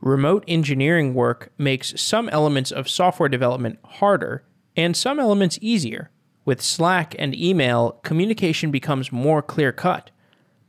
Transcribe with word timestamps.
Remote 0.00 0.44
engineering 0.48 1.12
work 1.12 1.52
makes 1.58 2.00
some 2.00 2.30
elements 2.30 2.70
of 2.70 2.88
software 2.88 3.28
development 3.28 3.78
harder 3.84 4.42
and 4.74 4.96
some 4.96 5.20
elements 5.20 5.58
easier. 5.60 6.10
With 6.46 6.62
Slack 6.62 7.14
and 7.18 7.34
email, 7.36 7.92
communication 8.02 8.70
becomes 8.70 9.12
more 9.12 9.42
clear 9.42 9.72
cut. 9.72 10.10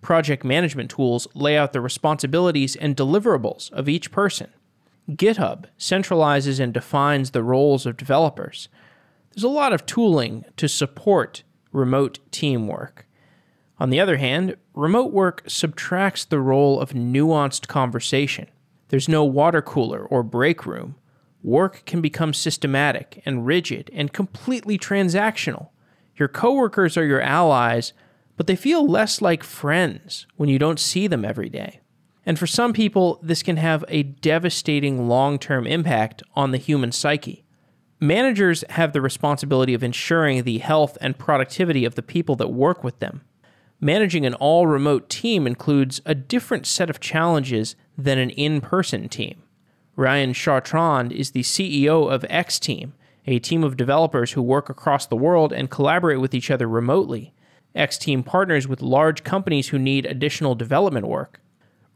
Project 0.01 0.43
management 0.43 0.91
tools 0.91 1.27
lay 1.33 1.57
out 1.57 1.71
the 1.71 1.79
responsibilities 1.79 2.75
and 2.75 2.95
deliverables 2.95 3.71
of 3.71 3.87
each 3.87 4.11
person. 4.11 4.49
GitHub 5.09 5.65
centralizes 5.77 6.59
and 6.59 6.73
defines 6.73 7.31
the 7.31 7.43
roles 7.43 7.85
of 7.85 7.97
developers. 7.97 8.67
There's 9.31 9.43
a 9.43 9.49
lot 9.49 9.71
of 9.71 9.85
tooling 9.85 10.43
to 10.57 10.67
support 10.67 11.43
remote 11.71 12.19
teamwork. 12.31 13.07
On 13.79 13.89
the 13.89 13.99
other 13.99 14.17
hand, 14.17 14.57
remote 14.73 15.13
work 15.13 15.43
subtracts 15.47 16.25
the 16.25 16.39
role 16.39 16.81
of 16.81 16.91
nuanced 16.91 17.67
conversation. 17.67 18.47
There's 18.91 19.07
no 19.07 19.23
water 19.23 19.61
cooler 19.61 20.05
or 20.05 20.21
break 20.21 20.65
room. 20.65 20.95
Work 21.41 21.85
can 21.85 22.01
become 22.01 22.33
systematic 22.33 23.21
and 23.25 23.45
rigid 23.45 23.89
and 23.93 24.11
completely 24.11 24.77
transactional. 24.77 25.69
Your 26.17 26.27
coworkers 26.27 26.97
are 26.97 27.05
your 27.05 27.21
allies, 27.21 27.93
but 28.35 28.47
they 28.47 28.57
feel 28.57 28.85
less 28.85 29.21
like 29.21 29.45
friends 29.45 30.27
when 30.35 30.49
you 30.49 30.59
don't 30.59 30.79
see 30.79 31.07
them 31.07 31.23
every 31.23 31.47
day. 31.47 31.79
And 32.25 32.37
for 32.37 32.45
some 32.45 32.73
people, 32.73 33.21
this 33.23 33.41
can 33.41 33.55
have 33.55 33.85
a 33.87 34.03
devastating 34.03 35.07
long 35.07 35.39
term 35.39 35.65
impact 35.65 36.21
on 36.35 36.51
the 36.51 36.57
human 36.57 36.91
psyche. 36.91 37.45
Managers 38.01 38.65
have 38.71 38.91
the 38.91 38.99
responsibility 38.99 39.73
of 39.73 39.83
ensuring 39.83 40.43
the 40.43 40.57
health 40.57 40.97
and 40.99 41.17
productivity 41.17 41.85
of 41.85 41.95
the 41.95 42.03
people 42.03 42.35
that 42.35 42.49
work 42.49 42.83
with 42.83 42.99
them. 42.99 43.21
Managing 43.79 44.25
an 44.25 44.33
all 44.33 44.67
remote 44.67 45.09
team 45.09 45.47
includes 45.47 46.01
a 46.05 46.13
different 46.13 46.67
set 46.67 46.89
of 46.89 46.99
challenges 46.99 47.77
than 47.97 48.17
an 48.17 48.29
in 48.31 48.61
person 48.61 49.09
team. 49.09 49.43
Ryan 49.95 50.33
Chartrand 50.33 51.11
is 51.11 51.31
the 51.31 51.43
CEO 51.43 52.11
of 52.11 52.25
X 52.29 52.59
Team, 52.59 52.93
a 53.27 53.39
team 53.39 53.63
of 53.63 53.77
developers 53.77 54.31
who 54.31 54.41
work 54.41 54.69
across 54.69 55.05
the 55.05 55.15
world 55.15 55.53
and 55.53 55.69
collaborate 55.69 56.19
with 56.19 56.33
each 56.33 56.49
other 56.49 56.67
remotely. 56.67 57.33
X 57.75 57.97
Team 57.97 58.23
partners 58.23 58.67
with 58.67 58.81
large 58.81 59.23
companies 59.23 59.69
who 59.69 59.79
need 59.79 60.05
additional 60.05 60.55
development 60.55 61.07
work. 61.07 61.41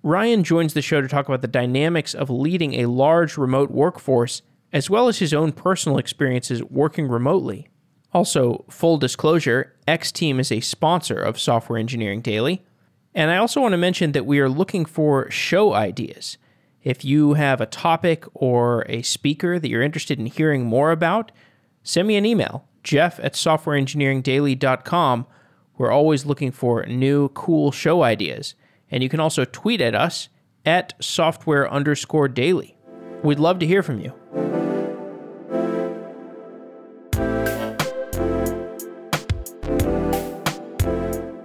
Ryan 0.04 0.44
joins 0.44 0.74
the 0.74 0.82
show 0.82 1.02
to 1.02 1.08
talk 1.08 1.28
about 1.28 1.42
the 1.42 1.48
dynamics 1.48 2.14
of 2.14 2.30
leading 2.30 2.76
a 2.76 2.86
large 2.86 3.38
remote 3.38 3.72
workforce, 3.72 4.44
as 4.72 4.90
well 4.90 5.08
as 5.08 5.20
his 5.20 5.34
own 5.34 5.52
personal 5.52 5.98
experiences 5.98 6.64
working 6.64 7.08
remotely. 7.08 7.70
Also, 8.14 8.66
full 8.70 8.98
disclosure 8.98 9.74
X 9.88 10.12
Team 10.12 10.40
is 10.40 10.52
a 10.52 10.60
sponsor 10.60 11.20
of 11.20 11.40
Software 11.40 11.80
Engineering 11.80 12.22
Daily. 12.22 12.64
And 13.16 13.32
I 13.32 13.38
also 13.38 13.62
want 13.62 13.72
to 13.72 13.78
mention 13.78 14.12
that 14.12 14.26
we 14.26 14.40
are 14.40 14.50
looking 14.50 14.84
for 14.84 15.32
show 15.32 15.74
ideas. 15.74 16.38
If 16.84 17.06
you 17.06 17.34
have 17.34 17.62
a 17.62 17.66
topic 17.66 18.26
or 18.34 18.86
a 18.90 19.02
speaker 19.02 19.58
that 19.58 19.70
you're 19.70 19.82
interested 19.82 20.20
in 20.20 20.26
hearing 20.26 20.66
more 20.66 20.92
about, 20.92 21.32
send 21.82 22.10
me 22.10 22.18
an 22.18 22.26
email, 22.26 22.68
jeff 22.84 23.18
at 23.20 23.34
softwareengineeringdaily.com. 23.34 25.26
We're 25.78 25.92
always 25.92 26.26
looking 26.26 26.52
for 26.52 26.86
new, 26.86 27.30
cool 27.30 27.72
show 27.72 28.04
ideas. 28.04 28.54
And 28.92 29.02
you 29.02 29.10
can 29.10 29.22
also 29.22 29.46
tweet 29.46 29.82
at 29.82 29.96
us 29.96 30.30
at 30.66 30.94
software 31.00 31.72
underscore 31.72 32.28
daily. 32.28 32.78
We'd 33.24 33.40
love 33.40 33.60
to 33.60 33.68
hear 33.68 33.82
from 33.82 34.02
you. 34.02 34.14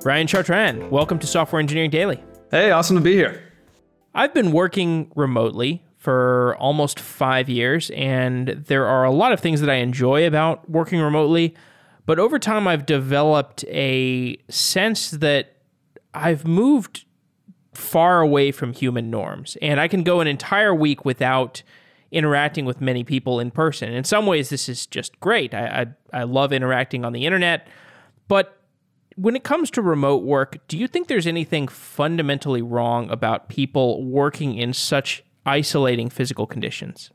Ryan 0.03 0.27
Chartrand, 0.27 0.89
welcome 0.89 1.19
to 1.19 1.27
Software 1.27 1.61
Engineering 1.61 1.91
Daily. 1.91 2.25
Hey, 2.51 2.71
awesome 2.71 2.97
to 2.97 3.03
be 3.03 3.13
here. 3.13 3.53
I've 4.15 4.33
been 4.33 4.51
working 4.51 5.13
remotely 5.15 5.85
for 5.99 6.57
almost 6.59 6.99
five 6.99 7.51
years, 7.51 7.91
and 7.91 8.49
there 8.49 8.87
are 8.87 9.05
a 9.05 9.11
lot 9.11 9.33
of 9.33 9.41
things 9.41 9.61
that 9.61 9.69
I 9.69 9.75
enjoy 9.75 10.27
about 10.27 10.71
working 10.71 11.01
remotely. 11.01 11.55
But 12.07 12.19
over 12.19 12.39
time, 12.39 12.67
I've 12.67 12.87
developed 12.87 13.63
a 13.65 14.39
sense 14.49 15.11
that 15.11 15.57
I've 16.15 16.47
moved 16.47 17.05
far 17.75 18.23
away 18.23 18.53
from 18.53 18.73
human 18.73 19.11
norms. 19.11 19.59
And 19.61 19.79
I 19.79 19.87
can 19.87 20.03
go 20.03 20.21
an 20.21 20.27
entire 20.27 20.75
week 20.75 21.05
without 21.05 21.63
interacting 22.11 22.65
with 22.65 22.81
many 22.81 23.05
people 23.05 23.39
in 23.39 23.51
person. 23.51 23.93
In 23.93 24.05
some 24.05 24.25
ways, 24.25 24.49
this 24.49 24.67
is 24.67 24.87
just 24.87 25.21
great. 25.21 25.53
I, 25.53 25.95
I, 26.13 26.21
I 26.21 26.23
love 26.23 26.55
interacting 26.55 27.05
on 27.05 27.13
the 27.13 27.27
internet. 27.27 27.69
But 28.29 28.60
when 29.21 29.37
it 29.37 29.45
comes 29.45 29.71
to 29.73 29.83
remote 29.83 30.23
work, 30.23 30.59
do 30.67 30.79
you 30.79 30.89
think 30.89 31.09
there's 31.09 31.27
anything 31.27 31.69
fundamentally 31.69 32.63
wrong 32.63 33.11
about 33.11 33.49
people 33.49 34.03
working 34.05 34.57
in 34.57 34.73
such 34.73 35.23
isolating 35.45 36.09
physical 36.09 36.47
conditions? 36.47 37.11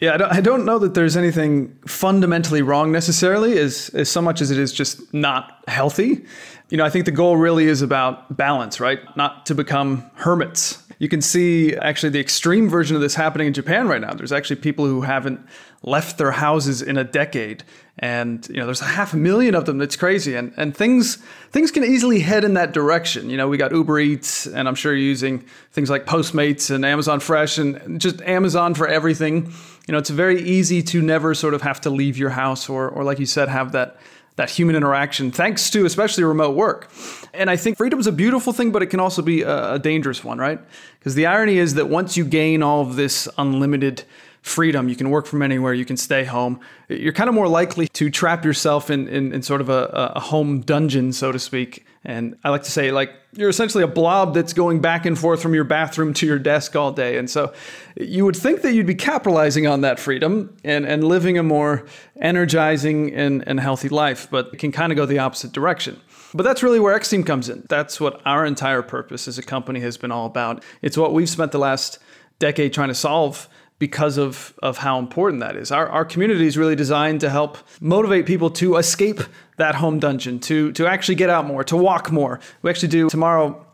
Yeah, 0.00 0.14
I 0.14 0.16
don't, 0.16 0.32
I 0.32 0.40
don't 0.40 0.64
know 0.64 0.78
that 0.80 0.94
there's 0.94 1.16
anything 1.16 1.78
fundamentally 1.86 2.62
wrong 2.62 2.92
necessarily, 2.92 3.58
as, 3.58 3.90
as 3.94 4.10
so 4.10 4.20
much 4.20 4.40
as 4.40 4.50
it 4.50 4.58
is 4.58 4.72
just 4.72 5.14
not 5.14 5.62
healthy. 5.68 6.24
You 6.68 6.76
know, 6.78 6.84
I 6.84 6.90
think 6.90 7.04
the 7.04 7.12
goal 7.12 7.36
really 7.36 7.66
is 7.66 7.80
about 7.80 8.36
balance, 8.36 8.80
right? 8.80 8.98
Not 9.16 9.46
to 9.46 9.54
become 9.54 10.10
hermits. 10.14 10.82
You 10.98 11.08
can 11.08 11.20
see 11.20 11.74
actually 11.76 12.10
the 12.10 12.20
extreme 12.20 12.68
version 12.68 12.96
of 12.96 13.02
this 13.02 13.14
happening 13.14 13.46
in 13.46 13.52
Japan 13.52 13.86
right 13.86 14.00
now. 14.00 14.14
There's 14.14 14.32
actually 14.32 14.56
people 14.56 14.86
who 14.86 15.02
haven't 15.02 15.40
left 15.82 16.16
their 16.18 16.32
houses 16.32 16.80
in 16.80 16.96
a 16.96 17.04
decade 17.04 17.62
and 17.98 18.46
you 18.48 18.56
know 18.56 18.66
there's 18.66 18.82
a 18.82 18.86
half 18.86 19.14
a 19.14 19.16
million 19.16 19.54
of 19.54 19.64
them. 19.64 19.78
That's 19.78 19.96
crazy 19.96 20.34
and 20.34 20.52
and 20.56 20.76
things 20.76 21.16
things 21.50 21.70
can 21.70 21.84
easily 21.84 22.20
head 22.20 22.44
in 22.44 22.54
that 22.54 22.72
direction. 22.72 23.30
You 23.30 23.36
know 23.36 23.48
we 23.48 23.56
got 23.56 23.72
uber 23.72 23.98
eats 23.98 24.46
and 24.46 24.68
i'm 24.68 24.74
sure 24.74 24.92
you're 24.92 25.02
using 25.02 25.44
things 25.72 25.88
like 25.88 26.04
postmates 26.04 26.74
and 26.74 26.84
amazon 26.84 27.20
fresh 27.20 27.58
and 27.58 28.00
just 28.00 28.20
amazon 28.22 28.74
for 28.74 28.86
everything. 28.88 29.52
You 29.86 29.92
know 29.92 29.98
it's 29.98 30.10
very 30.10 30.42
easy 30.42 30.82
to 30.82 31.00
never 31.00 31.34
sort 31.34 31.54
of 31.54 31.62
have 31.62 31.80
to 31.82 31.90
leave 31.90 32.18
your 32.18 32.30
house 32.30 32.68
or 32.68 32.88
or 32.88 33.04
like 33.04 33.18
you 33.18 33.26
said 33.26 33.48
have 33.48 33.72
that 33.72 33.96
that 34.36 34.50
human 34.50 34.76
interaction 34.76 35.30
thanks 35.30 35.70
to 35.70 35.84
especially 35.86 36.24
remote 36.24 36.54
work. 36.54 36.90
And 37.34 37.50
i 37.50 37.56
think 37.56 37.76
freedom 37.76 37.98
is 37.98 38.06
a 38.06 38.12
beautiful 38.12 38.52
thing 38.52 38.70
but 38.70 38.82
it 38.82 38.86
can 38.86 39.00
also 39.00 39.22
be 39.22 39.42
a, 39.42 39.78
dangerous 39.78 40.24
one 40.24 40.38
right? 40.38 40.60
Because 40.98 41.14
the 41.14 41.26
irony 41.26 41.58
is 41.58 41.74
that 41.74 41.88
once 41.88 42.16
you 42.16 42.24
gain 42.24 42.62
all 42.62 42.82
of 42.82 42.96
this 42.96 43.28
unlimited 43.38 44.04
freedom. 44.46 44.88
You 44.88 44.94
can 44.94 45.10
work 45.10 45.26
from 45.26 45.42
anywhere. 45.42 45.74
You 45.74 45.84
can 45.84 45.96
stay 45.96 46.24
home. 46.24 46.60
You're 46.88 47.12
kind 47.12 47.28
of 47.28 47.34
more 47.34 47.48
likely 47.48 47.88
to 47.88 48.10
trap 48.10 48.44
yourself 48.44 48.90
in, 48.90 49.08
in, 49.08 49.32
in 49.32 49.42
sort 49.42 49.60
of 49.60 49.68
a, 49.68 50.12
a, 50.14 50.20
home 50.20 50.60
dungeon, 50.60 51.12
so 51.12 51.32
to 51.32 51.38
speak. 51.40 51.84
And 52.04 52.36
I 52.44 52.50
like 52.50 52.62
to 52.62 52.70
say, 52.70 52.92
like, 52.92 53.10
you're 53.32 53.48
essentially 53.48 53.82
a 53.82 53.88
blob 53.88 54.34
that's 54.34 54.52
going 54.52 54.80
back 54.80 55.04
and 55.04 55.18
forth 55.18 55.42
from 55.42 55.52
your 55.52 55.64
bathroom 55.64 56.14
to 56.14 56.26
your 56.26 56.38
desk 56.38 56.76
all 56.76 56.92
day. 56.92 57.18
And 57.18 57.28
so 57.28 57.52
you 57.96 58.24
would 58.24 58.36
think 58.36 58.62
that 58.62 58.72
you'd 58.72 58.86
be 58.86 58.94
capitalizing 58.94 59.66
on 59.66 59.80
that 59.80 59.98
freedom 59.98 60.56
and, 60.62 60.86
and 60.86 61.02
living 61.02 61.38
a 61.38 61.42
more 61.42 61.84
energizing 62.20 63.12
and, 63.14 63.42
and 63.48 63.58
healthy 63.58 63.88
life, 63.88 64.28
but 64.30 64.50
it 64.52 64.58
can 64.58 64.70
kind 64.70 64.92
of 64.92 64.96
go 64.96 65.06
the 65.06 65.18
opposite 65.18 65.50
direction. 65.50 66.00
But 66.34 66.44
that's 66.44 66.62
really 66.62 66.78
where 66.78 66.94
X 66.94 67.10
Team 67.10 67.24
comes 67.24 67.48
in. 67.48 67.66
That's 67.68 68.00
what 68.00 68.22
our 68.24 68.46
entire 68.46 68.82
purpose 68.82 69.26
as 69.26 69.38
a 69.38 69.42
company 69.42 69.80
has 69.80 69.96
been 69.96 70.12
all 70.12 70.26
about. 70.26 70.62
It's 70.82 70.96
what 70.96 71.12
we've 71.12 71.28
spent 71.28 71.50
the 71.50 71.58
last 71.58 71.98
decade 72.38 72.72
trying 72.72 72.88
to 72.88 72.94
solve 72.94 73.48
because 73.78 74.16
of, 74.16 74.54
of 74.62 74.78
how 74.78 74.98
important 74.98 75.40
that 75.40 75.56
is. 75.56 75.70
Our, 75.70 75.88
our 75.88 76.04
community 76.04 76.46
is 76.46 76.56
really 76.56 76.76
designed 76.76 77.20
to 77.20 77.30
help 77.30 77.58
motivate 77.80 78.24
people 78.26 78.50
to 78.50 78.76
escape 78.76 79.20
that 79.58 79.74
home 79.74 79.98
dungeon, 79.98 80.38
to, 80.40 80.72
to 80.72 80.86
actually 80.86 81.16
get 81.16 81.28
out 81.28 81.46
more, 81.46 81.62
to 81.64 81.76
walk 81.76 82.10
more. 82.10 82.40
We 82.62 82.70
actually 82.70 82.88
do 82.88 83.08
tomorrow 83.10 83.66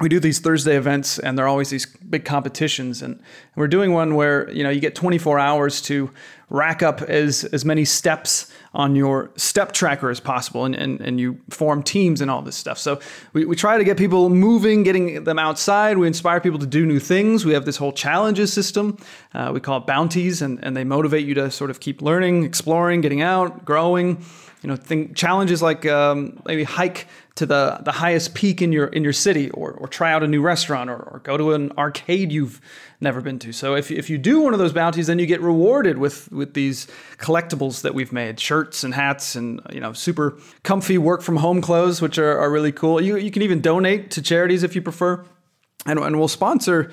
we 0.00 0.08
do 0.08 0.18
these 0.18 0.38
Thursday 0.38 0.76
events 0.76 1.18
and 1.18 1.38
they're 1.38 1.46
always 1.46 1.70
these 1.70 1.86
big 1.86 2.24
competitions 2.24 3.02
and 3.02 3.22
we're 3.56 3.68
doing 3.68 3.92
one 3.92 4.14
where 4.14 4.50
you 4.50 4.64
know 4.64 4.70
you 4.70 4.80
get 4.80 4.94
24 4.94 5.38
hours 5.38 5.82
to 5.82 6.10
rack 6.48 6.82
up 6.82 7.02
as 7.02 7.44
as 7.44 7.64
many 7.64 7.84
steps 7.84 8.52
on 8.74 8.96
your 8.96 9.30
step 9.36 9.72
tracker 9.72 10.10
as 10.10 10.20
possible 10.20 10.64
and, 10.64 10.74
and, 10.74 11.00
and 11.00 11.20
you 11.20 11.38
form 11.50 11.82
teams 11.82 12.20
and 12.20 12.30
all 12.30 12.42
this 12.42 12.56
stuff. 12.56 12.78
So 12.78 13.00
we, 13.32 13.44
we 13.44 13.54
try 13.54 13.76
to 13.76 13.84
get 13.84 13.96
people 13.96 14.30
moving 14.30 14.82
getting 14.82 15.24
them 15.24 15.38
outside. 15.38 15.98
We 15.98 16.06
inspire 16.06 16.40
people 16.40 16.58
to 16.58 16.66
do 16.66 16.86
new 16.86 16.98
things. 16.98 17.44
We 17.44 17.52
have 17.52 17.64
this 17.64 17.76
whole 17.76 17.92
challenges 17.92 18.52
system 18.52 18.98
uh, 19.34 19.50
we 19.52 19.60
call 19.60 19.78
it 19.78 19.86
bounties 19.86 20.42
and, 20.42 20.62
and 20.62 20.76
they 20.76 20.84
motivate 20.84 21.26
you 21.26 21.34
to 21.34 21.50
sort 21.50 21.70
of 21.70 21.80
keep 21.80 22.02
learning 22.02 22.44
exploring 22.44 23.00
getting 23.00 23.22
out 23.22 23.64
growing. 23.64 24.24
You 24.62 24.68
know 24.68 24.76
think 24.76 25.16
challenges 25.16 25.60
like 25.60 25.86
um, 25.86 26.40
maybe 26.46 26.62
hike 26.62 27.08
to 27.34 27.46
the, 27.46 27.80
the 27.82 27.92
highest 27.92 28.34
peak 28.34 28.62
in 28.62 28.72
your 28.72 28.86
in 28.86 29.02
your 29.02 29.12
city 29.12 29.50
or, 29.50 29.72
or 29.72 29.88
try 29.88 30.12
out 30.12 30.22
a 30.22 30.28
new 30.28 30.40
restaurant 30.40 30.88
or, 30.88 30.96
or 30.96 31.20
go 31.24 31.36
to 31.36 31.52
an 31.52 31.72
arcade 31.76 32.30
you've 32.30 32.60
never 33.02 33.20
been 33.20 33.38
to. 33.40 33.52
So 33.52 33.74
if, 33.74 33.90
if 33.90 34.08
you 34.08 34.18
do 34.18 34.40
one 34.40 34.52
of 34.52 34.58
those 34.58 34.72
bounties 34.72 35.06
then 35.08 35.18
you 35.18 35.26
get 35.26 35.40
rewarded 35.40 35.98
with 35.98 36.30
with 36.32 36.54
these 36.54 36.86
collectibles 37.18 37.82
that 37.82 37.94
we've 37.94 38.12
made 38.12 38.40
shirts 38.40 38.84
and 38.84 38.94
hats 38.94 39.36
and 39.36 39.60
you 39.72 39.80
know 39.80 39.92
super 39.92 40.38
comfy 40.62 40.98
work 40.98 41.22
from 41.22 41.36
home 41.36 41.60
clothes 41.60 42.00
which 42.00 42.18
are, 42.18 42.38
are 42.38 42.50
really 42.50 42.72
cool. 42.72 43.00
You, 43.00 43.16
you 43.16 43.30
can 43.30 43.42
even 43.42 43.60
donate 43.60 44.10
to 44.12 44.22
charities 44.22 44.62
if 44.62 44.74
you 44.74 44.82
prefer. 44.82 45.24
And, 45.84 45.98
and 45.98 46.18
we'll 46.18 46.28
sponsor 46.28 46.92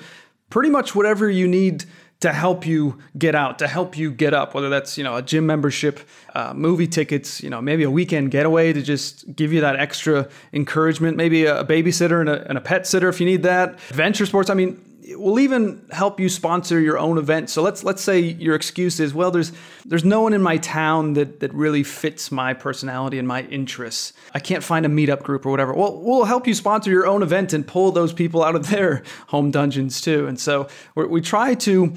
pretty 0.50 0.68
much 0.68 0.94
whatever 0.94 1.30
you 1.30 1.46
need 1.46 1.84
to 2.20 2.32
help 2.32 2.66
you 2.66 2.98
get 3.16 3.34
out, 3.34 3.58
to 3.60 3.66
help 3.66 3.96
you 3.96 4.10
get 4.10 4.34
up, 4.34 4.54
whether 4.54 4.68
that's, 4.68 4.98
you 4.98 5.04
know, 5.04 5.16
a 5.16 5.22
gym 5.22 5.46
membership, 5.46 6.00
uh, 6.34 6.52
movie 6.52 6.86
tickets, 6.86 7.42
you 7.42 7.48
know, 7.48 7.62
maybe 7.62 7.82
a 7.82 7.90
weekend 7.90 8.30
getaway 8.30 8.72
to 8.74 8.82
just 8.82 9.34
give 9.34 9.54
you 9.54 9.62
that 9.62 9.76
extra 9.76 10.28
encouragement, 10.52 11.16
maybe 11.16 11.46
a 11.46 11.64
babysitter 11.64 12.20
and 12.20 12.28
a, 12.28 12.46
and 12.46 12.58
a 12.58 12.60
pet 12.60 12.86
sitter 12.86 13.08
if 13.08 13.20
you 13.20 13.26
need 13.26 13.42
that, 13.42 13.70
adventure 13.88 14.26
sports. 14.26 14.50
I 14.50 14.54
mean, 14.54 14.78
we'll 15.16 15.40
even 15.40 15.84
help 15.90 16.20
you 16.20 16.28
sponsor 16.28 16.80
your 16.80 16.98
own 16.98 17.18
event. 17.18 17.50
So 17.50 17.62
let's 17.62 17.84
let's 17.84 18.02
say 18.02 18.20
your 18.20 18.54
excuse 18.54 19.00
is, 19.00 19.14
well, 19.14 19.30
there's 19.30 19.52
there's 19.84 20.04
no 20.04 20.20
one 20.20 20.32
in 20.32 20.42
my 20.42 20.56
town 20.58 21.14
that 21.14 21.40
that 21.40 21.52
really 21.54 21.82
fits 21.82 22.30
my 22.30 22.54
personality 22.54 23.18
and 23.18 23.26
my 23.26 23.42
interests. 23.42 24.12
I 24.34 24.38
can't 24.38 24.62
find 24.62 24.86
a 24.86 24.88
meetup 24.88 25.22
group 25.22 25.46
or 25.46 25.50
whatever. 25.50 25.74
Well, 25.74 26.00
we'll 26.00 26.24
help 26.24 26.46
you 26.46 26.54
sponsor 26.54 26.90
your 26.90 27.06
own 27.06 27.22
event 27.22 27.52
and 27.52 27.66
pull 27.66 27.92
those 27.92 28.12
people 28.12 28.42
out 28.42 28.54
of 28.54 28.68
their 28.68 29.02
home 29.28 29.50
dungeons 29.50 30.00
too. 30.00 30.26
And 30.26 30.38
so 30.38 30.68
we 30.94 31.20
try 31.20 31.54
to 31.54 31.94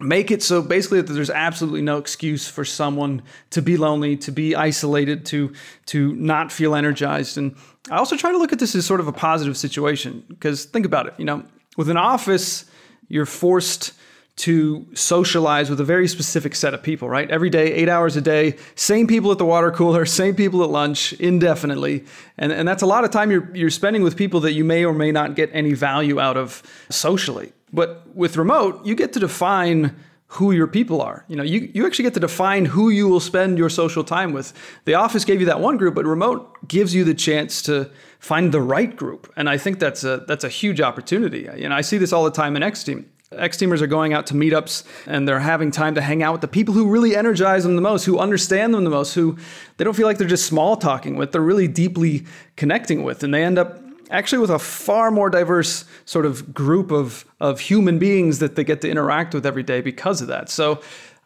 make 0.00 0.30
it 0.30 0.42
so 0.42 0.62
basically 0.62 1.00
that 1.00 1.12
there's 1.12 1.30
absolutely 1.30 1.82
no 1.82 1.98
excuse 1.98 2.46
for 2.46 2.64
someone 2.64 3.20
to 3.50 3.60
be 3.60 3.76
lonely 3.76 4.16
to 4.16 4.30
be 4.30 4.54
isolated 4.54 5.26
to 5.26 5.52
to 5.86 6.14
not 6.14 6.52
feel 6.52 6.74
energized 6.74 7.36
and 7.36 7.56
i 7.90 7.96
also 7.96 8.16
try 8.16 8.30
to 8.30 8.38
look 8.38 8.52
at 8.52 8.60
this 8.60 8.76
as 8.76 8.86
sort 8.86 9.00
of 9.00 9.08
a 9.08 9.12
positive 9.12 9.56
situation 9.56 10.22
because 10.28 10.66
think 10.66 10.86
about 10.86 11.06
it 11.06 11.14
you 11.18 11.24
know 11.24 11.42
with 11.78 11.88
an 11.88 11.96
office 11.96 12.66
you're 13.08 13.24
forced 13.24 13.92
to 14.34 14.86
socialize 14.94 15.70
with 15.70 15.80
a 15.80 15.84
very 15.84 16.06
specific 16.06 16.54
set 16.54 16.74
of 16.74 16.82
people, 16.82 17.08
right? 17.08 17.30
Every 17.30 17.50
day, 17.50 17.72
eight 17.72 17.88
hours 17.88 18.16
a 18.16 18.20
day, 18.20 18.56
same 18.74 19.06
people 19.06 19.32
at 19.32 19.38
the 19.38 19.44
water 19.44 19.70
cooler, 19.70 20.04
same 20.22 20.34
people 20.34 20.62
at 20.62 20.70
lunch, 20.70 21.12
indefinitely. 21.14 22.04
And, 22.36 22.52
and 22.52 22.68
that's 22.68 22.82
a 22.82 22.86
lot 22.86 23.04
of 23.04 23.10
time 23.10 23.30
you're, 23.30 23.48
you're 23.56 23.70
spending 23.70 24.02
with 24.02 24.16
people 24.16 24.40
that 24.40 24.52
you 24.52 24.64
may 24.64 24.84
or 24.84 24.92
may 24.92 25.12
not 25.12 25.36
get 25.36 25.50
any 25.52 25.72
value 25.72 26.20
out 26.20 26.36
of 26.36 26.62
socially. 26.90 27.52
But 27.72 28.14
with 28.14 28.36
remote, 28.36 28.84
you 28.84 28.94
get 28.94 29.12
to 29.12 29.20
define 29.20 29.94
who 30.32 30.52
your 30.52 30.66
people 30.66 31.00
are. 31.00 31.24
You 31.26 31.36
know, 31.36 31.42
you, 31.42 31.70
you 31.72 31.86
actually 31.86 32.02
get 32.02 32.14
to 32.14 32.20
define 32.20 32.66
who 32.66 32.90
you 32.90 33.08
will 33.08 33.20
spend 33.20 33.56
your 33.56 33.70
social 33.70 34.04
time 34.04 34.32
with. 34.32 34.52
The 34.84 34.94
office 34.94 35.24
gave 35.24 35.40
you 35.40 35.46
that 35.46 35.60
one 35.60 35.78
group, 35.78 35.94
but 35.94 36.04
remote 36.04 36.68
gives 36.68 36.94
you 36.94 37.02
the 37.02 37.14
chance 37.14 37.62
to 37.62 37.90
find 38.18 38.52
the 38.52 38.60
right 38.60 38.94
group. 38.94 39.32
And 39.36 39.48
I 39.48 39.56
think 39.56 39.78
that's 39.78 40.04
a 40.04 40.24
that's 40.28 40.44
a 40.44 40.48
huge 40.50 40.80
opportunity. 40.82 41.44
Know, 41.44 41.74
I 41.74 41.80
see 41.80 41.96
this 41.96 42.12
all 42.12 42.24
the 42.24 42.30
time 42.30 42.56
in 42.56 42.62
X 42.62 42.84
team. 42.84 43.10
X 43.32 43.58
teamers 43.58 43.82
are 43.82 43.86
going 43.86 44.14
out 44.14 44.26
to 44.26 44.34
meetups 44.34 44.84
and 45.06 45.28
they're 45.28 45.40
having 45.40 45.70
time 45.70 45.94
to 45.94 46.00
hang 46.00 46.22
out 46.22 46.32
with 46.32 46.40
the 46.40 46.48
people 46.48 46.72
who 46.72 46.88
really 46.88 47.14
energize 47.14 47.62
them 47.64 47.76
the 47.76 47.82
most, 47.82 48.04
who 48.04 48.18
understand 48.18 48.72
them 48.72 48.84
the 48.84 48.90
most, 48.90 49.14
who 49.14 49.36
they 49.76 49.84
don't 49.84 49.94
feel 49.94 50.06
like 50.06 50.16
they're 50.16 50.26
just 50.26 50.46
small 50.46 50.76
talking 50.76 51.16
with, 51.16 51.32
they're 51.32 51.42
really 51.42 51.68
deeply 51.68 52.24
connecting 52.56 53.02
with. 53.02 53.22
And 53.22 53.34
they 53.34 53.44
end 53.44 53.58
up 53.58 53.82
actually 54.10 54.38
with 54.38 54.50
a 54.50 54.58
far 54.58 55.10
more 55.10 55.30
diverse 55.30 55.84
sort 56.04 56.26
of 56.26 56.54
group 56.54 56.90
of, 56.90 57.24
of 57.40 57.60
human 57.60 57.98
beings 57.98 58.38
that 58.38 58.56
they 58.56 58.64
get 58.64 58.80
to 58.80 58.90
interact 58.90 59.34
with 59.34 59.44
every 59.44 59.62
day 59.62 59.80
because 59.80 60.20
of 60.20 60.28
that. 60.28 60.48
So 60.48 60.80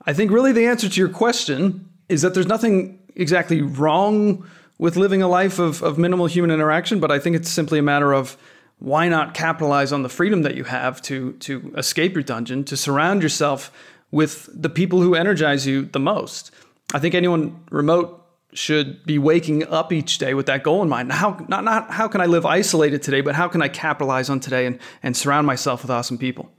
I 0.06 0.12
think 0.12 0.30
really 0.30 0.52
the 0.52 0.66
answer 0.66 0.88
to 0.88 1.00
your 1.00 1.08
question 1.08 1.88
is 2.08 2.22
that 2.22 2.34
there's 2.34 2.46
nothing 2.46 2.98
exactly 3.14 3.62
wrong 3.62 4.46
with 4.78 4.96
living 4.96 5.22
a 5.22 5.28
life 5.28 5.58
of, 5.58 5.82
of 5.82 5.98
minimal 5.98 6.26
human 6.26 6.50
interaction, 6.50 6.98
but 6.98 7.10
I 7.10 7.18
think 7.18 7.36
it's 7.36 7.48
simply 7.48 7.78
a 7.78 7.82
matter 7.82 8.12
of 8.12 8.36
why 8.78 9.08
not 9.08 9.32
capitalize 9.32 9.92
on 9.92 10.02
the 10.02 10.08
freedom 10.08 10.42
that 10.42 10.56
you 10.56 10.64
have 10.64 11.00
to, 11.02 11.34
to 11.34 11.72
escape 11.76 12.14
your 12.14 12.24
dungeon, 12.24 12.64
to 12.64 12.76
surround 12.76 13.22
yourself 13.22 13.70
with 14.10 14.48
the 14.52 14.68
people 14.68 15.00
who 15.00 15.14
energize 15.14 15.66
you 15.66 15.84
the 15.84 16.00
most. 16.00 16.50
I 16.92 16.98
think 16.98 17.14
anyone 17.14 17.60
remote 17.70 18.21
should 18.54 19.04
be 19.06 19.18
waking 19.18 19.66
up 19.68 19.92
each 19.92 20.18
day 20.18 20.34
with 20.34 20.46
that 20.46 20.62
goal 20.62 20.82
in 20.82 20.88
mind. 20.88 21.12
How 21.12 21.44
not 21.48 21.64
not 21.64 21.90
how 21.90 22.08
can 22.08 22.20
I 22.20 22.26
live 22.26 22.44
isolated 22.44 23.02
today, 23.02 23.20
but 23.20 23.34
how 23.34 23.48
can 23.48 23.62
I 23.62 23.68
capitalize 23.68 24.28
on 24.28 24.40
today 24.40 24.66
and, 24.66 24.78
and 25.02 25.16
surround 25.16 25.46
myself 25.46 25.82
with 25.82 25.90
awesome 25.90 26.18
people? 26.18 26.50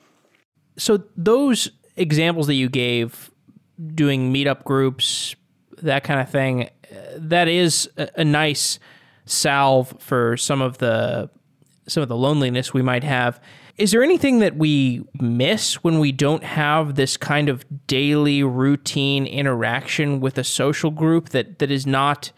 So 0.77 1.03
those 1.15 1.69
examples 1.95 2.47
that 2.47 2.55
you 2.55 2.69
gave, 2.69 3.29
doing 3.93 4.33
meetup 4.33 4.63
groups, 4.63 5.35
that 5.81 6.03
kind 6.03 6.19
of 6.19 6.29
thing, 6.29 6.63
uh, 6.63 6.97
that 7.17 7.47
is 7.47 7.89
a, 7.97 8.09
a 8.17 8.23
nice 8.23 8.79
salve 9.25 9.95
for 9.99 10.35
some 10.37 10.61
of 10.61 10.79
the 10.79 11.29
some 11.87 12.01
of 12.01 12.09
the 12.09 12.17
loneliness 12.17 12.73
we 12.73 12.81
might 12.81 13.03
have. 13.03 13.39
Is 13.77 13.91
there 13.91 14.03
anything 14.03 14.39
that 14.39 14.55
we 14.55 15.03
miss 15.19 15.83
when 15.83 15.99
we 15.99 16.11
don't 16.11 16.43
have 16.43 16.95
this 16.95 17.17
kind 17.17 17.49
of 17.49 17.65
daily 17.87 18.43
routine 18.43 19.25
interaction 19.25 20.19
with 20.19 20.37
a 20.37 20.43
social 20.43 20.91
group 20.91 21.29
that, 21.29 21.59
that 21.59 21.71
is 21.71 21.87
not 21.87 22.31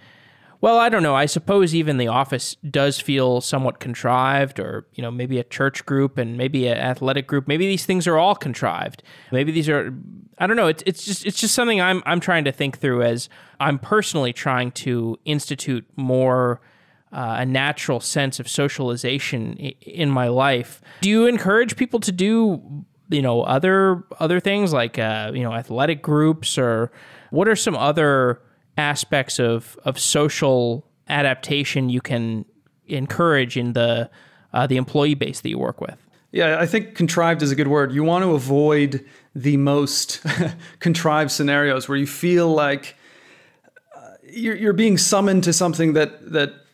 well, 0.61 0.79
I 0.79 0.89
don't 0.89 1.03
know. 1.03 1.13
I 1.13 1.27
suppose 1.27 1.75
even 1.75 1.97
the 1.97 2.07
office 2.07 2.55
does 2.67 2.99
feel 2.99 3.39
somewhat 3.39 3.79
contrived, 3.79 4.59
or 4.59 4.87
you 4.93 5.03
know, 5.03 5.11
maybe 5.11 5.37
a 5.37 5.43
church 5.43 5.85
group 5.85 6.17
and 6.17 6.37
maybe 6.37 6.65
an 6.65 6.77
athletic 6.77 7.27
group. 7.27 7.47
Maybe 7.47 7.67
these 7.67 7.85
things 7.85 8.07
are 8.07 8.17
all 8.17 8.33
contrived. 8.33 9.03
Maybe 9.31 9.51
these 9.51 9.69
are. 9.69 9.93
I 10.39 10.47
don't 10.47 10.57
know. 10.57 10.67
It's 10.67 10.81
it's 10.87 11.05
just 11.05 11.23
it's 11.23 11.39
just 11.39 11.53
something 11.53 11.81
I'm 11.81 12.01
I'm 12.07 12.19
trying 12.19 12.45
to 12.45 12.51
think 12.51 12.79
through 12.79 13.03
as 13.03 13.29
I'm 13.59 13.77
personally 13.77 14.33
trying 14.33 14.71
to 14.71 15.19
institute 15.25 15.85
more 15.97 16.61
uh, 17.15 17.37
a 17.39 17.45
natural 17.45 18.01
sense 18.01 18.41
of 18.41 18.47
socialization 18.47 19.55
in 19.55 20.09
my 20.09 20.27
life. 20.27 20.81
Do 20.99 21.09
you 21.09 21.27
encourage 21.27 21.77
people 21.77 22.01
to 22.01 22.11
do 22.11 22.85
you 23.09 23.21
know 23.21 23.41
other 23.43 24.03
other 24.19 24.39
things 24.41 24.73
like 24.73 24.99
uh, 24.99 25.31
you 25.33 25.41
know 25.41 25.53
athletic 25.53 26.01
groups 26.01 26.57
or 26.57 26.91
what 27.31 27.47
are 27.47 27.55
some 27.55 27.75
other 27.75 28.41
aspects 28.77 29.39
of 29.39 29.79
of 29.85 29.97
social 29.97 30.85
adaptation 31.07 31.89
you 31.89 32.01
can 32.01 32.43
encourage 32.87 33.55
in 33.55 33.73
the 33.73 34.09
uh, 34.53 34.67
the 34.67 34.75
employee 34.75 35.15
base 35.15 35.39
that 35.39 35.49
you 35.49 35.57
work 35.57 35.79
with? 35.79 35.97
Yeah, 36.33 36.59
I 36.59 36.65
think 36.65 36.95
contrived 36.95 37.41
is 37.41 37.51
a 37.51 37.55
good 37.55 37.69
word. 37.69 37.93
You 37.93 38.03
want 38.03 38.25
to 38.25 38.33
avoid 38.33 39.05
the 39.33 39.55
most 39.55 40.21
contrived 40.79 41.31
scenarios 41.31 41.87
where 41.87 41.97
you 41.97 42.07
feel 42.07 42.49
like 42.53 42.97
uh, 43.95 44.15
you're, 44.23 44.55
you're 44.55 44.73
being 44.73 44.97
summoned 44.97 45.45
to 45.45 45.53
something 45.53 45.93
that 45.93 46.33
that 46.33 46.64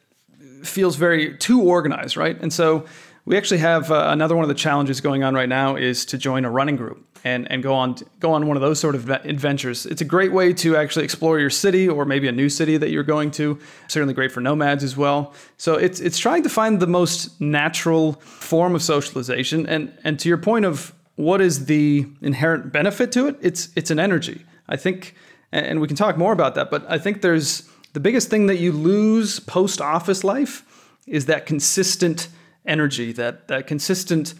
feels 0.65 0.95
very 0.95 1.37
too 1.37 1.61
organized, 1.61 2.17
right? 2.17 2.39
And 2.41 2.51
so 2.51 2.85
we 3.25 3.37
actually 3.37 3.59
have 3.59 3.91
uh, 3.91 4.07
another 4.09 4.35
one 4.35 4.43
of 4.43 4.49
the 4.49 4.55
challenges 4.55 4.99
going 5.01 5.23
on 5.23 5.35
right 5.35 5.49
now 5.49 5.75
is 5.75 6.05
to 6.05 6.17
join 6.17 6.43
a 6.43 6.49
running 6.49 6.75
group 6.75 7.05
and, 7.23 7.49
and 7.51 7.61
go 7.61 7.73
on 7.73 7.95
go 8.19 8.33
on 8.33 8.47
one 8.47 8.57
of 8.57 8.61
those 8.61 8.79
sort 8.79 8.95
of 8.95 9.09
adventures. 9.09 9.85
It's 9.85 10.01
a 10.01 10.05
great 10.05 10.31
way 10.31 10.53
to 10.53 10.75
actually 10.75 11.05
explore 11.05 11.39
your 11.39 11.49
city 11.49 11.87
or 11.87 12.05
maybe 12.05 12.27
a 12.27 12.31
new 12.31 12.49
city 12.49 12.77
that 12.77 12.89
you're 12.89 13.03
going 13.03 13.31
to. 13.31 13.59
Certainly 13.87 14.15
great 14.15 14.31
for 14.31 14.41
nomads 14.41 14.83
as 14.83 14.97
well. 14.97 15.33
So 15.57 15.75
it's 15.75 15.99
it's 15.99 16.17
trying 16.17 16.43
to 16.43 16.49
find 16.49 16.79
the 16.79 16.87
most 16.87 17.39
natural 17.39 18.13
form 18.13 18.73
of 18.73 18.81
socialization. 18.81 19.67
And 19.67 19.93
and 20.03 20.19
to 20.19 20.29
your 20.29 20.39
point 20.39 20.65
of 20.65 20.93
what 21.15 21.41
is 21.41 21.65
the 21.65 22.07
inherent 22.21 22.71
benefit 22.71 23.11
to 23.11 23.27
it? 23.27 23.37
It's 23.41 23.69
it's 23.75 23.91
an 23.91 23.99
energy. 23.99 24.45
I 24.67 24.77
think, 24.77 25.15
and 25.51 25.81
we 25.81 25.87
can 25.87 25.97
talk 25.97 26.17
more 26.17 26.33
about 26.33 26.55
that. 26.55 26.71
But 26.71 26.89
I 26.89 26.97
think 26.97 27.21
there's 27.21 27.69
the 27.93 27.99
biggest 27.99 28.29
thing 28.29 28.47
that 28.47 28.57
you 28.57 28.71
lose 28.71 29.39
post 29.39 29.81
office 29.81 30.23
life 30.23 30.65
is 31.07 31.25
that 31.25 31.45
consistent 31.45 32.29
energy, 32.65 33.11
that, 33.13 33.47
that 33.47 33.67
consistent 33.67 34.33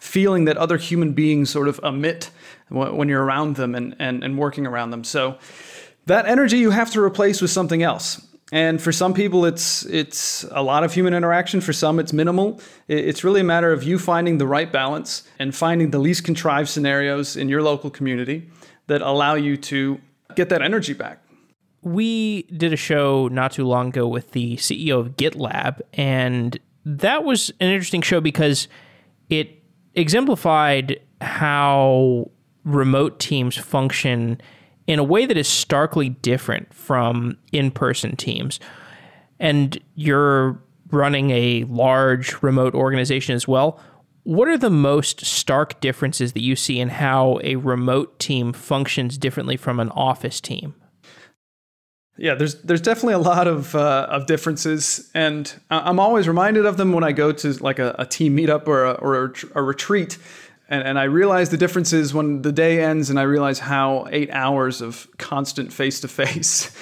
feeling 0.00 0.44
that 0.46 0.56
other 0.56 0.76
human 0.76 1.12
beings 1.12 1.50
sort 1.50 1.68
of 1.68 1.80
emit 1.82 2.30
when 2.68 3.08
you're 3.08 3.22
around 3.22 3.56
them 3.56 3.74
and, 3.74 3.94
and, 3.98 4.24
and 4.24 4.38
working 4.38 4.66
around 4.66 4.90
them. 4.90 5.04
So 5.04 5.38
that 6.06 6.26
energy 6.26 6.58
you 6.58 6.70
have 6.70 6.90
to 6.92 7.00
replace 7.00 7.40
with 7.40 7.50
something 7.50 7.82
else. 7.82 8.24
And 8.52 8.80
for 8.80 8.92
some 8.92 9.12
people, 9.12 9.44
it's 9.44 9.84
it's 9.86 10.44
a 10.52 10.62
lot 10.62 10.84
of 10.84 10.94
human 10.94 11.14
interaction. 11.14 11.60
For 11.60 11.72
some, 11.72 11.98
it's 11.98 12.12
minimal. 12.12 12.60
It's 12.86 13.24
really 13.24 13.40
a 13.40 13.44
matter 13.44 13.72
of 13.72 13.82
you 13.82 13.98
finding 13.98 14.38
the 14.38 14.46
right 14.46 14.70
balance 14.70 15.24
and 15.40 15.52
finding 15.52 15.90
the 15.90 15.98
least 15.98 16.22
contrived 16.22 16.68
scenarios 16.68 17.36
in 17.36 17.48
your 17.48 17.60
local 17.60 17.90
community 17.90 18.48
that 18.86 19.02
allow 19.02 19.34
you 19.34 19.56
to 19.56 20.00
get 20.36 20.48
that 20.50 20.62
energy 20.62 20.92
back 20.92 21.25
we 21.86 22.42
did 22.56 22.72
a 22.72 22.76
show 22.76 23.28
not 23.28 23.52
too 23.52 23.64
long 23.64 23.90
ago 23.90 24.08
with 24.08 24.32
the 24.32 24.56
CEO 24.56 24.98
of 24.98 25.16
GitLab, 25.16 25.80
and 25.92 26.58
that 26.84 27.22
was 27.22 27.50
an 27.60 27.68
interesting 27.68 28.02
show 28.02 28.20
because 28.20 28.66
it 29.30 29.62
exemplified 29.94 30.98
how 31.20 32.28
remote 32.64 33.20
teams 33.20 33.56
function 33.56 34.40
in 34.88 34.98
a 34.98 35.04
way 35.04 35.26
that 35.26 35.36
is 35.36 35.46
starkly 35.46 36.08
different 36.08 36.74
from 36.74 37.38
in 37.52 37.70
person 37.70 38.16
teams. 38.16 38.58
And 39.38 39.78
you're 39.94 40.60
running 40.90 41.30
a 41.30 41.62
large 41.68 42.42
remote 42.42 42.74
organization 42.74 43.36
as 43.36 43.46
well. 43.46 43.80
What 44.24 44.48
are 44.48 44.58
the 44.58 44.70
most 44.70 45.24
stark 45.24 45.80
differences 45.80 46.32
that 46.32 46.42
you 46.42 46.56
see 46.56 46.80
in 46.80 46.88
how 46.88 47.38
a 47.44 47.54
remote 47.54 48.18
team 48.18 48.52
functions 48.52 49.16
differently 49.16 49.56
from 49.56 49.78
an 49.78 49.90
office 49.90 50.40
team? 50.40 50.74
Yeah, 52.18 52.34
there's 52.34 52.54
there's 52.62 52.80
definitely 52.80 53.14
a 53.14 53.18
lot 53.18 53.46
of 53.46 53.74
uh, 53.74 54.06
of 54.08 54.26
differences, 54.26 55.10
and 55.14 55.52
I'm 55.70 56.00
always 56.00 56.26
reminded 56.26 56.64
of 56.64 56.78
them 56.78 56.92
when 56.92 57.04
I 57.04 57.12
go 57.12 57.30
to 57.30 57.52
like 57.62 57.78
a, 57.78 57.94
a 57.98 58.06
team 58.06 58.36
meetup 58.36 58.66
or 58.66 58.84
a, 58.84 58.92
or 58.92 59.24
a, 59.24 59.32
a 59.56 59.62
retreat, 59.62 60.16
and, 60.68 60.82
and 60.82 60.98
I 60.98 61.04
realize 61.04 61.50
the 61.50 61.58
differences 61.58 62.14
when 62.14 62.40
the 62.40 62.52
day 62.52 62.82
ends, 62.82 63.10
and 63.10 63.18
I 63.18 63.24
realize 63.24 63.58
how 63.58 64.06
eight 64.10 64.30
hours 64.30 64.80
of 64.80 65.08
constant 65.18 65.72
face 65.74 66.00
to 66.00 66.08
face 66.08 66.74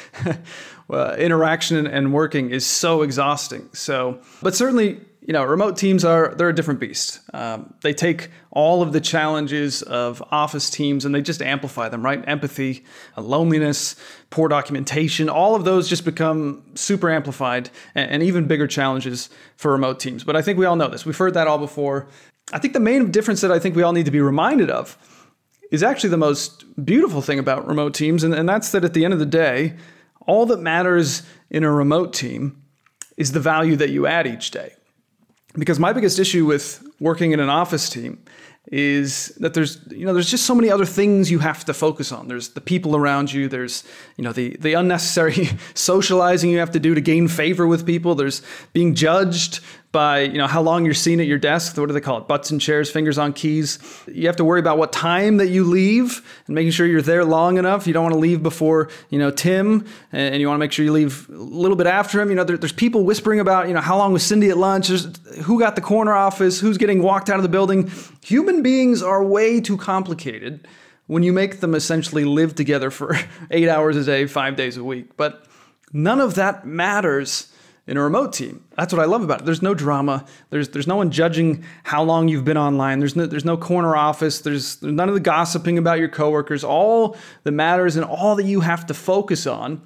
interaction 0.91 1.87
and 1.87 2.13
working 2.13 2.51
is 2.51 2.65
so 2.65 3.03
exhausting. 3.03 3.69
So, 3.73 4.21
but 4.41 4.55
certainly 4.55 5.01
you 5.27 5.33
know, 5.33 5.43
remote 5.43 5.79
teams 5.79 6.05
are 6.05 6.35
they're 6.35 6.51
a 6.51 6.55
different 6.55 6.81
beast. 6.81 7.21
Um, 7.33 7.73
they 7.83 7.95
take 7.95 8.29
all 8.51 8.83
of 8.83 8.93
the 8.93 9.01
challenges 9.01 9.81
of 9.81 10.23
office 10.31 10.69
teams 10.69 11.07
and 11.07 11.15
they 11.15 11.23
just 11.23 11.41
amplify 11.41 11.89
them, 11.89 12.05
right? 12.05 12.23
Empathy, 12.29 12.85
uh, 13.17 13.23
loneliness, 13.23 13.97
poor 14.29 14.49
documentation, 14.49 15.31
all 15.31 15.55
of 15.55 15.65
those 15.65 15.89
just 15.89 16.05
become 16.05 16.63
super 16.75 17.11
amplified 17.11 17.71
and, 17.95 18.11
and 18.11 18.23
even 18.23 18.47
bigger 18.47 18.67
challenges 18.67 19.31
for 19.57 19.73
remote 19.73 19.99
teams. 19.99 20.25
But 20.25 20.37
I 20.37 20.43
think 20.43 20.59
we 20.59 20.67
all 20.67 20.77
know 20.77 20.89
this. 20.89 21.07
We've 21.07 21.17
heard 21.17 21.35
that 21.35 21.49
all 21.49 21.59
before. 21.59 22.07
I 22.53 22.59
think 22.59 22.75
the 22.75 22.81
main 22.81 23.11
difference 23.11 23.41
that 23.41 23.51
I 23.51 23.59
think 23.59 23.75
we 23.75 23.83
all 23.83 23.93
need 23.93 24.05
to 24.05 24.11
be 24.11 24.21
reminded 24.21 24.69
of 24.69 24.99
is 25.71 25.83
actually 25.83 26.11
the 26.11 26.19
most 26.19 26.85
beautiful 26.85 27.23
thing 27.23 27.39
about 27.39 27.67
remote 27.67 27.95
teams, 27.95 28.25
and, 28.25 28.35
and 28.35 28.47
that's 28.47 28.73
that 28.73 28.85
at 28.85 28.93
the 28.93 29.07
end 29.07 29.15
of 29.15 29.21
the 29.21 29.27
day, 29.27 29.75
all 30.27 30.45
that 30.47 30.61
matters 30.61 31.23
in 31.49 31.65
a 31.65 31.71
remote 31.71 32.13
team 32.13 32.63
is 33.17 33.33
the 33.33 33.41
value 33.41 33.77
that 33.77 33.89
you 33.89 34.07
add 34.07 34.27
each 34.27 34.51
day. 34.51 34.75
Because 35.55 35.79
my 35.79 35.93
biggest 35.93 36.19
issue 36.19 36.45
with 36.45 36.85
working 37.01 37.33
in 37.33 37.41
an 37.41 37.49
office 37.49 37.89
team 37.89 38.23
is 38.73 39.29
that 39.41 39.53
there's 39.53 39.79
you 39.91 40.07
know 40.07 40.15
there's 40.15 40.31
just 40.31 40.47
so 40.47 40.55
many 40.55 40.71
other 40.71 40.87
things 40.87 41.31
you 41.31 41.39
have 41.39 41.65
to 41.67 41.75
focus 41.75 42.11
on. 42.11 42.29
There's 42.29 42.49
the 42.51 42.61
people 42.61 42.97
around 42.97 43.33
you 43.33 43.47
there's 43.49 43.85
you 44.17 44.25
know 44.25 44.33
the 44.33 44.57
the 44.59 44.73
unnecessary 44.75 45.51
socializing 45.75 46.51
you 46.51 46.59
have 46.59 46.71
to 46.73 46.81
do 46.81 46.95
to 46.95 47.01
gain 47.01 47.29
favor 47.29 47.67
with 47.67 47.85
people 47.85 48.15
there's 48.15 48.43
being 48.73 48.95
judged 48.95 49.61
by 49.95 50.21
you 50.21 50.37
know 50.37 50.47
how 50.47 50.61
long 50.61 50.85
you're 50.85 50.93
seen 50.93 51.21
at 51.21 51.27
your 51.27 51.39
desk. 51.39 51.79
What 51.79 51.87
do 51.87 51.95
they 51.95 52.01
call 52.03 52.19
it? 52.19 52.29
Butts 52.29 52.51
and 52.51 52.61
chairs, 52.61 52.91
fingers 52.91 53.17
on 53.17 53.33
keys. 53.33 53.79
You 54.07 54.27
have 54.27 54.37
to 54.37 54.45
worry 54.45 54.61
about 54.61 54.77
what 54.77 54.93
time 54.93 55.39
that 55.39 55.47
you 55.47 55.65
leave 55.65 56.21
and 56.47 56.55
making 56.55 56.73
sure 56.73 56.87
you're 56.87 57.01
there 57.01 57.25
long 57.25 57.57
enough. 57.57 57.87
You 57.87 57.95
don't 57.95 58.03
want 58.03 58.13
to 58.13 58.19
leave 58.19 58.43
before 58.43 58.91
you 59.09 59.19
know 59.19 59.31
Tim, 59.31 59.87
and 60.13 60.39
you 60.41 60.49
want 60.49 60.57
to 60.57 60.61
make 60.61 60.73
sure 60.73 60.85
you 60.85 60.93
leave 60.93 61.27
a 61.31 61.33
little 61.33 61.77
bit 61.77 61.87
after 61.87 62.21
him. 62.21 62.29
You 62.29 62.35
know, 62.35 62.45
there, 62.45 62.59
there's 62.59 62.73
people 62.73 63.05
whispering 63.05 63.41
about 63.41 63.69
you 63.69 63.75
know 63.75 63.81
how 63.81 63.97
long 63.97 64.13
was 64.13 64.23
Cindy 64.23 64.51
at 64.51 64.59
lunch? 64.59 64.89
There's, 64.89 65.07
who 65.45 65.59
got 65.59 65.77
the 65.77 65.81
corner 65.81 66.13
office? 66.13 66.61
Who's 66.61 66.77
getting 66.77 67.03
walked 67.03 67.31
out 67.31 67.37
of 67.37 67.43
the 67.43 67.49
building? 67.49 67.91
Human 68.23 68.63
beings 68.63 69.03
are 69.03 69.25
way 69.25 69.61
too 69.61 69.79
complicated 69.79 70.69
when 71.07 71.23
you 71.23 71.33
make 71.33 71.61
them 71.61 71.75
essentially 71.75 72.25
live 72.25 72.55
together 72.55 72.91
for 72.91 73.17
eight 73.51 73.69
hours 73.69 73.97
a 73.97 74.05
day, 74.05 74.27
five 74.27 74.57
days 74.57 74.77
a 74.77 74.85
week. 74.85 75.17
But 75.17 75.47
none 75.93 76.21
of 76.21 76.35
that 76.35 76.67
matters 76.67 77.53
in 77.87 77.97
a 77.97 78.03
remote 78.03 78.33
team. 78.33 78.65
That's 78.77 78.93
what 78.93 79.03
I 79.03 79.05
love 79.05 79.23
about 79.23 79.43
it. 79.43 79.45
There's 79.45 79.63
no 79.63 79.75
drama. 79.75 80.25
There's 80.51 80.71
there's 80.71 80.87
no 80.87 80.97
one 80.97 81.11
judging 81.11 81.65
how 81.83 82.03
long 82.03 82.29
you've 82.29 82.45
been 82.45 82.57
online. 82.57 82.99
There's 82.99 83.17
no 83.17 83.27
there's 83.27 83.45
no 83.45 83.57
corner 83.57 83.95
office. 83.95 84.41
There's, 84.41 84.77
there's 84.77 84.95
none 84.95 85.09
of 85.09 85.15
the 85.15 85.21
gossiping 85.21 85.77
about 85.79 85.99
your 85.99 86.09
coworkers. 86.09 86.65
All 86.65 87.17
that 87.43 87.53
matters 87.53 87.97
and 87.97 88.05
all 88.05 88.37
that 88.37 88.47
you 88.47 88.61
have 88.61 88.87
to 88.87 88.95
focus 88.95 89.47
on 89.47 89.83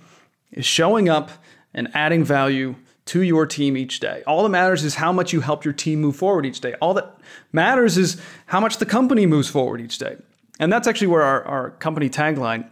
is 0.52 0.64
showing 0.64 1.08
up 1.08 1.30
and 1.74 1.88
adding 1.94 2.24
value 2.24 2.76
to 3.06 3.22
your 3.22 3.46
team 3.46 3.76
each 3.76 4.00
day. 4.00 4.22
All 4.26 4.42
that 4.42 4.50
matters 4.50 4.84
is 4.84 4.94
how 4.94 5.12
much 5.12 5.32
you 5.32 5.40
help 5.40 5.64
your 5.64 5.74
team 5.74 6.00
move 6.00 6.14
forward 6.14 6.44
each 6.46 6.60
day. 6.60 6.74
All 6.80 6.94
that 6.94 7.18
matters 7.52 7.96
is 7.96 8.20
how 8.46 8.60
much 8.60 8.76
the 8.76 8.86
company 8.86 9.26
moves 9.26 9.48
forward 9.48 9.80
each 9.80 9.98
day. 9.98 10.16
And 10.60 10.72
that's 10.72 10.86
actually 10.86 11.06
where 11.08 11.22
our, 11.22 11.42
our 11.44 11.70
company 11.70 12.10
tagline 12.10 12.68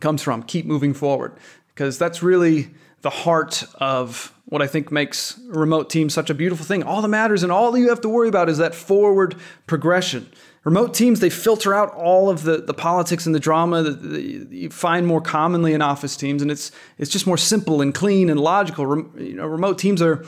comes 0.00 0.22
from 0.22 0.42
keep 0.42 0.66
moving 0.66 0.94
forward, 0.94 1.38
because 1.68 1.98
that's 1.98 2.22
really 2.22 2.70
the 3.00 3.10
heart 3.10 3.64
of 3.76 4.34
what 4.52 4.60
I 4.60 4.66
think 4.66 4.92
makes 4.92 5.40
remote 5.46 5.88
teams 5.88 6.12
such 6.12 6.28
a 6.28 6.34
beautiful 6.34 6.66
thing. 6.66 6.82
All 6.82 7.00
that 7.00 7.08
matters 7.08 7.42
and 7.42 7.50
all 7.50 7.74
you 7.74 7.88
have 7.88 8.02
to 8.02 8.08
worry 8.10 8.28
about 8.28 8.50
is 8.50 8.58
that 8.58 8.74
forward 8.74 9.34
progression. 9.66 10.30
Remote 10.64 10.92
teams, 10.92 11.20
they 11.20 11.30
filter 11.30 11.72
out 11.72 11.94
all 11.94 12.28
of 12.28 12.42
the, 12.42 12.58
the 12.58 12.74
politics 12.74 13.24
and 13.24 13.34
the 13.34 13.40
drama 13.40 13.82
that 13.82 14.20
you 14.20 14.68
find 14.68 15.06
more 15.06 15.22
commonly 15.22 15.72
in 15.72 15.80
office 15.80 16.18
teams, 16.18 16.42
and 16.42 16.50
it's, 16.50 16.70
it's 16.98 17.10
just 17.10 17.26
more 17.26 17.38
simple 17.38 17.80
and 17.80 17.94
clean 17.94 18.28
and 18.28 18.38
logical. 18.38 19.06
you 19.18 19.36
know, 19.36 19.46
remote 19.46 19.78
teams 19.78 20.02
are 20.02 20.22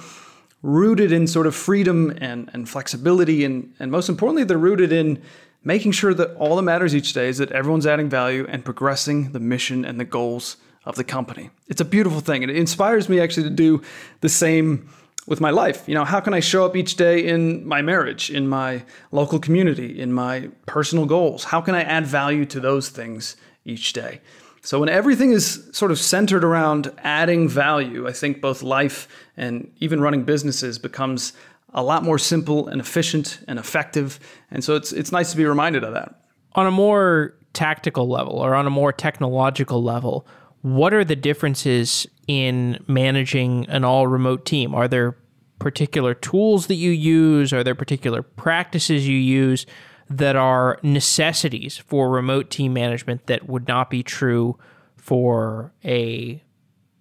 rooted 0.62 1.12
in 1.12 1.26
sort 1.26 1.46
of 1.46 1.54
freedom 1.54 2.10
and, 2.18 2.48
and 2.54 2.66
flexibility, 2.66 3.44
and, 3.44 3.74
and 3.78 3.90
most 3.90 4.08
importantly, 4.08 4.42
they're 4.42 4.56
rooted 4.56 4.90
in 4.90 5.22
making 5.62 5.92
sure 5.92 6.14
that 6.14 6.34
all 6.36 6.56
that 6.56 6.62
matters 6.62 6.94
each 6.94 7.12
day 7.12 7.28
is 7.28 7.36
that 7.36 7.52
everyone's 7.52 7.86
adding 7.86 8.08
value 8.08 8.46
and 8.48 8.64
progressing 8.64 9.32
the 9.32 9.40
mission 9.40 9.84
and 9.84 10.00
the 10.00 10.04
goals 10.06 10.56
of 10.84 10.96
the 10.96 11.04
company. 11.04 11.50
It's 11.68 11.80
a 11.80 11.84
beautiful 11.84 12.20
thing. 12.20 12.42
And 12.42 12.50
it 12.50 12.56
inspires 12.56 13.08
me 13.08 13.20
actually 13.20 13.44
to 13.44 13.54
do 13.54 13.82
the 14.20 14.28
same 14.28 14.88
with 15.26 15.40
my 15.40 15.50
life. 15.50 15.88
You 15.88 15.94
know, 15.94 16.04
how 16.04 16.20
can 16.20 16.34
I 16.34 16.40
show 16.40 16.66
up 16.66 16.76
each 16.76 16.96
day 16.96 17.26
in 17.26 17.66
my 17.66 17.80
marriage, 17.82 18.30
in 18.30 18.48
my 18.48 18.82
local 19.10 19.38
community, 19.38 19.98
in 19.98 20.12
my 20.12 20.50
personal 20.66 21.06
goals? 21.06 21.44
How 21.44 21.60
can 21.60 21.74
I 21.74 21.82
add 21.82 22.06
value 22.06 22.44
to 22.46 22.60
those 22.60 22.90
things 22.90 23.36
each 23.64 23.92
day? 23.92 24.20
So, 24.60 24.80
when 24.80 24.88
everything 24.88 25.32
is 25.32 25.68
sort 25.72 25.90
of 25.90 25.98
centered 25.98 26.42
around 26.42 26.90
adding 26.98 27.48
value, 27.50 28.08
I 28.08 28.12
think 28.12 28.40
both 28.40 28.62
life 28.62 29.06
and 29.36 29.70
even 29.78 30.00
running 30.00 30.24
businesses 30.24 30.78
becomes 30.78 31.34
a 31.74 31.82
lot 31.82 32.02
more 32.02 32.18
simple 32.18 32.68
and 32.68 32.80
efficient 32.80 33.40
and 33.46 33.58
effective. 33.58 34.18
And 34.50 34.64
so, 34.64 34.74
it's, 34.74 34.90
it's 34.92 35.12
nice 35.12 35.32
to 35.32 35.36
be 35.36 35.44
reminded 35.44 35.84
of 35.84 35.92
that. 35.92 36.14
On 36.54 36.66
a 36.66 36.70
more 36.70 37.34
tactical 37.52 38.08
level 38.08 38.38
or 38.38 38.54
on 38.54 38.66
a 38.66 38.70
more 38.70 38.90
technological 38.90 39.82
level, 39.82 40.26
what 40.64 40.94
are 40.94 41.04
the 41.04 41.14
differences 41.14 42.06
in 42.26 42.82
managing 42.88 43.68
an 43.68 43.84
all 43.84 44.06
remote 44.06 44.46
team? 44.46 44.74
Are 44.74 44.88
there 44.88 45.14
particular 45.58 46.14
tools 46.14 46.68
that 46.68 46.76
you 46.76 46.90
use? 46.90 47.52
Are 47.52 47.62
there 47.62 47.74
particular 47.74 48.22
practices 48.22 49.06
you 49.06 49.18
use 49.18 49.66
that 50.08 50.36
are 50.36 50.78
necessities 50.82 51.76
for 51.76 52.08
remote 52.08 52.50
team 52.50 52.72
management 52.72 53.26
that 53.26 53.46
would 53.46 53.68
not 53.68 53.90
be 53.90 54.02
true 54.02 54.58
for 54.96 55.74
a 55.84 56.42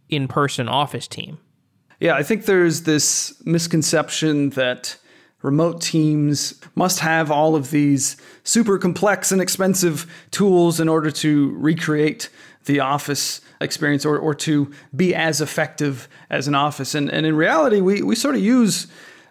in-person 0.10 0.68
office 0.68 1.08
team? 1.08 1.38
Yeah, 2.02 2.16
I 2.16 2.24
think 2.24 2.44
there's 2.44 2.82
this 2.82 3.42
misconception 3.46 4.50
that 4.52 4.98
remote 5.42 5.80
teams 5.80 6.60
must 6.76 7.00
have 7.00 7.32
all 7.32 7.56
of 7.56 7.72
these 7.72 8.18
super 8.44 8.78
complex 8.78 9.32
and 9.32 9.42
expensive 9.42 10.06
tools 10.32 10.82
in 10.82 10.90
order 10.90 11.12
to 11.12 11.56
recreate 11.58 12.30
the 12.66 12.80
office 12.80 13.42
experience 13.62 14.06
or, 14.06 14.18
or 14.18 14.34
to 14.34 14.72
be 14.96 15.14
as 15.16 15.42
effective 15.42 16.08
as 16.30 16.48
an 16.48 16.56
office. 16.56 16.96
And, 16.96 17.10
and 17.10 17.26
in 17.26 17.36
reality, 17.36 17.82
we, 17.82 18.02
we 18.02 18.16
sort 18.16 18.36
of 18.36 18.42
use, 18.42 18.88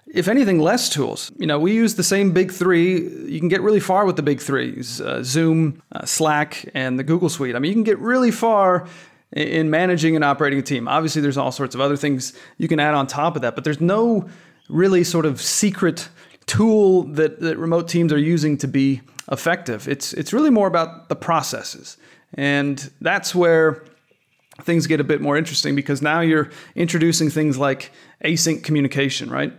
if 0.07 0.29
anything, 0.29 0.61
less 0.61 0.89
tools. 0.89 1.33
You 1.39 1.47
know, 1.47 1.59
we 1.59 1.73
use 1.73 1.95
the 1.95 2.05
same 2.05 2.33
big 2.33 2.53
three. 2.53 3.01
You 3.27 3.39
can 3.39 3.49
get 3.49 3.63
really 3.63 3.81
far 3.81 4.05
with 4.05 4.17
the 4.17 4.23
big 4.23 4.41
threes 4.41 5.01
uh, 5.01 5.23
Zoom, 5.23 5.83
uh, 5.93 6.05
Slack, 6.05 6.69
and 6.75 6.99
the 6.99 7.05
Google 7.05 7.29
Suite. 7.29 7.57
I 7.57 7.59
mean, 7.59 7.71
you 7.71 7.75
can 7.77 7.85
get 7.85 7.99
really 7.99 8.31
far 8.31 8.87
in 9.33 9.71
managing 9.71 10.15
and 10.15 10.25
operating 10.25 10.59
a 10.59 10.63
team. 10.63 10.87
Obviously, 10.89 11.23
there's 11.23 11.39
all 11.39 11.53
sorts 11.53 11.75
of 11.75 11.81
other 11.81 11.97
things 11.97 12.35
you 12.59 12.69
can 12.69 12.79
add 12.79 12.95
on 12.95 13.07
top 13.07 13.37
of 13.37 13.43
that, 13.43 13.55
but 13.55 13.65
there's 13.65 13.81
no 13.81 14.29
really 14.69 15.05
sort 15.05 15.27
of 15.27 15.41
secret 15.41 16.09
tool 16.47 17.05
that, 17.05 17.41
that 17.41 17.57
remote 17.57 17.89
teams 17.89 18.13
are 18.13 18.19
using 18.19 18.59
to 18.59 18.69
be 18.69 19.01
effective. 19.31 19.89
It's, 19.89 20.13
it's 20.13 20.33
really 20.33 20.51
more 20.51 20.67
about 20.67 21.09
the 21.09 21.17
processes. 21.17 21.97
And 22.35 22.91
that's 23.01 23.35
where 23.35 23.85
things 24.63 24.87
get 24.87 25.01
a 25.01 25.05
bit 25.05 25.21
more 25.21 25.37
interesting 25.37 25.75
because 25.75 26.03
now 26.03 26.21
you're 26.21 26.51
introducing 26.75 27.31
things 27.31 27.59
like 27.59 27.93
async 28.25 28.63
communication, 28.63 29.31
right? 29.31 29.53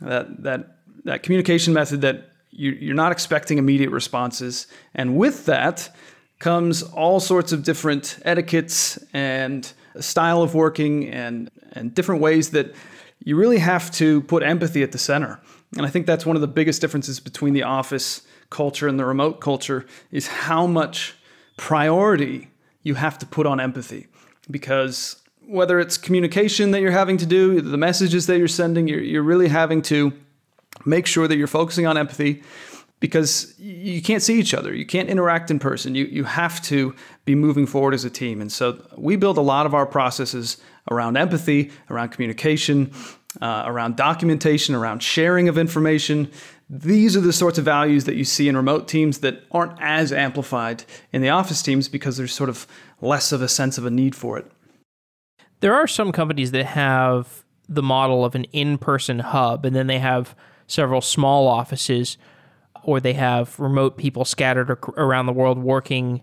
That 0.00 0.42
that 0.42 0.76
that 1.04 1.22
communication 1.22 1.72
method 1.72 2.02
that 2.02 2.30
you, 2.50 2.72
you're 2.72 2.94
not 2.94 3.12
expecting 3.12 3.58
immediate 3.58 3.90
responses, 3.90 4.66
and 4.94 5.16
with 5.16 5.46
that 5.46 5.94
comes 6.38 6.82
all 6.82 7.20
sorts 7.20 7.52
of 7.52 7.62
different 7.62 8.18
etiquettes 8.24 8.98
and 9.12 9.72
style 10.00 10.42
of 10.42 10.54
working 10.54 11.08
and 11.08 11.50
and 11.72 11.94
different 11.94 12.20
ways 12.20 12.50
that 12.50 12.74
you 13.22 13.36
really 13.36 13.58
have 13.58 13.90
to 13.92 14.22
put 14.22 14.42
empathy 14.42 14.82
at 14.82 14.92
the 14.92 14.98
center. 14.98 15.40
And 15.76 15.86
I 15.86 15.90
think 15.90 16.06
that's 16.06 16.26
one 16.26 16.36
of 16.36 16.42
the 16.42 16.48
biggest 16.48 16.80
differences 16.80 17.20
between 17.20 17.52
the 17.52 17.62
office 17.62 18.22
culture 18.48 18.88
and 18.88 18.98
the 18.98 19.04
remote 19.04 19.40
culture 19.40 19.86
is 20.10 20.26
how 20.26 20.66
much 20.66 21.14
priority 21.60 22.48
you 22.82 22.94
have 22.94 23.18
to 23.18 23.26
put 23.26 23.46
on 23.46 23.60
empathy 23.60 24.06
because 24.50 25.16
whether 25.46 25.78
it's 25.78 25.98
communication 25.98 26.70
that 26.70 26.80
you're 26.80 26.90
having 26.90 27.18
to 27.18 27.26
do, 27.26 27.60
the 27.60 27.76
messages 27.76 28.26
that 28.28 28.38
you're 28.38 28.48
sending, 28.48 28.88
you're, 28.88 29.02
you're 29.02 29.22
really 29.22 29.48
having 29.48 29.82
to 29.82 30.10
make 30.86 31.06
sure 31.06 31.28
that 31.28 31.36
you're 31.36 31.46
focusing 31.46 31.86
on 31.86 31.98
empathy 31.98 32.42
because 32.98 33.54
you 33.58 34.00
can't 34.00 34.22
see 34.22 34.40
each 34.40 34.54
other. 34.54 34.74
You 34.74 34.86
can't 34.86 35.10
interact 35.10 35.50
in 35.50 35.58
person. 35.58 35.94
You, 35.94 36.06
you 36.06 36.24
have 36.24 36.62
to 36.62 36.94
be 37.26 37.34
moving 37.34 37.66
forward 37.66 37.92
as 37.92 38.06
a 38.06 38.10
team. 38.10 38.40
And 38.40 38.50
so 38.50 38.82
we 38.96 39.16
build 39.16 39.36
a 39.36 39.42
lot 39.42 39.66
of 39.66 39.74
our 39.74 39.84
processes 39.84 40.56
around 40.90 41.18
empathy, 41.18 41.72
around 41.90 42.08
communication, 42.08 42.90
uh, 43.42 43.64
around 43.66 43.96
documentation, 43.96 44.74
around 44.74 45.02
sharing 45.02 45.46
of 45.46 45.58
information. 45.58 46.30
These 46.72 47.16
are 47.16 47.20
the 47.20 47.32
sorts 47.32 47.58
of 47.58 47.64
values 47.64 48.04
that 48.04 48.14
you 48.14 48.24
see 48.24 48.48
in 48.48 48.56
remote 48.56 48.86
teams 48.86 49.18
that 49.18 49.42
aren't 49.50 49.76
as 49.80 50.12
amplified 50.12 50.84
in 51.12 51.20
the 51.20 51.28
office 51.28 51.62
teams 51.62 51.88
because 51.88 52.16
there's 52.16 52.32
sort 52.32 52.48
of 52.48 52.68
less 53.00 53.32
of 53.32 53.42
a 53.42 53.48
sense 53.48 53.76
of 53.76 53.84
a 53.84 53.90
need 53.90 54.14
for 54.14 54.38
it. 54.38 54.48
There 55.58 55.74
are 55.74 55.88
some 55.88 56.12
companies 56.12 56.52
that 56.52 56.66
have 56.66 57.44
the 57.68 57.82
model 57.82 58.24
of 58.24 58.36
an 58.36 58.44
in 58.52 58.78
person 58.78 59.18
hub, 59.18 59.64
and 59.64 59.74
then 59.74 59.88
they 59.88 59.98
have 59.98 60.36
several 60.68 61.00
small 61.00 61.48
offices, 61.48 62.16
or 62.84 63.00
they 63.00 63.14
have 63.14 63.58
remote 63.58 63.98
people 63.98 64.24
scattered 64.24 64.70
around 64.96 65.26
the 65.26 65.32
world 65.32 65.58
working 65.58 66.22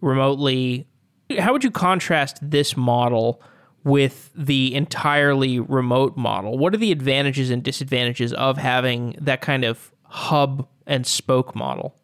remotely. 0.00 0.86
How 1.36 1.52
would 1.52 1.64
you 1.64 1.72
contrast 1.72 2.38
this 2.40 2.76
model 2.76 3.42
with 3.84 4.30
the 4.34 4.74
entirely 4.74 5.60
remote 5.60 6.16
model? 6.16 6.58
What 6.58 6.74
are 6.74 6.78
the 6.78 6.90
advantages 6.90 7.50
and 7.50 7.62
disadvantages 7.62 8.32
of 8.32 8.56
having 8.56 9.16
that 9.20 9.42
kind 9.42 9.64
of 9.64 9.92
hub 10.04 10.66
and 10.86 11.06
spoke 11.06 11.54
model? 11.54 11.94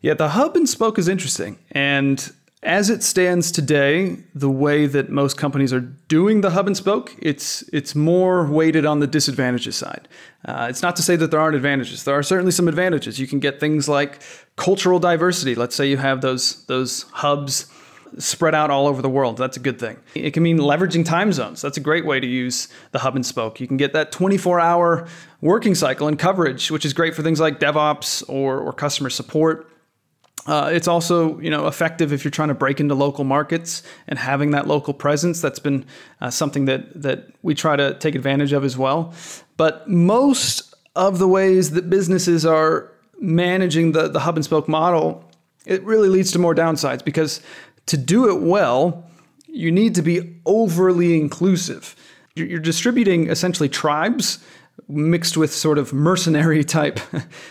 Yeah, 0.00 0.14
the 0.14 0.30
hub 0.30 0.56
and 0.56 0.68
spoke 0.68 0.98
is 0.98 1.08
interesting. 1.08 1.58
And 1.72 2.32
as 2.62 2.90
it 2.90 3.02
stands 3.02 3.50
today, 3.50 4.18
the 4.34 4.50
way 4.50 4.86
that 4.86 5.08
most 5.08 5.38
companies 5.38 5.72
are 5.72 5.80
doing 5.80 6.42
the 6.42 6.50
hub 6.50 6.66
and 6.66 6.76
spoke, 6.76 7.14
it's 7.18 7.62
it's 7.72 7.94
more 7.94 8.46
weighted 8.46 8.84
on 8.84 9.00
the 9.00 9.06
disadvantages 9.06 9.76
side. 9.76 10.08
Uh, 10.44 10.66
it's 10.68 10.82
not 10.82 10.96
to 10.96 11.02
say 11.02 11.16
that 11.16 11.30
there 11.30 11.40
aren't 11.40 11.56
advantages. 11.56 12.04
There 12.04 12.14
are 12.14 12.22
certainly 12.22 12.52
some 12.52 12.68
advantages. 12.68 13.18
You 13.18 13.26
can 13.26 13.40
get 13.40 13.60
things 13.60 13.88
like 13.88 14.20
cultural 14.56 14.98
diversity. 14.98 15.54
Let's 15.54 15.74
say 15.74 15.88
you 15.88 15.96
have 15.96 16.20
those 16.20 16.64
those 16.66 17.02
hubs 17.12 17.70
spread 18.18 18.54
out 18.54 18.70
all 18.70 18.86
over 18.86 19.02
the 19.02 19.08
world. 19.08 19.36
That's 19.36 19.56
a 19.56 19.60
good 19.60 19.78
thing. 19.78 19.98
It 20.14 20.32
can 20.32 20.42
mean 20.42 20.58
leveraging 20.58 21.04
time 21.04 21.32
zones. 21.32 21.62
That's 21.62 21.76
a 21.76 21.80
great 21.80 22.04
way 22.04 22.20
to 22.20 22.26
use 22.26 22.68
the 22.92 22.98
hub 22.98 23.16
and 23.16 23.24
spoke. 23.24 23.60
You 23.60 23.66
can 23.66 23.76
get 23.76 23.92
that 23.92 24.12
24 24.12 24.60
hour 24.60 25.06
working 25.40 25.74
cycle 25.74 26.08
and 26.08 26.18
coverage, 26.18 26.70
which 26.70 26.84
is 26.84 26.92
great 26.92 27.14
for 27.14 27.22
things 27.22 27.40
like 27.40 27.60
DevOps 27.60 28.22
or, 28.28 28.58
or 28.58 28.72
customer 28.72 29.10
support. 29.10 29.70
Uh, 30.46 30.70
it's 30.72 30.88
also 30.88 31.38
you 31.40 31.50
know 31.50 31.66
effective 31.66 32.12
if 32.12 32.24
you're 32.24 32.30
trying 32.30 32.48
to 32.48 32.54
break 32.54 32.80
into 32.80 32.94
local 32.94 33.24
markets 33.24 33.82
and 34.08 34.18
having 34.18 34.52
that 34.52 34.66
local 34.66 34.94
presence. 34.94 35.40
That's 35.40 35.58
been 35.58 35.84
uh, 36.20 36.30
something 36.30 36.64
that 36.64 37.02
that 37.02 37.28
we 37.42 37.54
try 37.54 37.76
to 37.76 37.94
take 37.94 38.14
advantage 38.14 38.52
of 38.52 38.64
as 38.64 38.76
well. 38.76 39.12
But 39.56 39.88
most 39.88 40.74
of 40.96 41.18
the 41.18 41.28
ways 41.28 41.72
that 41.72 41.90
businesses 41.90 42.46
are 42.46 42.90
managing 43.20 43.92
the 43.92 44.08
the 44.08 44.20
hub 44.20 44.36
and 44.36 44.44
spoke 44.44 44.66
model, 44.66 45.30
it 45.66 45.82
really 45.84 46.08
leads 46.08 46.32
to 46.32 46.38
more 46.38 46.54
downsides 46.54 47.04
because 47.04 47.42
to 47.90 47.96
do 47.96 48.28
it 48.28 48.40
well, 48.40 49.04
you 49.48 49.72
need 49.72 49.96
to 49.96 50.02
be 50.02 50.36
overly 50.46 51.18
inclusive. 51.18 51.96
You're 52.36 52.60
distributing 52.60 53.28
essentially 53.28 53.68
tribes 53.68 54.38
mixed 54.86 55.36
with 55.36 55.52
sort 55.52 55.76
of 55.76 55.92
mercenary 55.92 56.62
type 56.78 57.00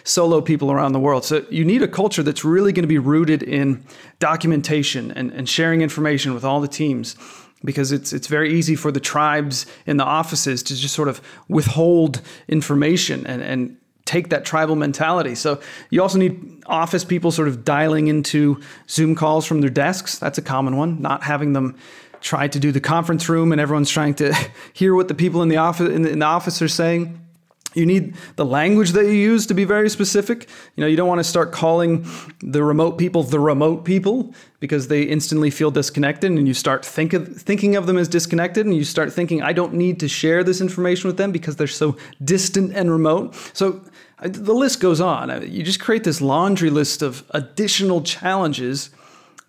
solo 0.06 0.40
people 0.40 0.72
around 0.72 0.94
the 0.94 1.00
world. 1.00 1.26
So 1.26 1.46
you 1.50 1.66
need 1.66 1.84
a 1.84 1.90
culture 1.90 2.24
that's 2.24 2.46
really 2.46 2.72
going 2.72 2.84
to 2.84 2.88
be 2.88 2.98
rooted 2.98 3.44
in 3.44 3.84
documentation 4.20 5.12
and, 5.12 5.30
and 5.32 5.50
sharing 5.50 5.82
information 5.82 6.34
with 6.34 6.46
all 6.46 6.62
the 6.62 6.70
teams 6.70 7.18
because 7.66 7.92
it's 7.92 8.14
it's 8.14 8.28
very 8.28 8.54
easy 8.54 8.78
for 8.78 8.94
the 8.94 9.02
tribes 9.02 9.66
in 9.86 9.98
the 9.98 10.06
offices 10.06 10.64
to 10.64 10.74
just 10.74 10.96
sort 10.96 11.10
of 11.10 11.22
withhold 11.50 12.22
information 12.48 13.28
and, 13.28 13.42
and 13.42 13.76
take 14.10 14.30
that 14.30 14.44
tribal 14.44 14.76
mentality. 14.76 15.36
So 15.36 15.62
you 15.92 16.02
also 16.02 16.18
need 16.18 16.64
office 16.66 17.06
people 17.06 17.32
sort 17.32 17.48
of 17.48 17.64
dialing 17.64 18.08
into 18.08 18.60
Zoom 18.90 19.14
calls 19.14 19.46
from 19.46 19.62
their 19.62 19.70
desks. 19.70 20.18
That's 20.18 20.40
a 20.40 20.42
common 20.42 20.78
one, 20.78 21.00
not 21.00 21.22
having 21.22 21.54
them 21.54 21.78
try 22.20 22.48
to 22.48 22.60
do 22.60 22.72
the 22.72 22.82
conference 22.82 23.30
room 23.30 23.52
and 23.52 23.62
everyone's 23.62 23.92
trying 23.92 24.16
to 24.16 24.34
hear 24.74 24.96
what 24.96 25.10
the 25.10 25.14
people 25.14 25.44
in 25.44 25.50
the 25.50 25.58
office 25.58 25.90
in 25.90 26.02
the, 26.02 26.10
in 26.10 26.20
the 26.20 26.26
office 26.26 26.60
are 26.62 26.68
saying. 26.68 27.29
You 27.76 27.86
need 27.86 28.16
the 28.36 28.46
language 28.46 28.92
that 28.92 29.06
you 29.06 29.12
use 29.12 29.46
to 29.48 29.54
be 29.54 29.64
very 29.64 29.90
specific. 29.90 30.50
You 30.76 30.82
know, 30.82 30.88
you 30.88 30.98
don't 30.98 31.08
want 31.08 31.20
to 31.20 31.24
start 31.24 31.52
calling 31.52 32.08
the 32.42 32.64
remote 32.64 32.98
people 32.98 33.22
the 33.24 33.40
remote 33.40 33.86
people 33.86 34.34
because 34.60 34.88
they 34.88 35.04
instantly 35.04 35.52
feel 35.52 35.70
disconnected 35.70 36.32
and 36.32 36.48
you 36.48 36.54
start 36.54 36.84
think 36.84 37.14
of, 37.14 37.28
thinking 37.42 37.76
of 37.76 37.86
them 37.86 37.98
as 37.98 38.08
disconnected 38.08 38.66
and 38.66 38.76
you 38.76 38.84
start 38.84 39.14
thinking 39.14 39.44
I 39.44 39.54
don't 39.54 39.74
need 39.76 40.00
to 40.00 40.08
share 40.08 40.44
this 40.44 40.62
information 40.62 41.08
with 41.08 41.18
them 41.18 41.32
because 41.32 41.58
they're 41.58 41.68
so 41.68 41.96
distant 42.24 42.74
and 42.74 42.92
remote. 42.92 43.36
So 43.54 43.82
the 44.22 44.54
list 44.54 44.80
goes 44.80 45.00
on. 45.00 45.30
You 45.52 45.64
just 45.64 45.80
create 45.80 46.04
this 46.04 46.22
laundry 46.22 46.72
list 46.72 47.02
of 47.02 47.24
additional 47.32 48.02
challenges 48.02 48.90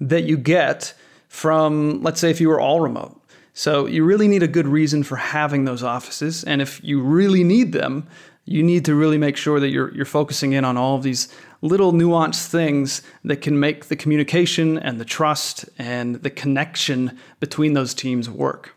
that 0.00 0.24
you 0.24 0.36
get 0.36 0.94
from 1.28 2.02
let's 2.02 2.20
say 2.20 2.30
if 2.30 2.40
you 2.40 2.48
were 2.48 2.60
all 2.60 2.80
remote 2.80 3.19
so 3.52 3.86
you 3.86 4.04
really 4.04 4.28
need 4.28 4.42
a 4.42 4.48
good 4.48 4.66
reason 4.66 5.02
for 5.02 5.16
having 5.16 5.64
those 5.64 5.82
offices. 5.82 6.44
And 6.44 6.62
if 6.62 6.82
you 6.82 7.00
really 7.00 7.44
need 7.44 7.72
them, 7.72 8.06
you 8.44 8.62
need 8.62 8.84
to 8.84 8.94
really 8.94 9.18
make 9.18 9.36
sure 9.36 9.60
that 9.60 9.68
you're, 9.68 9.94
you're 9.94 10.04
focusing 10.04 10.52
in 10.52 10.64
on 10.64 10.76
all 10.76 10.96
of 10.96 11.02
these 11.02 11.28
little 11.62 11.92
nuanced 11.92 12.46
things 12.46 13.02
that 13.24 13.36
can 13.42 13.60
make 13.60 13.86
the 13.86 13.96
communication 13.96 14.78
and 14.78 15.00
the 15.00 15.04
trust 15.04 15.68
and 15.78 16.16
the 16.16 16.30
connection 16.30 17.18
between 17.38 17.74
those 17.74 17.92
teams 17.92 18.30
work. 18.30 18.74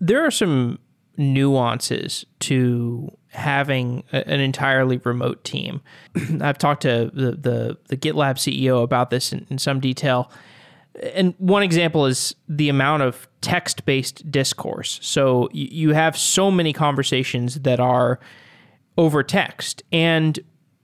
There 0.00 0.24
are 0.24 0.30
some 0.30 0.78
nuances 1.16 2.24
to 2.40 3.10
having 3.30 4.04
an 4.12 4.40
entirely 4.40 4.98
remote 4.98 5.42
team. 5.42 5.80
I've 6.40 6.58
talked 6.58 6.82
to 6.82 7.10
the, 7.12 7.32
the, 7.32 7.78
the 7.88 7.96
GitLab 7.96 8.36
CEO 8.36 8.82
about 8.82 9.10
this 9.10 9.32
in, 9.32 9.46
in 9.50 9.58
some 9.58 9.80
detail 9.80 10.30
and 11.02 11.34
one 11.38 11.62
example 11.62 12.06
is 12.06 12.34
the 12.48 12.68
amount 12.68 13.02
of 13.02 13.27
text 13.40 13.84
based 13.84 14.30
discourse. 14.30 14.98
So 15.02 15.48
you 15.52 15.92
have 15.92 16.16
so 16.16 16.50
many 16.50 16.72
conversations 16.72 17.60
that 17.60 17.80
are 17.80 18.18
over 18.96 19.22
text, 19.22 19.82
and 19.92 20.38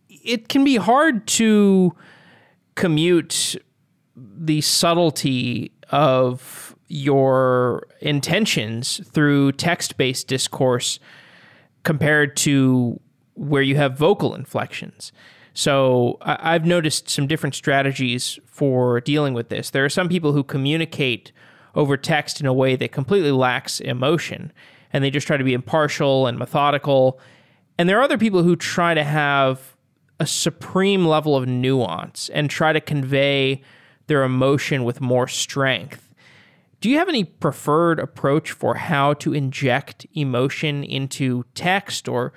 it 0.08 0.48
can 0.48 0.64
be 0.64 0.76
hard 0.76 1.26
to 1.26 1.94
commute 2.74 3.56
the 4.16 4.60
subtlety 4.60 5.72
of 5.90 6.74
your 6.88 7.86
intentions 8.00 9.00
through 9.10 9.52
text 9.52 9.96
based 9.96 10.28
discourse 10.28 11.00
compared 11.82 12.36
to 12.36 13.00
where 13.34 13.62
you 13.62 13.76
have 13.76 13.98
vocal 13.98 14.34
inflections. 14.34 15.12
So 15.54 16.18
I've 16.20 16.64
noticed 16.66 17.08
some 17.08 17.26
different 17.26 17.54
strategies 17.54 18.38
for 18.44 19.00
dealing 19.00 19.34
with 19.34 19.48
this. 19.50 19.70
There 19.70 19.84
are 19.84 19.90
some 19.90 20.08
people 20.08 20.32
who 20.32 20.42
communicate 20.42 21.32
over 21.74 21.96
text 21.96 22.40
in 22.40 22.46
a 22.46 22.52
way 22.52 22.76
that 22.76 22.92
completely 22.92 23.32
lacks 23.32 23.80
emotion 23.80 24.52
and 24.92 25.02
they 25.02 25.10
just 25.10 25.26
try 25.26 25.36
to 25.36 25.44
be 25.44 25.52
impartial 25.52 26.26
and 26.26 26.38
methodical. 26.38 27.20
And 27.76 27.88
there 27.88 27.98
are 27.98 28.02
other 28.02 28.16
people 28.16 28.44
who 28.44 28.54
try 28.54 28.94
to 28.94 29.02
have 29.02 29.76
a 30.20 30.26
supreme 30.26 31.04
level 31.04 31.36
of 31.36 31.48
nuance 31.48 32.30
and 32.30 32.48
try 32.48 32.72
to 32.72 32.80
convey 32.80 33.60
their 34.06 34.22
emotion 34.22 34.84
with 34.84 35.00
more 35.00 35.26
strength. 35.26 36.14
Do 36.80 36.88
you 36.88 36.98
have 36.98 37.08
any 37.08 37.24
preferred 37.24 37.98
approach 37.98 38.52
for 38.52 38.76
how 38.76 39.14
to 39.14 39.32
inject 39.32 40.06
emotion 40.14 40.84
into 40.84 41.44
text 41.54 42.08
or 42.08 42.32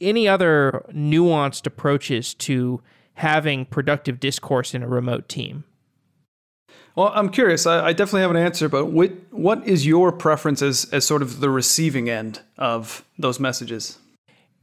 any 0.00 0.28
other 0.28 0.84
nuanced 0.92 1.66
approaches 1.66 2.34
to 2.34 2.82
having 3.14 3.64
productive 3.64 4.20
discourse 4.20 4.74
in 4.74 4.82
a 4.82 4.88
remote 4.88 5.28
team? 5.28 5.64
Well, 6.94 7.10
I'm 7.14 7.30
curious. 7.30 7.66
I, 7.66 7.86
I 7.86 7.92
definitely 7.92 8.22
have 8.22 8.30
an 8.30 8.36
answer, 8.36 8.68
but 8.68 8.86
what, 8.86 9.12
what 9.30 9.66
is 9.66 9.86
your 9.86 10.12
preference 10.12 10.60
as, 10.60 10.86
as 10.92 11.06
sort 11.06 11.22
of 11.22 11.40
the 11.40 11.48
receiving 11.48 12.10
end 12.10 12.40
of 12.58 13.04
those 13.18 13.40
messages? 13.40 13.98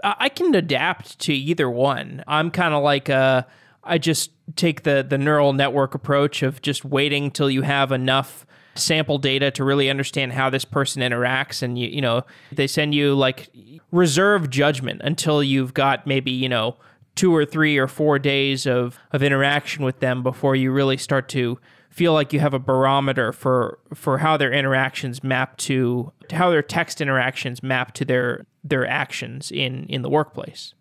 I 0.04 0.30
can 0.30 0.56
adapt 0.56 1.20
to 1.20 1.34
either 1.34 1.70
one. 1.70 2.24
I'm 2.26 2.52
kind 2.52 2.74
of 2.74 2.84
like 2.84 3.10
a, 3.10 3.46
I 3.84 3.98
just 3.98 4.32
take 4.56 4.84
the 4.84 5.06
the 5.08 5.18
neural 5.18 5.54
network 5.54 5.96
approach 5.96 6.44
of 6.44 6.62
just 6.62 6.86
waiting 6.86 7.32
till 7.32 7.50
you 7.50 7.62
have 7.62 7.92
enough 7.92 8.46
sample 8.76 9.18
data 9.18 9.52
to 9.52 9.64
really 9.64 9.90
understand 9.90 10.34
how 10.34 10.50
this 10.50 10.64
person 10.64 11.02
interacts 11.02 11.62
and 11.62 11.78
you 11.78 11.88
you 11.88 12.02
know 12.02 12.24
they 12.52 12.68
send 12.68 12.96
you 12.96 13.14
like 13.14 13.50
reserve 13.92 14.50
judgment 14.50 15.02
until 15.04 15.44
you've 15.44 15.74
got 15.74 16.08
maybe 16.08 16.32
you 16.32 16.48
know 16.48 16.78
two 17.16 17.36
or 17.36 17.46
three 17.46 17.78
or 17.78 17.88
four 17.88 18.18
days 18.18 18.66
of 18.66 18.98
of 19.12 19.22
interaction 19.22 19.84
with 19.84 20.00
them 20.00 20.24
before 20.24 20.56
you 20.56 20.72
really 20.72 20.98
start 20.98 21.28
to 21.28 21.60
feel 21.90 22.14
like 22.14 22.32
you 22.32 22.40
have 22.40 22.54
a 22.54 22.60
barometer 22.60 23.32
for 23.32 23.80
for 23.94 24.20
how 24.20 24.38
their 24.38 24.54
interactions 24.54 25.24
map 25.24 25.58
to, 25.58 26.12
to 26.30 26.36
how 26.36 26.50
their 26.50 26.62
text 26.62 27.02
interactions 27.02 27.62
map 27.62 27.94
to 27.94 28.06
their 28.06 28.46
their 28.64 28.88
actions 28.88 29.52
in 29.52 29.86
in 29.88 30.02
the 30.02 30.10
workplace 30.10 30.74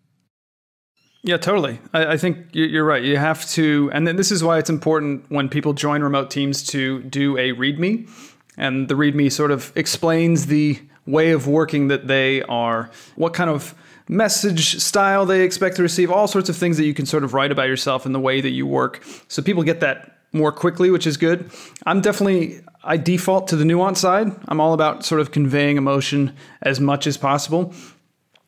yeah, 1.21 1.37
totally. 1.37 1.79
I, 1.93 2.13
I, 2.13 2.17
think 2.17 2.47
you're 2.53 2.85
right. 2.85 3.03
You 3.03 3.17
have 3.17 3.45
to, 3.49 3.89
and 3.93 4.07
then 4.07 4.15
this 4.15 4.31
is 4.31 4.41
why 4.41 4.57
it's 4.57 4.69
important 4.69 5.25
when 5.29 5.49
people 5.49 5.73
join 5.73 6.01
remote 6.01 6.31
teams 6.31 6.63
to 6.67 7.03
do 7.03 7.37
a 7.37 7.51
README. 7.51 8.09
And 8.55 8.87
the 8.87 8.95
README 8.95 9.29
sort 9.29 9.51
of 9.51 9.73
explains 9.75 10.45
the 10.45 10.79
way 11.05 11.31
of 11.31 11.45
working 11.45 11.89
that 11.89 12.07
they 12.07 12.41
are, 12.43 12.89
what 13.15 13.33
kind 13.33 13.49
of 13.49 13.75
message 14.07 14.81
style 14.81 15.25
they 15.25 15.41
expect 15.41 15.75
to 15.75 15.81
receive, 15.81 16.09
all 16.09 16.27
sorts 16.27 16.47
of 16.47 16.55
things 16.55 16.77
that 16.77 16.85
you 16.85 16.93
can 16.93 17.05
sort 17.05 17.23
of 17.23 17.33
write 17.33 17.51
about 17.51 17.67
yourself 17.67 18.05
and 18.05 18.15
the 18.15 18.19
way 18.19 18.39
that 18.39 18.51
you 18.51 18.65
work. 18.65 19.03
So 19.27 19.41
people 19.41 19.63
get 19.63 19.81
that 19.81 20.18
more 20.31 20.51
quickly, 20.51 20.91
which 20.91 21.07
is 21.07 21.17
good. 21.17 21.49
I'm 21.85 22.01
definitely, 22.01 22.61
I 22.83 22.97
default 22.97 23.47
to 23.49 23.55
the 23.55 23.65
nuance 23.65 23.99
side. 23.99 24.31
I'm 24.47 24.59
all 24.59 24.73
about 24.73 25.05
sort 25.05 25.21
of 25.21 25.31
conveying 25.31 25.77
emotion 25.77 26.35
as 26.61 26.79
much 26.79 27.07
as 27.07 27.17
possible 27.17 27.73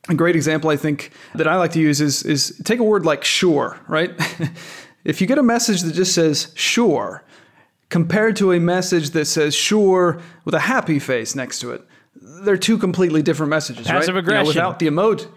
a 0.08 0.14
great 0.14 0.34
example 0.34 0.70
I 0.70 0.76
think 0.76 1.12
that 1.34 1.46
I 1.46 1.56
like 1.56 1.72
to 1.72 1.80
use 1.80 2.00
is 2.00 2.22
is 2.24 2.60
take 2.64 2.80
a 2.80 2.84
word 2.84 3.04
like 3.04 3.24
sure, 3.24 3.78
right? 3.88 4.10
if 5.04 5.20
you 5.20 5.26
get 5.26 5.38
a 5.38 5.42
message 5.42 5.82
that 5.82 5.94
just 5.94 6.14
says 6.14 6.52
sure 6.54 7.24
compared 7.88 8.36
to 8.36 8.52
a 8.52 8.60
message 8.60 9.10
that 9.10 9.26
says 9.26 9.54
sure 9.54 10.20
with 10.44 10.54
a 10.54 10.60
happy 10.60 10.98
face 10.98 11.34
next 11.34 11.60
to 11.60 11.72
it, 11.72 11.86
they're 12.20 12.56
two 12.56 12.78
completely 12.78 13.22
different 13.22 13.50
messages, 13.50 13.86
Passive 13.86 14.14
right? 14.14 14.20
aggression. 14.20 14.46
You 14.46 14.60
know, 14.60 14.68
without 14.68 14.78
the 14.78 14.86
emote. 14.86 15.28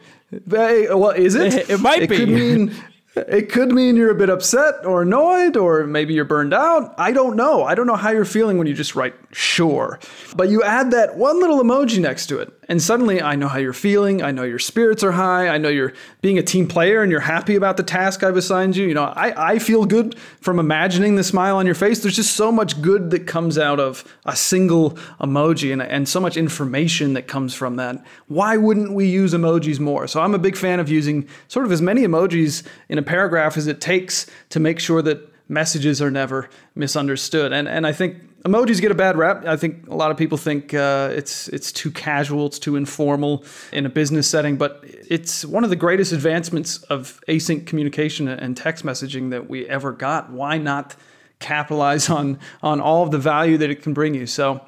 Well, 0.97 1.11
is 1.11 1.35
it? 1.35 1.69
It 1.69 1.79
might 1.79 2.03
it 2.03 2.09
be. 2.09 2.17
Could 2.17 2.29
mean 2.29 2.75
It 3.15 3.49
could 3.49 3.71
mean 3.71 3.95
you're 3.95 4.11
a 4.11 4.15
bit 4.15 4.29
upset 4.29 4.85
or 4.85 5.03
annoyed, 5.03 5.55
or 5.55 5.85
maybe 5.87 6.13
you're 6.13 6.25
burned 6.25 6.53
out. 6.53 6.93
I 6.97 7.13
don't 7.13 7.37
know. 7.37 7.63
I 7.63 7.73
don't 7.73 7.87
know 7.87 7.95
how 7.95 8.11
you're 8.11 8.25
feeling 8.25 8.57
when 8.57 8.67
you 8.67 8.73
just 8.73 8.93
write 8.93 9.15
sure. 9.31 9.99
But 10.35 10.49
you 10.49 10.63
add 10.63 10.91
that 10.91 11.15
one 11.15 11.39
little 11.39 11.61
emoji 11.61 11.99
next 11.99 12.25
to 12.27 12.39
it, 12.39 12.51
and 12.67 12.81
suddenly 12.81 13.21
I 13.21 13.35
know 13.35 13.47
how 13.47 13.59
you're 13.59 13.73
feeling. 13.73 14.21
I 14.21 14.31
know 14.31 14.43
your 14.43 14.59
spirits 14.59 15.03
are 15.03 15.13
high. 15.13 15.47
I 15.47 15.57
know 15.57 15.69
you're 15.69 15.93
being 16.21 16.37
a 16.37 16.43
team 16.43 16.67
player 16.67 17.01
and 17.01 17.11
you're 17.11 17.21
happy 17.21 17.55
about 17.55 17.77
the 17.77 17.83
task 17.83 18.23
I've 18.23 18.35
assigned 18.35 18.75
you. 18.75 18.87
You 18.87 18.93
know, 18.93 19.03
I, 19.03 19.53
I 19.53 19.59
feel 19.59 19.85
good 19.85 20.17
from 20.41 20.59
imagining 20.59 21.15
the 21.15 21.23
smile 21.23 21.57
on 21.57 21.65
your 21.65 21.75
face. 21.75 22.01
There's 22.01 22.15
just 22.15 22.35
so 22.35 22.51
much 22.51 22.81
good 22.81 23.11
that 23.11 23.27
comes 23.27 23.57
out 23.57 23.79
of 23.79 24.03
a 24.25 24.35
single 24.35 24.91
emoji 25.21 25.71
and, 25.71 25.81
and 25.81 26.09
so 26.09 26.19
much 26.19 26.35
information 26.37 27.13
that 27.13 27.27
comes 27.27 27.53
from 27.53 27.77
that. 27.77 28.03
Why 28.27 28.57
wouldn't 28.57 28.93
we 28.93 29.05
use 29.07 29.33
emojis 29.33 29.79
more? 29.79 30.07
So 30.07 30.21
I'm 30.21 30.33
a 30.33 30.39
big 30.39 30.57
fan 30.57 30.79
of 30.79 30.89
using 30.89 31.27
sort 31.47 31.65
of 31.65 31.71
as 31.71 31.81
many 31.81 32.01
emojis 32.01 32.63
in 32.89 32.97
a 32.97 33.03
paragraph 33.05 33.57
as 33.57 33.67
it 33.67 33.81
takes 33.81 34.27
to 34.49 34.59
make 34.59 34.79
sure 34.79 35.01
that 35.01 35.31
messages 35.47 36.01
are 36.01 36.11
never 36.11 36.49
misunderstood. 36.75 37.53
And 37.53 37.67
and 37.67 37.85
I 37.85 37.91
think 37.91 38.41
emojis 38.43 38.81
get 38.81 38.91
a 38.91 38.95
bad 38.95 39.17
rap. 39.17 39.45
I 39.45 39.57
think 39.57 39.87
a 39.87 39.95
lot 39.95 40.11
of 40.11 40.17
people 40.17 40.37
think 40.37 40.73
uh, 40.73 41.09
it's 41.11 41.47
it's 41.49 41.71
too 41.71 41.91
casual, 41.91 42.47
it's 42.47 42.59
too 42.59 42.75
informal 42.75 43.43
in 43.71 43.85
a 43.85 43.89
business 43.89 44.27
setting, 44.27 44.57
but 44.57 44.83
it's 44.83 45.45
one 45.45 45.63
of 45.63 45.69
the 45.69 45.75
greatest 45.75 46.11
advancements 46.11 46.77
of 46.83 47.21
async 47.27 47.65
communication 47.65 48.27
and 48.27 48.55
text 48.55 48.85
messaging 48.85 49.31
that 49.31 49.49
we 49.49 49.67
ever 49.67 49.91
got. 49.91 50.31
Why 50.31 50.57
not 50.57 50.95
capitalize 51.39 52.09
on 52.09 52.39
on 52.61 52.81
all 52.81 53.03
of 53.03 53.11
the 53.11 53.19
value 53.19 53.57
that 53.57 53.69
it 53.69 53.81
can 53.83 53.93
bring 53.93 54.15
you? 54.15 54.25
So. 54.25 54.61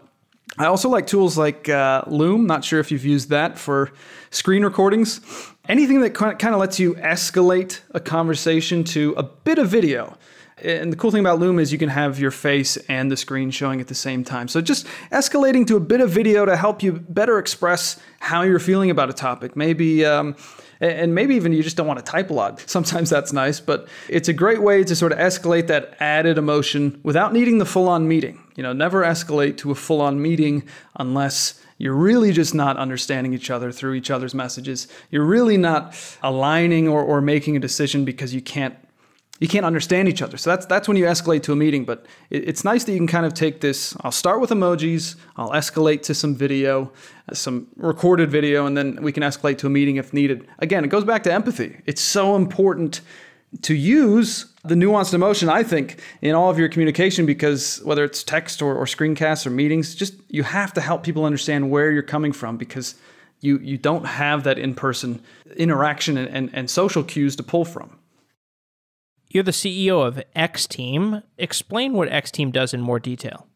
I 0.60 0.65
also 0.65 0.89
like 0.89 1.06
tools 1.06 1.38
like 1.38 1.69
uh, 1.69 2.02
Loom. 2.08 2.47
Not 2.47 2.63
sure 2.63 2.80
if 2.80 2.89
you've 2.89 3.06
used 3.06 3.30
that 3.30 3.60
for 3.60 3.91
screen 4.32 4.63
recordings. 4.63 5.21
Anything 5.67 5.99
that 5.99 6.12
kind 6.12 6.41
of 6.41 6.60
lets 6.60 6.80
you 6.80 6.93
escalate 6.95 7.82
a 7.91 7.99
conversation 7.99 8.86
to 8.86 9.13
a 9.17 9.23
bit 9.23 9.60
of 9.60 9.67
video. 9.67 10.17
And 10.63 10.91
the 10.91 10.97
cool 10.97 11.12
thing 11.12 11.19
about 11.19 11.39
Loom 11.39 11.60
is 11.60 11.71
you 11.71 11.77
can 11.77 11.89
have 11.89 12.19
your 12.19 12.32
face 12.32 12.77
and 12.88 13.12
the 13.12 13.17
screen 13.17 13.51
showing 13.51 13.82
at 13.82 13.88
the 13.88 13.95
same 13.95 14.23
time. 14.23 14.47
So 14.47 14.62
just 14.62 14.88
escalating 15.12 15.67
to 15.67 15.75
a 15.75 15.80
bit 15.80 16.01
of 16.01 16.10
video 16.10 16.45
to 16.45 16.56
help 16.56 16.82
you 16.82 16.93
better 16.93 17.38
express 17.38 17.99
how 18.19 18.41
you're 18.43 18.60
feeling 18.60 18.89
about 18.89 19.10
a 19.10 19.13
topic. 19.13 19.56
Maybe. 19.56 20.06
Um, 20.06 20.36
and 20.80 21.15
maybe 21.15 21.36
even 21.36 21.53
you 21.53 21.63
just 21.63 21.75
don't 21.75 21.88
want 21.88 21.99
to 21.99 22.06
type 22.06 22.30
a 22.30 22.34
lot. 22.34 22.60
Sometimes 22.69 23.10
that's 23.10 23.34
nice, 23.34 23.60
but 23.60 23.88
it's 24.08 24.30
a 24.30 24.34
great 24.34 24.62
way 24.62 24.84
to 24.84 24.95
sort 24.95 25.12
of 25.12 25.17
escalate 25.17 25.67
that 25.67 25.97
added 25.99 26.38
emotion 26.38 26.99
without 27.03 27.34
needing 27.34 27.58
the 27.58 27.65
full 27.65 27.89
on 27.89 28.08
meeting. 28.08 28.41
You 28.56 28.63
know, 28.63 28.73
never 28.73 29.03
escalate 29.03 29.58
to 29.58 29.71
a 29.71 29.75
full 29.75 30.01
on 30.01 30.21
meeting 30.21 30.67
unless 30.95 31.62
you're 31.78 31.96
really 31.96 32.32
just 32.32 32.56
not 32.56 32.78
understanding 32.78 33.34
each 33.34 33.50
other 33.50 33.72
through 33.72 33.94
each 33.94 34.10
other's 34.10 34.34
messages. 34.34 34.88
You're 35.12 35.26
really 35.26 35.58
not 35.58 35.96
aligning 36.24 36.88
or, 36.88 37.02
or 37.02 37.22
making 37.22 37.56
a 37.56 37.60
decision 37.60 38.06
because 38.06 38.34
you 38.34 38.42
can't 38.42 38.76
you 39.40 39.48
can't 39.48 39.68
understand 39.68 40.10
each 40.10 40.24
other. 40.24 40.36
So 40.36 40.50
that's 40.50 40.66
that's 40.66 40.88
when 40.88 40.98
you 40.98 41.06
escalate 41.06 41.44
to 41.44 41.54
a 41.54 41.56
meeting. 41.56 41.86
But 41.86 42.06
it, 42.30 42.48
it's 42.48 42.63
nice 42.63 42.86
that 42.86 42.92
you 42.94 42.98
can 42.98 43.08
kind 43.08 43.26
of 43.26 43.34
take 43.34 43.62
this. 43.62 43.96
I'll 44.02 44.12
start 44.12 44.42
with 44.42 44.50
emojis. 44.50 45.16
I'll 45.36 45.52
escalate 45.52 46.02
to 46.04 46.16
some 46.16 46.36
video, 46.36 46.92
some 47.34 47.68
recorded 47.76 48.32
video, 48.32 48.66
and 48.66 48.76
then 48.76 49.02
we 49.04 49.12
can 49.12 49.22
escalate 49.24 49.60
to 49.60 49.68
a 49.68 49.70
meeting 49.70 49.98
if 49.98 50.12
needed. 50.13 50.48
Again, 50.60 50.84
it 50.84 50.88
goes 50.88 51.04
back 51.04 51.24
to 51.24 51.34
empathy. 51.34 51.82
It's 51.86 52.02
so 52.02 52.36
important 52.36 53.02
to 53.62 53.73
use 53.73 54.53
the 54.63 54.75
nuanced 54.75 55.13
emotion, 55.13 55.49
I 55.49 55.63
think, 55.63 56.01
in 56.21 56.36
all 56.36 56.49
of 56.49 56.60
your 56.60 56.69
communication 56.69 57.25
because 57.25 57.81
whether 57.83 58.03
it's 58.03 58.23
text 58.23 58.62
or, 58.62 58.75
or 58.75 58.86
screencasts 58.86 59.45
or 59.45 59.49
meetings, 59.49 59.95
just 59.95 60.15
you 60.29 60.43
have 60.43 60.73
to 60.73 60.81
help 60.81 61.03
people 61.03 61.25
understand 61.25 61.71
where 61.71 61.91
you're 61.91 62.03
coming 62.03 62.33
from 62.33 62.57
because 62.57 62.95
you 63.39 63.60
you 63.60 63.77
don't 63.77 64.05
have 64.05 64.43
that 64.43 64.57
in-person 64.57 65.21
interaction 65.55 66.17
and, 66.17 66.27
and, 66.29 66.49
and 66.53 66.69
social 66.69 67.03
cues 67.03 67.36
to 67.36 67.43
pull 67.43 67.65
from. 67.65 67.97
You're 69.29 69.43
the 69.43 69.51
CEO 69.51 70.05
of 70.05 70.21
X 70.36 70.67
Team. 70.67 71.21
Explain 71.38 71.93
what 71.93 72.10
X 72.12 72.31
Team 72.31 72.51
does 72.51 72.73
in 72.73 72.81
more 72.81 72.99
detail. 72.99 73.47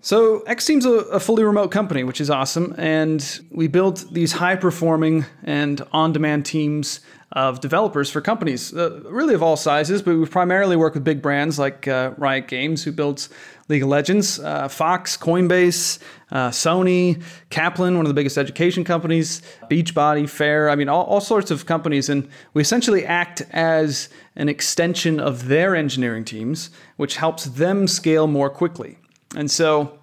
So, 0.00 0.40
X 0.40 0.66
Team's 0.66 0.84
a, 0.84 0.90
a 0.90 1.20
fully 1.20 1.44
remote 1.44 1.70
company, 1.70 2.04
which 2.04 2.20
is 2.20 2.28
awesome. 2.28 2.74
And 2.76 3.40
we 3.50 3.68
build 3.68 4.12
these 4.12 4.32
high 4.32 4.56
performing 4.56 5.24
and 5.42 5.80
on 5.92 6.12
demand 6.12 6.44
teams 6.44 7.00
of 7.34 7.60
developers 7.60 8.08
for 8.08 8.20
companies, 8.20 8.72
uh, 8.72 9.00
really 9.04 9.34
of 9.34 9.42
all 9.42 9.56
sizes, 9.56 10.02
but 10.02 10.16
we 10.16 10.24
primarily 10.24 10.76
work 10.76 10.94
with 10.94 11.02
big 11.02 11.20
brands 11.20 11.58
like 11.58 11.88
uh, 11.88 12.12
Riot 12.16 12.46
Games, 12.46 12.84
who 12.84 12.92
builds 12.92 13.28
League 13.68 13.82
of 13.82 13.88
Legends, 13.88 14.38
uh, 14.38 14.68
Fox, 14.68 15.16
Coinbase, 15.16 15.98
uh, 16.30 16.50
Sony, 16.50 17.20
Kaplan, 17.50 17.96
one 17.96 18.06
of 18.06 18.08
the 18.08 18.14
biggest 18.14 18.38
education 18.38 18.84
companies, 18.84 19.42
Beachbody, 19.68 20.28
Fair, 20.28 20.70
I 20.70 20.76
mean, 20.76 20.88
all, 20.88 21.04
all 21.04 21.20
sorts 21.20 21.50
of 21.50 21.66
companies. 21.66 22.08
And 22.08 22.28
we 22.52 22.62
essentially 22.62 23.04
act 23.04 23.42
as 23.50 24.08
an 24.36 24.48
extension 24.48 25.18
of 25.18 25.48
their 25.48 25.74
engineering 25.74 26.24
teams, 26.24 26.70
which 26.96 27.16
helps 27.16 27.46
them 27.46 27.88
scale 27.88 28.28
more 28.28 28.48
quickly. 28.48 28.98
And 29.34 29.50
so 29.50 29.98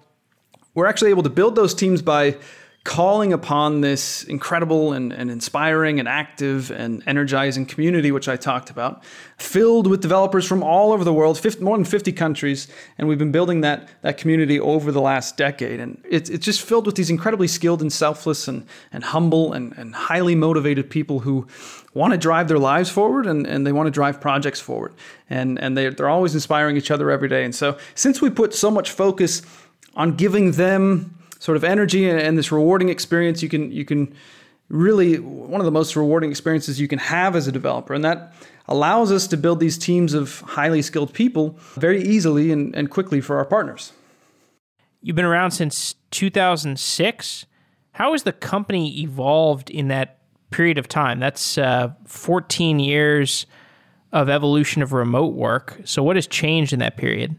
we're 0.74 0.86
actually 0.86 1.10
able 1.10 1.22
to 1.22 1.30
build 1.30 1.54
those 1.54 1.72
teams 1.72 2.02
by 2.02 2.36
calling 2.84 3.32
upon 3.32 3.80
this 3.80 4.24
incredible 4.24 4.92
and, 4.92 5.12
and, 5.12 5.30
inspiring 5.30 6.00
and 6.00 6.08
active 6.08 6.68
and 6.72 7.00
energizing 7.06 7.64
community, 7.64 8.10
which 8.10 8.28
I 8.28 8.34
talked 8.34 8.70
about, 8.70 9.04
filled 9.38 9.86
with 9.86 10.00
developers 10.00 10.48
from 10.48 10.64
all 10.64 10.90
over 10.90 11.04
the 11.04 11.12
world, 11.12 11.38
50, 11.38 11.62
more 11.62 11.76
than 11.76 11.84
50 11.84 12.10
countries. 12.10 12.66
And 12.98 13.06
we've 13.06 13.18
been 13.18 13.30
building 13.30 13.60
that, 13.60 13.88
that 14.02 14.18
community 14.18 14.58
over 14.58 14.90
the 14.90 15.00
last 15.00 15.36
decade. 15.36 15.78
And 15.78 16.02
it's, 16.10 16.28
it's 16.28 16.44
just 16.44 16.60
filled 16.62 16.86
with 16.86 16.96
these 16.96 17.08
incredibly 17.08 17.46
skilled 17.46 17.82
and 17.82 17.92
selfless 17.92 18.48
and, 18.48 18.66
and 18.92 19.04
humble 19.04 19.52
and, 19.52 19.72
and 19.78 19.94
highly 19.94 20.34
motivated 20.34 20.90
people 20.90 21.20
who 21.20 21.46
want 21.94 22.12
to 22.12 22.18
drive 22.18 22.48
their 22.48 22.58
lives 22.58 22.90
forward 22.90 23.26
and, 23.26 23.46
and 23.46 23.64
they 23.64 23.72
want 23.72 23.86
to 23.86 23.92
drive 23.92 24.20
projects 24.20 24.58
forward. 24.58 24.92
And, 25.30 25.56
and 25.60 25.78
they, 25.78 25.88
they're 25.90 26.08
always 26.08 26.34
inspiring 26.34 26.76
each 26.76 26.90
other 26.90 27.12
every 27.12 27.28
day. 27.28 27.44
And 27.44 27.54
so, 27.54 27.78
since 27.94 28.20
we 28.20 28.28
put 28.28 28.54
so 28.54 28.72
much 28.72 28.90
focus 28.90 29.42
on 29.94 30.16
giving 30.16 30.52
them 30.52 31.16
sort 31.42 31.56
of 31.56 31.64
energy 31.64 32.08
and, 32.08 32.20
and 32.20 32.38
this 32.38 32.52
rewarding 32.52 32.88
experience 32.88 33.42
you 33.42 33.48
can 33.48 33.72
you 33.72 33.84
can 33.84 34.14
really 34.68 35.18
one 35.18 35.60
of 35.60 35.64
the 35.64 35.72
most 35.72 35.96
rewarding 35.96 36.30
experiences 36.30 36.80
you 36.80 36.86
can 36.86 37.00
have 37.00 37.34
as 37.34 37.48
a 37.48 37.52
developer. 37.52 37.92
And 37.94 38.04
that 38.04 38.32
allows 38.68 39.10
us 39.10 39.26
to 39.26 39.36
build 39.36 39.58
these 39.58 39.76
teams 39.76 40.14
of 40.14 40.40
highly 40.42 40.82
skilled 40.82 41.12
people 41.12 41.58
very 41.74 42.00
easily 42.00 42.52
and, 42.52 42.74
and 42.76 42.90
quickly 42.90 43.20
for 43.20 43.38
our 43.38 43.44
partners. 43.44 43.92
You've 45.02 45.16
been 45.16 45.24
around 45.24 45.50
since 45.50 45.96
2006 46.12 47.46
how 47.94 48.12
has 48.12 48.22
the 48.22 48.32
company 48.32 49.00
evolved 49.00 49.68
in 49.68 49.88
that 49.88 50.20
period 50.50 50.78
of 50.78 50.88
time? 50.88 51.18
That's 51.18 51.58
uh, 51.58 51.92
14 52.06 52.78
years 52.78 53.46
of 54.12 54.30
evolution 54.30 54.80
of 54.80 54.94
remote 54.94 55.34
work. 55.34 55.78
So 55.84 56.02
what 56.02 56.16
has 56.16 56.26
changed 56.26 56.72
in 56.72 56.78
that 56.78 56.96
period 56.96 57.38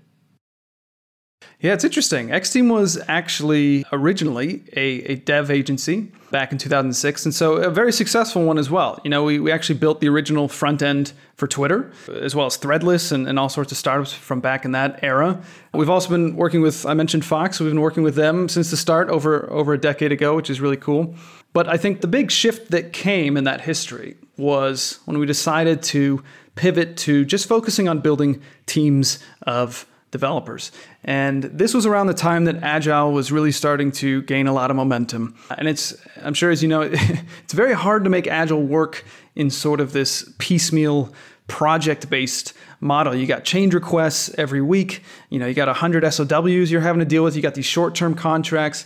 yeah, 1.60 1.73
it's 1.73 1.84
interesting. 1.84 2.32
X 2.32 2.49
Team 2.51 2.69
was 2.69 2.99
actually 3.08 3.86
originally 3.91 4.63
a, 4.75 5.03
a 5.03 5.15
dev 5.15 5.49
agency 5.49 6.12
back 6.29 6.51
in 6.51 6.58
2006, 6.58 7.25
and 7.25 7.34
so 7.34 7.56
a 7.56 7.69
very 7.69 7.93
successful 7.93 8.43
one 8.43 8.58
as 8.58 8.69
well. 8.69 8.99
You 9.03 9.10
know, 9.10 9.23
we, 9.23 9.39
we 9.39 9.51
actually 9.51 9.79
built 9.79 10.01
the 10.01 10.10
original 10.10 10.47
front 10.47 10.82
end 10.82 11.13
for 11.36 11.47
Twitter, 11.47 11.91
as 12.10 12.36
well 12.36 12.47
as 12.47 12.58
Threadless 12.58 13.12
and, 13.12 13.27
and 13.27 13.39
all 13.39 13.49
sorts 13.49 13.71
of 13.71 13.77
startups 13.77 14.13
from 14.13 14.41
back 14.41 14.65
in 14.65 14.71
that 14.71 15.03
era. 15.03 15.41
We've 15.73 15.89
also 15.89 16.10
been 16.10 16.36
working 16.36 16.62
with, 16.62 16.86
I 16.86 16.93
mentioned 16.93 17.23
Fox, 17.23 17.60
we've 17.60 17.69
been 17.69 17.82
working 17.82 18.03
with 18.03 18.15
them 18.15 18.49
since 18.49 18.69
the 18.69 18.77
start 18.77 19.10
over, 19.10 19.49
over 19.51 19.73
a 19.73 19.77
decade 19.77 20.12
ago, 20.12 20.36
which 20.36 20.49
is 20.49 20.60
really 20.60 20.77
cool. 20.77 21.15
But 21.53 21.69
I 21.69 21.77
think 21.77 22.01
the 22.01 22.08
big 22.08 22.32
shift 22.32 22.71
that 22.71 22.93
came 22.93 23.38
in 23.38 23.43
that 23.43 23.62
history 23.62 24.17
was 24.38 24.99
when 25.06 25.19
we 25.19 25.25
decided 25.25 25.84
to 25.84 26.23
pivot 26.56 26.97
to 26.97 27.25
just 27.25 27.47
focusing 27.47 27.88
on 27.88 27.99
building 27.99 28.41
teams 28.65 29.19
of 29.43 29.86
developers. 30.12 30.71
And 31.05 31.43
this 31.43 31.73
was 31.73 31.85
around 31.85 32.07
the 32.07 32.13
time 32.13 32.45
that 32.45 32.63
Agile 32.63 33.11
was 33.11 33.31
really 33.31 33.51
starting 33.51 33.91
to 33.93 34.21
gain 34.23 34.47
a 34.47 34.53
lot 34.53 34.69
of 34.69 34.77
momentum. 34.77 35.35
And 35.57 35.67
it's, 35.67 35.95
I'm 36.21 36.33
sure 36.33 36.49
as 36.49 36.61
you 36.61 36.69
know, 36.69 36.81
it's 36.91 37.53
very 37.53 37.73
hard 37.73 38.05
to 38.05 38.09
make 38.09 38.27
Agile 38.27 38.63
work 38.63 39.03
in 39.35 39.49
sort 39.49 39.81
of 39.81 39.91
this 39.91 40.31
piecemeal 40.37 41.13
project 41.47 42.09
based 42.09 42.53
model. 42.79 43.13
You 43.13 43.27
got 43.27 43.43
change 43.43 43.73
requests 43.73 44.33
every 44.37 44.61
week, 44.61 45.03
you 45.29 45.39
know, 45.39 45.47
you 45.47 45.53
got 45.53 45.67
100 45.67 46.09
SOWs 46.11 46.71
you're 46.71 46.81
having 46.81 46.99
to 46.99 47.05
deal 47.05 47.23
with, 47.23 47.35
you 47.35 47.41
got 47.41 47.55
these 47.55 47.65
short 47.65 47.95
term 47.95 48.13
contracts. 48.13 48.85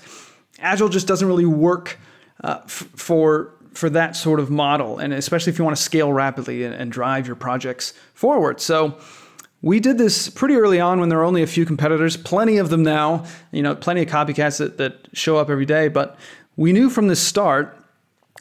Agile 0.59 0.89
just 0.89 1.07
doesn't 1.07 1.27
really 1.27 1.45
work 1.45 1.99
uh, 2.43 2.59
f- 2.63 2.87
for 2.95 3.53
for 3.73 3.91
that 3.91 4.15
sort 4.15 4.39
of 4.39 4.49
model, 4.49 4.97
and 4.97 5.13
especially 5.13 5.51
if 5.51 5.59
you 5.59 5.63
want 5.63 5.77
to 5.77 5.83
scale 5.83 6.11
rapidly 6.11 6.63
and, 6.63 6.73
and 6.73 6.91
drive 6.91 7.27
your 7.27 7.35
projects 7.35 7.93
forward. 8.15 8.59
So 8.59 8.97
we 9.61 9.79
did 9.79 9.97
this 9.97 10.29
pretty 10.29 10.55
early 10.55 10.79
on 10.79 10.99
when 10.99 11.09
there 11.09 11.17
were 11.17 11.23
only 11.23 11.41
a 11.41 11.47
few 11.47 11.65
competitors, 11.65 12.15
plenty 12.15 12.57
of 12.57 12.69
them 12.69 12.83
now, 12.83 13.25
you 13.51 13.63
know, 13.63 13.75
plenty 13.75 14.03
of 14.03 14.07
copycats 14.07 14.59
that, 14.59 14.77
that 14.77 15.07
show 15.13 15.37
up 15.37 15.49
every 15.49 15.65
day. 15.65 15.87
But 15.87 16.17
we 16.55 16.73
knew 16.73 16.89
from 16.89 17.07
the 17.07 17.15
start 17.15 17.77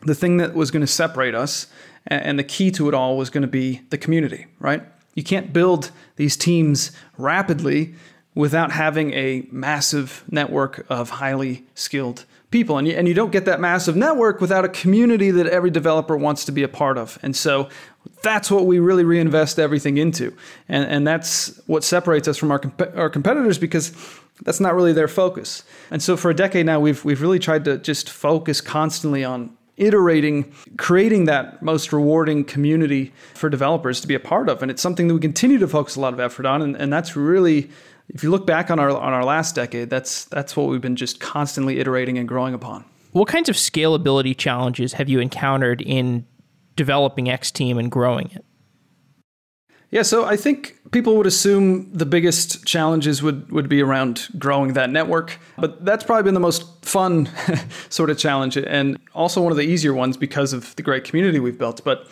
the 0.02 0.14
thing 0.14 0.36
that 0.36 0.54
was 0.54 0.70
going 0.70 0.82
to 0.82 0.86
separate 0.86 1.34
us 1.34 1.68
and 2.06 2.38
the 2.38 2.44
key 2.44 2.70
to 2.72 2.88
it 2.88 2.94
all 2.94 3.16
was 3.16 3.30
going 3.30 3.42
to 3.42 3.48
be 3.48 3.80
the 3.90 3.98
community, 3.98 4.46
right? 4.60 4.82
You 5.14 5.24
can't 5.24 5.52
build 5.52 5.90
these 6.16 6.36
teams 6.36 6.92
rapidly 7.16 7.94
without 8.34 8.70
having 8.70 9.12
a 9.14 9.46
massive 9.50 10.22
network 10.30 10.86
of 10.90 11.08
highly 11.10 11.64
skilled 11.74 12.26
people. 12.50 12.78
And 12.78 12.86
you, 12.86 12.94
and 12.94 13.08
you 13.08 13.14
don't 13.14 13.32
get 13.32 13.46
that 13.46 13.60
massive 13.60 13.96
network 13.96 14.40
without 14.40 14.64
a 14.64 14.68
community 14.68 15.30
that 15.30 15.46
every 15.46 15.70
developer 15.70 16.16
wants 16.16 16.44
to 16.44 16.52
be 16.52 16.62
a 16.62 16.68
part 16.68 16.98
of. 16.98 17.18
And 17.22 17.34
so 17.34 17.68
That's 18.22 18.50
what 18.50 18.66
we 18.66 18.78
really 18.78 19.04
reinvest 19.04 19.58
everything 19.58 19.98
into. 19.98 20.36
And, 20.68 20.84
and 20.84 21.06
that's 21.06 21.60
what 21.66 21.84
separates 21.84 22.28
us 22.28 22.36
from 22.36 22.50
our, 22.50 22.58
comp- 22.58 22.96
our 22.96 23.10
competitors 23.10 23.58
because 23.58 23.92
that's 24.42 24.60
not 24.60 24.74
really 24.74 24.92
their 24.92 25.08
focus. 25.08 25.62
And 25.90 26.02
so 26.02 26.16
for 26.16 26.30
a 26.30 26.34
decade 26.34 26.66
now, 26.66 26.80
we've, 26.80 27.04
we've 27.04 27.22
really 27.22 27.38
tried 27.38 27.64
to 27.64 27.78
just 27.78 28.10
focus 28.10 28.60
constantly 28.60 29.24
on 29.24 29.56
iterating, 29.76 30.52
creating 30.78 31.26
that 31.26 31.62
most 31.62 31.92
rewarding 31.92 32.44
community 32.44 33.12
for 33.34 33.48
developers 33.48 34.00
to 34.00 34.06
be 34.06 34.14
a 34.14 34.20
part 34.20 34.48
of. 34.48 34.62
And 34.62 34.70
it's 34.70 34.82
something 34.82 35.08
that 35.08 35.14
we 35.14 35.20
continue 35.20 35.58
to 35.58 35.68
focus 35.68 35.96
a 35.96 36.00
lot 36.00 36.12
of 36.12 36.20
effort 36.20 36.46
on. 36.46 36.62
And, 36.62 36.76
and 36.76 36.92
that's 36.92 37.16
really, 37.16 37.70
if 38.08 38.22
you 38.22 38.30
look 38.30 38.46
back 38.46 38.70
on 38.70 38.78
our 38.78 38.90
on 38.90 39.12
our 39.12 39.24
last 39.24 39.54
decade, 39.54 39.90
that's 39.90 40.24
that's 40.26 40.56
what 40.56 40.68
we've 40.68 40.80
been 40.80 40.96
just 40.96 41.20
constantly 41.20 41.78
iterating 41.78 42.18
and 42.18 42.28
growing 42.28 42.54
upon. 42.54 42.84
What 43.12 43.28
kinds 43.28 43.48
of 43.48 43.56
scalability 43.56 44.36
challenges 44.36 44.92
have 44.94 45.08
you 45.08 45.20
encountered 45.20 45.80
in 45.80 46.26
developing 46.76 47.28
X 47.28 47.50
Team 47.50 47.78
and 47.78 47.90
growing 47.90 48.30
it? 48.32 48.44
Yeah, 49.90 50.02
so 50.02 50.24
I 50.24 50.36
think 50.36 50.76
people 50.90 51.16
would 51.16 51.26
assume 51.26 51.92
the 51.92 52.06
biggest 52.06 52.66
challenges 52.66 53.22
would, 53.22 53.50
would 53.52 53.68
be 53.68 53.80
around 53.80 54.28
growing 54.36 54.72
that 54.72 54.90
network, 54.90 55.38
but 55.56 55.84
that's 55.84 56.02
probably 56.02 56.24
been 56.24 56.34
the 56.34 56.40
most 56.40 56.84
fun 56.84 57.30
sort 57.88 58.10
of 58.10 58.18
challenge 58.18 58.56
and 58.56 58.98
also 59.14 59.40
one 59.40 59.52
of 59.52 59.58
the 59.58 59.64
easier 59.64 59.94
ones 59.94 60.16
because 60.16 60.52
of 60.52 60.74
the 60.76 60.82
great 60.82 61.04
community 61.04 61.38
we've 61.38 61.58
built. 61.58 61.84
But 61.84 62.08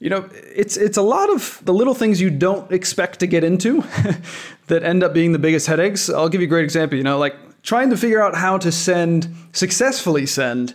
you 0.00 0.10
know, 0.10 0.28
it's 0.32 0.76
it's 0.76 0.98
a 0.98 1.02
lot 1.02 1.30
of 1.30 1.60
the 1.64 1.72
little 1.72 1.94
things 1.94 2.20
you 2.20 2.28
don't 2.28 2.70
expect 2.70 3.20
to 3.20 3.26
get 3.26 3.42
into 3.42 3.82
that 4.66 4.82
end 4.82 5.02
up 5.02 5.14
being 5.14 5.32
the 5.32 5.38
biggest 5.38 5.66
headaches. 5.66 6.10
I'll 6.10 6.28
give 6.28 6.40
you 6.40 6.46
a 6.46 6.50
great 6.50 6.64
example, 6.64 6.98
you 6.98 7.04
know, 7.04 7.16
like 7.16 7.36
trying 7.62 7.88
to 7.90 7.96
figure 7.96 8.22
out 8.22 8.34
how 8.34 8.58
to 8.58 8.70
send 8.70 9.34
successfully 9.52 10.26
send 10.26 10.74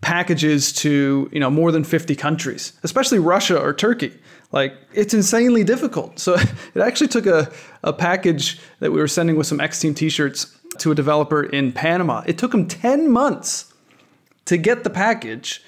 packages 0.00 0.72
to, 0.72 1.28
you 1.32 1.40
know, 1.40 1.50
more 1.50 1.72
than 1.72 1.84
50 1.84 2.14
countries, 2.14 2.72
especially 2.82 3.18
Russia 3.18 3.60
or 3.60 3.72
Turkey. 3.72 4.12
Like 4.52 4.74
it's 4.94 5.12
insanely 5.12 5.64
difficult. 5.64 6.18
So 6.18 6.34
it 6.74 6.80
actually 6.80 7.08
took 7.08 7.26
a, 7.26 7.50
a 7.82 7.92
package 7.92 8.60
that 8.80 8.92
we 8.92 9.00
were 9.00 9.08
sending 9.08 9.36
with 9.36 9.46
some 9.46 9.60
X 9.60 9.80
Team 9.80 9.94
t-shirts 9.94 10.54
to 10.78 10.92
a 10.92 10.94
developer 10.94 11.42
in 11.42 11.72
Panama. 11.72 12.22
It 12.26 12.38
took 12.38 12.54
him 12.54 12.66
10 12.66 13.10
months 13.10 13.72
to 14.44 14.56
get 14.56 14.84
the 14.84 14.90
package 14.90 15.62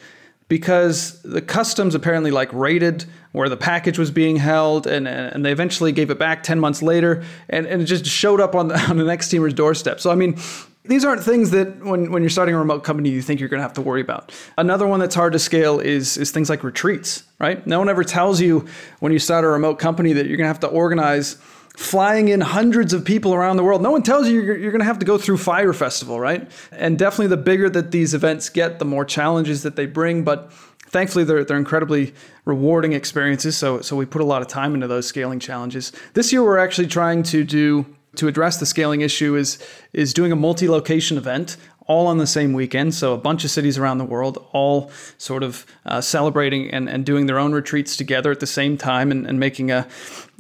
because 0.49 1.21
the 1.23 1.43
customs 1.43 1.95
apparently 1.95 2.31
like 2.31 2.53
rated 2.53 3.05
where 3.33 3.49
the 3.49 3.57
package 3.57 3.99
was 3.99 4.11
being 4.11 4.37
held 4.37 4.87
and, 4.87 5.07
and 5.07 5.45
they 5.45 5.53
eventually 5.53 5.93
gave 5.93 6.11
it 6.11 6.19
back 6.19 6.43
10 6.43 6.59
months 6.59 6.83
later 6.83 7.23
and, 7.49 7.67
and 7.67 7.83
it 7.83 7.85
just 7.85 8.05
showed 8.07 8.41
up 8.41 8.55
on 8.55 8.69
the, 8.69 8.79
on 8.91 8.97
the 8.97 9.07
X 9.09 9.29
Teamer's 9.29 9.55
doorstep. 9.55 10.01
So 10.01 10.11
I 10.11 10.15
mean, 10.15 10.39
these 10.85 11.05
aren't 11.05 11.23
things 11.23 11.51
that 11.51 11.85
when, 11.85 12.11
when 12.11 12.23
you're 12.23 12.31
starting 12.31 12.55
a 12.55 12.59
remote 12.59 12.85
company 12.85 13.11
you 13.11 13.23
think 13.23 13.39
you're 13.39 13.49
going 13.49 13.59
to 13.59 13.63
have 13.63 13.75
to 13.75 13.83
worry 13.83 14.01
about. 14.01 14.33
Another 14.57 14.87
one 14.87 15.01
that's 15.01 15.15
hard 15.15 15.33
to 15.35 15.39
scale 15.39 15.79
is, 15.79 16.17
is 16.17 16.31
things 16.31 16.49
like 16.49 16.65
retreats 16.65 17.25
right? 17.39 17.67
No 17.67 17.79
one 17.79 17.89
ever 17.89 18.05
tells 18.05 18.41
you 18.41 18.67
when 19.01 19.13
you 19.13 19.19
start 19.19 19.45
a 19.45 19.49
remote 19.49 19.79
company 19.79 20.13
that 20.13 20.27
you're 20.27 20.37
going 20.37 20.45
to 20.45 20.49
have 20.49 20.61
to 20.61 20.69
organize 20.69 21.35
flying 21.77 22.29
in 22.29 22.41
hundreds 22.41 22.93
of 22.93 23.05
people 23.05 23.33
around 23.33 23.57
the 23.57 23.65
world. 23.65 23.81
No 23.81 23.91
one 23.91 24.03
tells 24.03 24.29
you 24.29 24.43
you're, 24.43 24.57
you're 24.57 24.73
going 24.73 24.81
to 24.81 24.87
have 24.87 24.99
to 24.99 25.07
go 25.07 25.17
through 25.17 25.39
Fyre 25.39 25.73
Festival 25.73 26.21
right? 26.21 26.51
And 26.73 26.99
definitely 26.99 27.29
the 27.29 27.37
bigger 27.39 27.71
that 27.71 27.91
these 27.91 28.15
events 28.15 28.49
get 28.49 28.79
the 28.79 28.85
more 28.85 29.05
challenges 29.05 29.63
that 29.63 29.77
they 29.77 29.87
bring 29.87 30.23
but 30.25 30.53
thankfully 30.53 31.25
they're, 31.25 31.45
they're 31.45 31.57
incredibly 31.57 32.15
rewarding 32.45 32.93
experiences 32.93 33.57
so, 33.57 33.81
so 33.81 33.97
we 33.97 34.05
put 34.05 34.21
a 34.21 34.25
lot 34.25 34.43
of 34.43 34.49
time 34.49 34.75
into 34.75 34.87
those 34.87 35.07
scaling 35.07 35.41
challenges. 35.41 35.93
This 36.15 36.33
year 36.33 36.43
we're 36.43 36.59
actually 36.59 36.89
trying 36.89 37.23
to 37.25 37.45
do 37.45 37.87
to 38.17 38.29
address 38.29 38.59
the 38.59 38.67
scaling 38.67 39.01
issue 39.03 39.37
is 39.37 39.59
is 39.93 40.13
doing 40.13 40.33
a 40.33 40.37
multi-location 40.37 41.17
event 41.17 41.57
all 41.87 42.07
on 42.07 42.19
the 42.19 42.27
same 42.27 42.53
weekend. 42.53 42.95
So 42.95 43.15
a 43.15 43.19
bunch 43.19 43.45
of 43.45 43.51
cities 43.51 43.77
around 43.77 43.99
the 43.99 44.05
world 44.05 44.47
all 44.53 44.93
sort 45.19 45.43
of 45.43 45.67
uh, 45.87 46.01
celebrating 46.01 46.71
and, 46.71 46.89
and 46.89 47.05
doing 47.05 47.27
their 47.27 47.39
own 47.39 47.53
retreats 47.53 47.97
together 47.97 48.31
at 48.31 48.39
the 48.39 48.47
same 48.47 48.77
time 48.77 49.11
and, 49.11 49.27
and 49.27 49.41
making 49.41 49.73
a, 49.73 49.89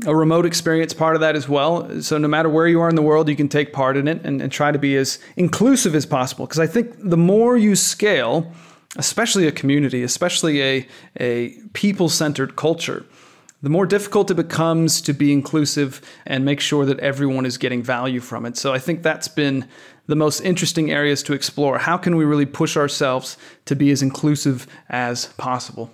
a 0.06 0.14
remote 0.14 0.46
experience 0.46 0.94
part 0.94 1.16
of 1.16 1.20
that 1.22 1.34
as 1.34 1.48
well. 1.48 2.02
So 2.02 2.18
no 2.18 2.28
matter 2.28 2.48
where 2.48 2.68
you 2.68 2.80
are 2.80 2.88
in 2.88 2.94
the 2.94 3.02
world, 3.02 3.28
you 3.28 3.34
can 3.34 3.48
take 3.48 3.72
part 3.72 3.96
in 3.96 4.06
it 4.06 4.24
and, 4.24 4.40
and 4.40 4.52
try 4.52 4.70
to 4.70 4.78
be 4.78 4.96
as 4.96 5.18
inclusive 5.36 5.96
as 5.96 6.06
possible. 6.06 6.46
Because 6.46 6.60
I 6.60 6.68
think 6.68 6.94
the 6.98 7.16
more 7.16 7.56
you 7.56 7.74
scale, 7.74 8.52
especially 8.96 9.48
a 9.48 9.52
community, 9.52 10.04
especially 10.04 10.62
a, 10.62 10.88
a 11.18 11.48
people-centered 11.72 12.54
culture, 12.54 13.04
the 13.62 13.70
more 13.70 13.86
difficult 13.86 14.30
it 14.30 14.34
becomes 14.34 15.00
to 15.02 15.12
be 15.12 15.32
inclusive 15.32 16.00
and 16.26 16.44
make 16.44 16.60
sure 16.60 16.86
that 16.86 16.98
everyone 17.00 17.44
is 17.44 17.58
getting 17.58 17.82
value 17.82 18.20
from 18.20 18.46
it. 18.46 18.56
So 18.56 18.72
I 18.72 18.78
think 18.78 19.02
that's 19.02 19.28
been 19.28 19.68
the 20.06 20.16
most 20.16 20.40
interesting 20.40 20.90
areas 20.90 21.22
to 21.24 21.34
explore. 21.34 21.78
How 21.78 21.96
can 21.96 22.16
we 22.16 22.24
really 22.24 22.46
push 22.46 22.76
ourselves 22.76 23.36
to 23.66 23.76
be 23.76 23.90
as 23.90 24.02
inclusive 24.02 24.66
as 24.88 25.26
possible? 25.38 25.90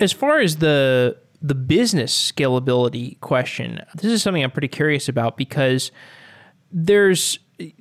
As 0.00 0.12
far 0.12 0.40
as 0.40 0.56
the 0.56 1.16
the 1.42 1.54
business 1.54 2.32
scalability 2.32 3.20
question, 3.20 3.80
this 3.94 4.10
is 4.10 4.22
something 4.22 4.42
I'm 4.42 4.50
pretty 4.50 4.68
curious 4.68 5.08
about 5.08 5.36
because 5.36 5.92
there's 6.72 7.38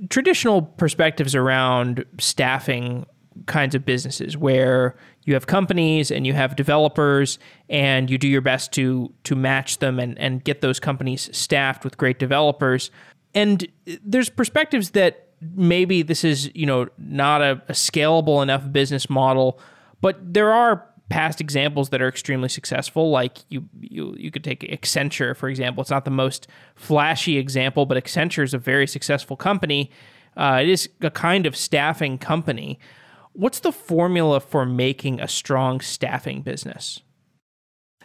traditional 0.10 0.62
perspectives 0.62 1.36
around 1.36 2.06
staffing 2.20 3.06
kinds 3.46 3.76
of 3.76 3.86
businesses 3.86 4.38
where 4.38 4.96
you 5.26 5.34
have 5.34 5.48
companies 5.48 6.12
and 6.12 6.26
you 6.26 6.34
have 6.34 6.56
developers 6.56 7.40
and 7.70 8.10
you 8.10 8.18
do 8.18 8.28
your 8.28 8.42
best 8.42 8.72
to 8.74 9.14
to 9.24 9.36
match 9.36 9.80
them 9.80 10.00
and, 10.00 10.18
and 10.18 10.44
get 10.44 10.62
those 10.62 10.80
companies 10.80 11.30
staffed 11.36 11.84
with 11.84 11.98
great 11.98 12.20
developers. 12.20 12.92
And 13.34 13.68
there's 14.04 14.30
perspectives 14.30 14.92
that 14.92 15.30
maybe 15.56 16.02
this 16.02 16.24
is 16.24 16.50
you 16.56 16.66
know 16.66 16.88
not 16.98 17.42
a, 17.42 17.62
a 17.68 17.74
scalable 17.74 18.42
enough 18.42 18.72
business 18.72 19.10
model 19.10 19.60
but 20.02 20.18
there 20.34 20.52
are 20.52 20.88
past 21.10 21.40
examples 21.40 21.90
that 21.90 22.02
are 22.02 22.08
extremely 22.08 22.50
successful. 22.50 23.10
Like 23.10 23.40
you 23.50 23.68
you 23.80 24.16
you 24.18 24.32
could 24.32 24.44
take 24.44 24.62
Accenture 24.62 25.36
for 25.36 25.50
example. 25.50 25.82
It's 25.82 25.92
not 25.92 26.06
the 26.06 26.12
most 26.12 26.48
flashy 26.76 27.38
example 27.38 27.86
but 27.86 28.02
Accenture 28.02 28.44
is 28.44 28.54
a 28.54 28.58
very 28.58 28.88
successful 28.88 29.36
company. 29.36 29.92
Uh, 30.38 30.60
it 30.62 30.70
is 30.70 30.90
a 31.02 31.12
kind 31.12 31.46
of 31.46 31.56
staffing 31.56 32.18
company 32.18 32.80
What's 33.36 33.60
the 33.60 33.74
formula 33.74 34.40
for 34.40 34.66
making 34.66 35.20
a 35.20 35.28
strong 35.28 35.82
staffing 35.82 36.42
business? 36.42 37.02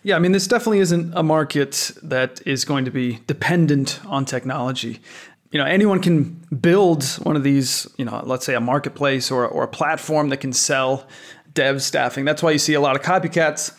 Yeah, 0.02 0.16
I 0.16 0.18
mean, 0.18 0.32
this 0.32 0.48
definitely 0.48 0.80
isn't 0.80 1.12
a 1.14 1.22
market 1.22 1.92
that 2.02 2.40
is 2.46 2.64
going 2.64 2.84
to 2.86 2.90
be 2.90 3.20
dependent 3.26 4.00
on 4.06 4.24
technology. 4.24 5.00
You 5.52 5.58
know, 5.58 5.66
anyone 5.66 6.00
can 6.00 6.44
build 6.60 7.04
one 7.22 7.36
of 7.36 7.44
these, 7.44 7.86
you 7.96 8.04
know, 8.04 8.22
let's 8.24 8.44
say 8.44 8.54
a 8.54 8.60
marketplace 8.60 9.30
or, 9.30 9.46
or 9.46 9.64
a 9.64 9.68
platform 9.68 10.30
that 10.30 10.38
can 10.38 10.52
sell 10.52 11.06
dev 11.54 11.82
staffing. 11.82 12.24
That's 12.24 12.42
why 12.42 12.50
you 12.50 12.58
see 12.58 12.74
a 12.74 12.80
lot 12.80 12.96
of 12.96 13.02
copycats 13.02 13.76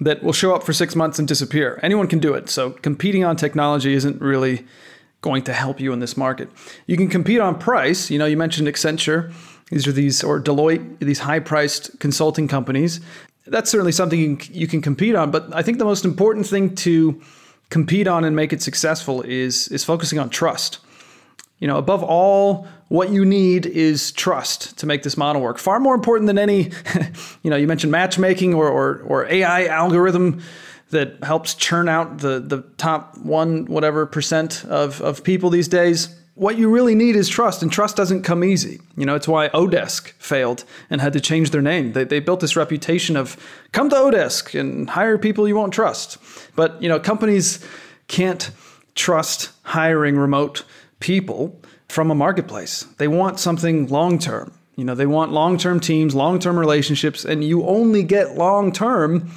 that 0.00 0.22
will 0.22 0.32
show 0.32 0.54
up 0.54 0.62
for 0.62 0.72
six 0.72 0.94
months 0.96 1.18
and 1.18 1.28
disappear. 1.28 1.80
Anyone 1.82 2.06
can 2.06 2.18
do 2.18 2.34
it. 2.34 2.48
So 2.48 2.70
competing 2.70 3.24
on 3.24 3.36
technology 3.36 3.92
isn't 3.94 4.20
really 4.22 4.66
going 5.20 5.42
to 5.44 5.52
help 5.52 5.80
you 5.80 5.92
in 5.92 6.00
this 6.00 6.16
market. 6.16 6.50
You 6.86 6.96
can 6.96 7.08
compete 7.08 7.40
on 7.40 7.58
price. 7.58 8.10
You 8.10 8.18
know, 8.18 8.26
you 8.26 8.36
mentioned 8.36 8.68
Accenture. 8.68 9.32
These 9.70 9.86
are 9.86 9.92
these, 9.92 10.22
or 10.22 10.40
Deloitte, 10.40 10.98
these 11.00 11.20
high 11.20 11.40
priced 11.40 11.98
consulting 12.00 12.48
companies. 12.48 13.00
That's 13.46 13.70
certainly 13.70 13.92
something 13.92 14.40
you 14.50 14.66
can 14.66 14.82
compete 14.82 15.14
on. 15.14 15.30
But 15.30 15.54
I 15.54 15.62
think 15.62 15.78
the 15.78 15.84
most 15.84 16.04
important 16.04 16.46
thing 16.46 16.74
to 16.76 17.20
compete 17.70 18.06
on 18.06 18.24
and 18.24 18.36
make 18.36 18.52
it 18.52 18.62
successful 18.62 19.22
is, 19.22 19.68
is 19.68 19.84
focusing 19.84 20.18
on 20.18 20.30
trust. 20.30 20.78
You 21.58 21.68
know, 21.68 21.78
above 21.78 22.02
all, 22.02 22.66
what 22.88 23.10
you 23.10 23.24
need 23.24 23.64
is 23.64 24.12
trust 24.12 24.78
to 24.78 24.86
make 24.86 25.02
this 25.02 25.16
model 25.16 25.40
work. 25.40 25.58
Far 25.58 25.80
more 25.80 25.94
important 25.94 26.26
than 26.26 26.38
any, 26.38 26.70
you 27.42 27.50
know, 27.50 27.56
you 27.56 27.66
mentioned 27.66 27.90
matchmaking 27.90 28.54
or, 28.54 28.68
or, 28.68 29.00
or 29.06 29.26
AI 29.26 29.66
algorithm 29.66 30.42
that 30.90 31.24
helps 31.24 31.54
churn 31.54 31.88
out 31.88 32.18
the, 32.18 32.40
the 32.40 32.62
top 32.76 33.16
one, 33.18 33.64
whatever 33.64 34.04
percent 34.04 34.64
of, 34.66 35.00
of 35.00 35.24
people 35.24 35.48
these 35.50 35.68
days 35.68 36.14
what 36.34 36.58
you 36.58 36.68
really 36.68 36.94
need 36.94 37.14
is 37.14 37.28
trust, 37.28 37.62
and 37.62 37.70
trust 37.70 37.96
doesn't 37.96 38.22
come 38.22 38.42
easy. 38.42 38.80
You 38.96 39.06
know, 39.06 39.14
it's 39.14 39.28
why 39.28 39.48
Odesk 39.50 40.10
failed 40.12 40.64
and 40.90 41.00
had 41.00 41.12
to 41.12 41.20
change 41.20 41.50
their 41.50 41.62
name. 41.62 41.92
They, 41.92 42.04
they 42.04 42.18
built 42.18 42.40
this 42.40 42.56
reputation 42.56 43.16
of 43.16 43.36
come 43.72 43.88
to 43.90 43.96
Odesk 43.96 44.58
and 44.58 44.90
hire 44.90 45.16
people 45.16 45.46
you 45.46 45.54
won't 45.54 45.72
trust. 45.72 46.18
But, 46.56 46.82
you 46.82 46.88
know, 46.88 46.98
companies 46.98 47.64
can't 48.08 48.50
trust 48.96 49.50
hiring 49.62 50.16
remote 50.16 50.64
people 50.98 51.60
from 51.88 52.10
a 52.10 52.14
marketplace. 52.14 52.82
They 52.98 53.08
want 53.08 53.38
something 53.38 53.86
long 53.86 54.18
term. 54.18 54.52
You 54.74 54.84
know, 54.84 54.96
they 54.96 55.06
want 55.06 55.30
long 55.30 55.56
term 55.56 55.78
teams, 55.78 56.16
long 56.16 56.40
term 56.40 56.58
relationships, 56.58 57.24
and 57.24 57.44
you 57.44 57.64
only 57.64 58.02
get 58.02 58.36
long 58.36 58.72
term 58.72 59.30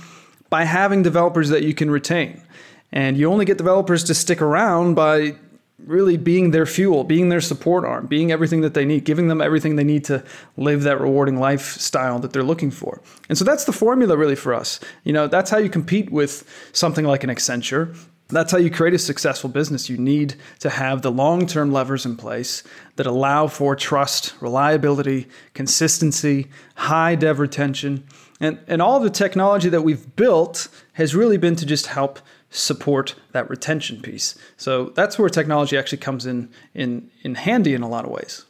by 0.50 0.64
having 0.64 1.04
developers 1.04 1.50
that 1.50 1.62
you 1.62 1.76
can 1.76 1.92
retain. 1.92 2.42
And 2.92 3.18
you 3.18 3.32
only 3.32 3.46
get 3.46 3.58
developers 3.58 4.04
to 4.06 4.16
stick 4.16 4.42
around 4.42 4.96
by 4.96 5.36
really 5.78 6.18
being 6.18 6.52
their 6.52 6.66
fuel, 6.66 7.04
being 7.04 7.30
their 7.30 7.42
support 7.42 7.86
arm, 7.86 8.08
being 8.08 8.32
everything 8.32 8.62
that 8.62 8.74
they 8.74 8.84
need, 8.84 9.04
giving 9.04 9.28
them 9.28 9.42
everything 9.42 9.76
they 9.76 9.84
need 9.84 10.04
to 10.06 10.24
live 10.58 10.84
that 10.84 11.00
rewarding 11.00 11.40
lifestyle 11.40 12.18
that 12.20 12.34
they're 12.34 12.44
looking 12.44 12.72
for. 12.72 13.02
And 13.30 13.38
so 13.38 13.46
that's 13.46 13.66
the 13.66 13.72
formula 13.72 14.18
really 14.18 14.36
for 14.36 14.54
us. 14.54 14.80
You 15.04 15.14
know, 15.14 15.28
that's 15.28 15.52
how 15.52 15.58
you 15.58 15.70
compete 15.70 16.12
with 16.12 16.50
something 16.74 17.06
like 17.06 17.24
an 17.24 17.30
Accenture. 17.30 17.96
That's 18.30 18.52
how 18.52 18.58
you 18.58 18.70
create 18.70 18.94
a 18.94 19.00
successful 19.00 19.50
business. 19.50 19.88
You 19.88 19.98
need 19.98 20.36
to 20.60 20.70
have 20.70 21.02
the 21.02 21.12
long 21.12 21.46
term 21.46 21.72
levers 21.72 22.06
in 22.06 22.18
place 22.18 22.64
that 22.96 23.06
allow 23.06 23.48
for 23.48 23.76
trust, 23.76 24.34
reliability, 24.42 25.28
consistency, 25.54 26.48
high 26.76 27.16
dev 27.16 27.40
retention. 27.40 28.06
And, 28.40 28.60
and 28.68 28.82
all 28.82 29.00
the 29.00 29.10
technology 29.10 29.70
that 29.70 29.82
we've 29.82 30.16
built 30.16 30.68
has 30.94 31.16
really 31.16 31.38
been 31.38 31.56
to 31.56 31.66
just 31.66 31.88
help 31.88 32.20
support 32.50 33.16
that 33.34 33.50
retention 33.50 34.02
piece. 34.02 34.38
So 34.56 34.92
that's 34.96 35.20
where 35.20 35.30
technology 35.30 35.78
actually 35.78 36.00
comes 36.00 36.26
in 36.26 36.50
in, 36.74 37.10
in 37.24 37.36
handy 37.36 37.74
in 37.74 37.82
a 37.82 37.90
lot 37.90 38.06
of 38.06 38.12
ways. 38.12 38.46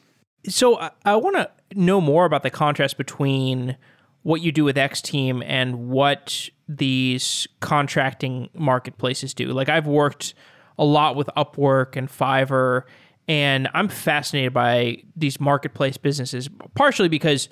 So 0.47 0.79
I, 0.79 0.91
I 1.03 1.15
want 1.15 1.35
to 1.35 1.49
know 1.75 1.99
more 1.99 2.25
about 2.25 2.43
the 2.43 2.49
contrast 2.49 2.97
between 2.97 3.77
what 4.23 4.41
you 4.41 4.51
do 4.51 4.63
with 4.63 4.77
X 4.77 5.01
Team 5.01 5.41
and 5.45 5.89
what 5.89 6.49
these 6.67 7.47
contracting 7.59 8.49
marketplaces 8.53 9.33
do. 9.33 9.47
Like 9.47 9.69
I've 9.69 9.87
worked 9.87 10.33
a 10.77 10.85
lot 10.85 11.15
with 11.15 11.29
Upwork 11.35 11.95
and 11.95 12.09
Fiverr, 12.09 12.83
and 13.27 13.67
I'm 13.73 13.87
fascinated 13.87 14.53
by 14.53 15.03
these 15.15 15.39
marketplace 15.39 15.97
businesses, 15.97 16.49
partially 16.75 17.09
because 17.09 17.49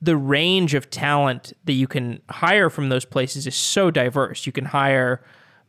the 0.00 0.16
range 0.16 0.74
of 0.74 0.90
talent 0.90 1.52
that 1.64 1.74
you 1.74 1.86
can 1.86 2.20
hire 2.28 2.70
from 2.70 2.88
those 2.88 3.04
places 3.04 3.46
is 3.46 3.54
so 3.54 3.90
diverse. 3.90 4.46
You 4.46 4.52
can 4.52 4.64
hire 4.64 5.22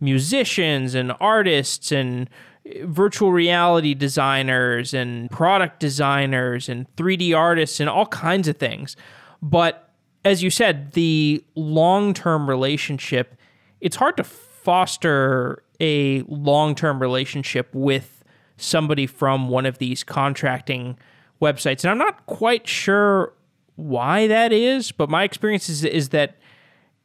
musicians 0.03 0.95
and 0.95 1.13
artists 1.19 1.91
and 1.91 2.29
virtual 2.83 3.31
reality 3.31 3.93
designers 3.93 4.93
and 4.93 5.29
product 5.31 5.79
designers 5.79 6.69
and 6.69 6.93
3D 6.95 7.35
artists 7.35 7.79
and 7.79 7.89
all 7.89 8.05
kinds 8.07 8.47
of 8.47 8.57
things. 8.57 8.95
But 9.41 9.89
as 10.25 10.43
you 10.43 10.49
said, 10.49 10.93
the 10.93 11.43
long 11.55 12.13
term 12.13 12.49
relationship, 12.49 13.35
it's 13.81 13.95
hard 13.95 14.17
to 14.17 14.23
foster 14.23 15.63
a 15.79 16.21
long 16.23 16.75
term 16.75 17.01
relationship 17.01 17.69
with 17.73 18.23
somebody 18.57 19.07
from 19.07 19.49
one 19.49 19.65
of 19.65 19.77
these 19.77 20.03
contracting 20.03 20.97
websites. 21.41 21.83
And 21.83 21.91
I'm 21.91 21.97
not 21.97 22.25
quite 22.25 22.67
sure 22.67 23.33
why 23.75 24.27
that 24.27 24.53
is, 24.53 24.91
but 24.91 25.09
my 25.09 25.23
experience 25.23 25.67
is, 25.67 25.83
is 25.83 26.09
that 26.09 26.37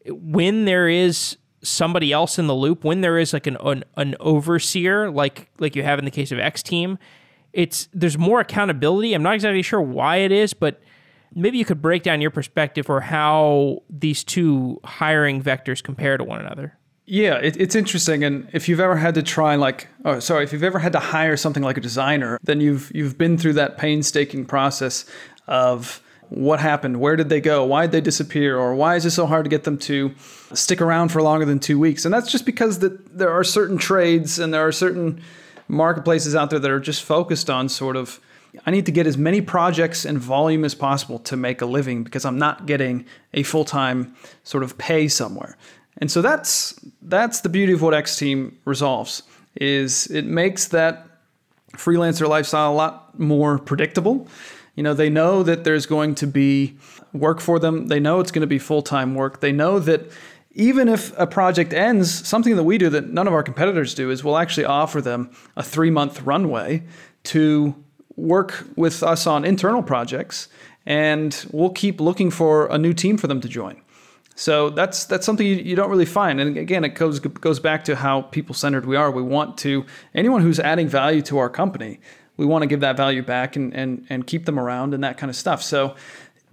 when 0.07 0.65
there 0.65 0.89
is 0.89 1.37
somebody 1.63 2.13
else 2.13 2.39
in 2.39 2.47
the 2.47 2.55
loop, 2.55 2.85
when 2.85 3.01
there 3.01 3.19
is 3.19 3.33
like 3.33 3.47
an, 3.47 3.57
an, 3.61 3.85
an 3.97 4.15
overseer, 4.21 5.11
like 5.11 5.51
like 5.59 5.75
you 5.77 5.83
have 5.83 5.99
in 5.99 6.05
the 6.05 6.11
case 6.11 6.33
of 6.33 6.39
X 6.39 6.63
Team, 6.63 6.99
it's 7.53 7.89
there's 7.93 8.19
more 8.19 8.41
accountability. 8.41 9.15
I'm 9.15 9.23
not 9.23 9.35
exactly 9.35 9.63
sure 9.63 9.81
why 9.81 10.19
it 10.19 10.33
is, 10.33 10.55
but 10.55 10.81
maybe 11.35 11.59
you 11.59 11.65
could 11.65 11.83
break 11.83 12.03
down 12.03 12.21
your 12.21 12.31
perspective 12.31 12.87
for 12.87 13.01
how 13.01 13.83
these 13.91 14.25
two 14.25 14.81
hiring 14.85 15.43
vectors 15.43 15.83
compare 15.83 16.17
to 16.17 16.25
one 16.25 16.41
another. 16.41 16.79
Yeah, 17.11 17.37
it, 17.37 17.57
it's 17.59 17.75
interesting, 17.75 18.23
and 18.23 18.49
if 18.53 18.69
you've 18.69 18.81
ever 18.81 18.97
had 18.97 19.15
to 19.15 19.23
try 19.23 19.55
like, 19.57 19.89
oh, 20.05 20.21
sorry, 20.21 20.45
if 20.45 20.53
you've 20.53 20.63
ever 20.63 20.79
had 20.79 20.93
to 20.93 20.99
hire 20.99 21.39
something 21.39 21.63
like 21.63 21.79
a 21.79 21.81
designer, 21.81 22.39
then 22.43 22.61
you've 22.61 22.93
you've 22.95 23.17
been 23.17 23.39
through 23.39 23.55
that 23.55 23.79
painstaking 23.79 24.45
process 24.45 25.07
of 25.47 26.03
what 26.31 26.61
happened, 26.61 27.01
where 27.01 27.17
did 27.17 27.29
they 27.29 27.41
go, 27.41 27.65
why 27.65 27.87
did 27.87 27.93
they 27.93 28.01
disappear, 28.01 28.59
or 28.59 28.75
why 28.75 28.97
is 28.97 29.07
it 29.07 29.11
so 29.11 29.27
hard 29.27 29.45
to 29.45 29.49
get 29.49 29.65
them 29.65 29.79
to 29.79 30.15
stick 30.53 30.81
around 30.81 31.09
for 31.09 31.23
longer 31.23 31.45
than 31.45 31.59
two 31.59 31.79
weeks? 31.79 32.05
And 32.05 32.13
that's 32.13 32.31
just 32.31 32.45
because 32.45 32.81
that 32.81 33.17
there 33.19 33.31
are 33.31 33.45
certain 33.45 33.79
trades 33.79 34.39
and 34.39 34.53
there 34.53 34.67
are 34.67 34.73
certain 34.73 35.23
marketplaces 35.69 36.35
out 36.35 36.51
there 36.51 36.59
that 36.59 36.71
are 36.71 36.81
just 36.81 37.03
focused 37.03 37.51
on 37.51 37.69
sort 37.69 37.97
of 37.97 38.21
I 38.65 38.71
need 38.71 38.87
to 38.87 38.93
get 38.93 39.07
as 39.07 39.19
many 39.19 39.41
projects 39.41 40.05
and 40.05 40.19
volume 40.19 40.65
as 40.65 40.75
possible 40.75 41.19
to 41.21 41.37
make 41.37 41.61
a 41.61 41.67
living 41.67 42.03
because 42.03 42.25
I'm 42.25 42.39
not 42.39 42.67
getting 42.67 43.05
a 43.35 43.43
full-time 43.43 44.15
sort 44.43 44.65
of 44.65 44.79
pay 44.79 45.07
somewhere. 45.07 45.57
And 45.99 46.11
so 46.11 46.23
that's 46.23 46.79
that's 47.03 47.41
the 47.41 47.49
beauty 47.49 47.73
of 47.73 47.83
what 47.83 47.95
X 47.95 48.17
Team 48.17 48.59
resolves 48.65 49.23
is 49.57 50.07
it 50.11 50.25
makes 50.25 50.69
that 50.69 51.05
freelancer 51.73 52.29
lifestyle 52.29 52.73
a 52.73 52.75
lot 52.75 53.19
more 53.19 53.59
predictable. 53.59 54.29
You 54.79 54.85
know, 54.85 54.95
they 54.95 55.11
know 55.11 55.43
that 55.43 55.65
there's 55.65 55.87
going 55.87 56.15
to 56.15 56.27
be 56.29 56.77
work 57.13 57.41
for 57.41 57.59
them. 57.59 57.89
They 57.89 57.99
know 57.99 58.21
it's 58.21 58.31
going 58.31 58.43
to 58.43 58.47
be 58.47 58.61
full-time 58.61 59.17
work. 59.17 59.41
They 59.41 59.51
know 59.51 59.81
that 59.81 60.09
even 60.53 60.89
if 60.89 61.13
a 61.19 61.27
project 61.27 61.73
ends, 61.73 62.25
something 62.29 62.55
that 62.55 62.63
we 62.63 62.79
do 62.79 62.89
that 62.91 63.09
none 63.09 63.27
of 63.27 63.35
our 63.35 63.43
competitors 63.43 63.93
do 63.93 64.09
is 64.13 64.23
we'll 64.23 64.39
actually 64.39 64.67
offer 64.67 65.01
them 65.01 65.33
a 65.57 65.63
3-month 65.63 66.23
runway 66.23 66.85
to 67.25 67.75
work 68.15 68.69
with 68.77 69.03
us 69.03 69.27
on 69.27 69.45
internal 69.45 69.83
projects, 69.83 70.47
and 70.87 71.45
we'll 71.51 71.71
keep 71.71 72.01
looking 72.01 72.31
for 72.31 72.69
a 72.69 72.79
new 72.79 72.95
team 72.95 73.17
for 73.17 73.27
them 73.27 73.41
to 73.41 73.49
join. 73.49 73.83
So 74.37 74.71
that's 74.71 75.07
that's 75.07 75.27
something 75.27 75.45
you, 75.45 75.57
you 75.57 75.75
don't 75.75 75.91
really 75.91 76.07
find. 76.07 76.41
And 76.41 76.57
again, 76.57 76.85
it 76.85 76.91
goes 76.91 77.19
goes 77.19 77.59
back 77.59 77.83
to 77.87 77.97
how 77.97 78.23
people 78.23 78.55
centered 78.55 78.87
we 78.87 78.95
are. 78.95 79.11
We 79.11 79.23
want 79.23 79.59
to 79.59 79.85
anyone 80.15 80.43
who's 80.43 80.61
adding 80.61 80.87
value 80.87 81.23
to 81.23 81.39
our 81.39 81.51
company, 81.51 81.99
we 82.39 82.47
want 82.47 82.63
to 82.63 82.67
give 82.67 82.81
that 82.81 82.97
value 82.97 83.23
back 83.23 83.57
and 83.57 83.75
and 83.75 84.07
and 84.09 84.27
keep 84.27 84.47
them 84.47 84.59
around 84.59 84.95
and 84.95 85.05
that 85.05 85.19
kind 85.19 85.29
of 85.29 85.37
stuff. 85.37 85.63
So 85.63 85.95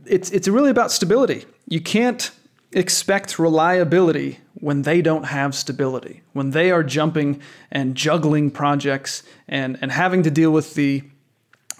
it's 0.05 0.29
it's 0.31 0.49
really 0.49 0.71
about 0.71 0.91
stability. 0.91 1.45
You 1.69 1.79
can't 1.79 2.31
expect 2.73 3.39
reliability 3.39 4.39
when 4.55 4.81
they 4.81 5.01
don't 5.01 5.23
have 5.25 5.55
stability, 5.55 6.21
when 6.33 6.51
they 6.51 6.71
are 6.71 6.83
jumping 6.83 7.41
and 7.71 7.95
juggling 7.95 8.51
projects 8.51 9.23
and, 9.47 9.77
and 9.81 9.91
having 9.91 10.23
to 10.23 10.31
deal 10.31 10.51
with 10.51 10.75
the 10.75 11.03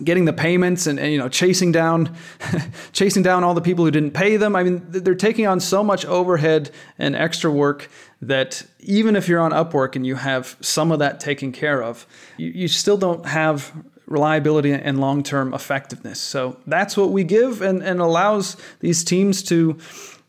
getting 0.04 0.26
the 0.26 0.34
payments 0.34 0.88
and, 0.88 1.00
and, 1.00 1.14
you 1.14 1.18
know 1.18 1.30
chasing 1.30 1.72
down 1.72 2.14
chasing 2.92 3.24
down 3.24 3.46
all 3.46 3.54
the 3.54 3.62
people 3.62 3.86
who 3.86 3.92
didn't 3.92 4.12
pay 4.12 4.36
them 4.36 4.54
i 4.54 4.62
mean 4.62 4.86
they're 4.90 5.16
taking 5.16 5.48
on 5.48 5.58
so 5.58 5.82
much 5.82 6.04
overhead 6.04 6.70
and 7.00 7.16
extra 7.16 7.50
work 7.50 7.90
that 8.22 8.62
even 8.82 9.16
if 9.16 9.30
you're 9.30 9.40
on 9.40 9.52
upwork 9.52 9.96
and 9.96 10.06
you 10.06 10.16
have 10.16 10.58
some 10.60 10.92
of 10.92 11.00
that 11.00 11.22
taken 11.22 11.54
care 11.54 11.82
of 11.82 12.06
you, 12.36 12.50
you 12.50 12.68
still 12.68 12.98
don't 12.98 13.26
have 13.26 13.72
reliability 14.08 14.72
and 14.72 15.00
long-term 15.00 15.54
effectiveness 15.54 16.20
so 16.20 16.58
that's 16.68 16.96
what 16.96 17.12
we 17.12 17.24
give 17.24 17.62
and, 17.62 17.82
and 17.82 18.00
allows 18.00 18.58
these 18.80 19.04
teams 19.04 19.42
to 19.44 19.78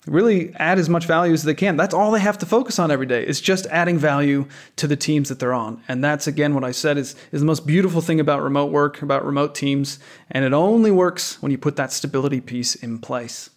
really 0.06 0.54
add 0.54 0.78
as 0.78 0.88
much 0.88 1.04
value 1.06 1.32
as 1.32 1.42
they 1.42 1.54
can. 1.54 1.76
That's 1.76 1.94
all 1.94 2.10
they 2.10 2.20
have 2.20 2.38
to 2.38 2.46
focus 2.46 2.78
on 2.78 2.90
every 2.90 3.06
day. 3.06 3.24
It's 3.24 3.40
just 3.40 3.66
adding 3.66 3.98
value 3.98 4.46
to 4.76 4.86
the 4.86 4.96
teams 4.96 5.28
that 5.28 5.38
they're 5.38 5.52
on. 5.52 5.82
And 5.88 6.02
that's 6.02 6.26
again 6.26 6.54
what 6.54 6.64
I 6.64 6.70
said 6.70 6.96
is, 6.96 7.16
is 7.32 7.40
the 7.40 7.46
most 7.46 7.66
beautiful 7.66 8.00
thing 8.00 8.20
about 8.20 8.42
remote 8.42 8.70
work, 8.70 9.02
about 9.02 9.24
remote 9.24 9.54
teams. 9.54 9.98
And 10.30 10.44
it 10.44 10.52
only 10.52 10.90
works 10.90 11.42
when 11.42 11.52
you 11.52 11.58
put 11.58 11.76
that 11.76 11.92
stability 11.92 12.40
piece 12.40 12.74
in 12.74 12.98
place. 12.98 13.50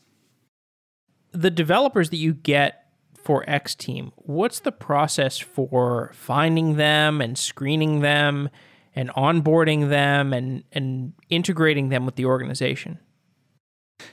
The 1.31 1.51
developers 1.51 2.09
that 2.09 2.17
you 2.17 2.33
get 2.33 2.87
for 3.23 3.47
X 3.47 3.75
Team, 3.75 4.11
what's 4.15 4.59
the 4.59 4.71
process 4.71 5.37
for 5.37 6.11
finding 6.15 6.77
them 6.77 7.21
and 7.21 7.37
screening 7.37 7.99
them 7.99 8.49
and 8.99 9.09
onboarding 9.11 9.87
them 9.87 10.33
and, 10.33 10.61
and 10.73 11.13
integrating 11.29 11.87
them 11.87 12.05
with 12.05 12.17
the 12.17 12.25
organization? 12.25 12.99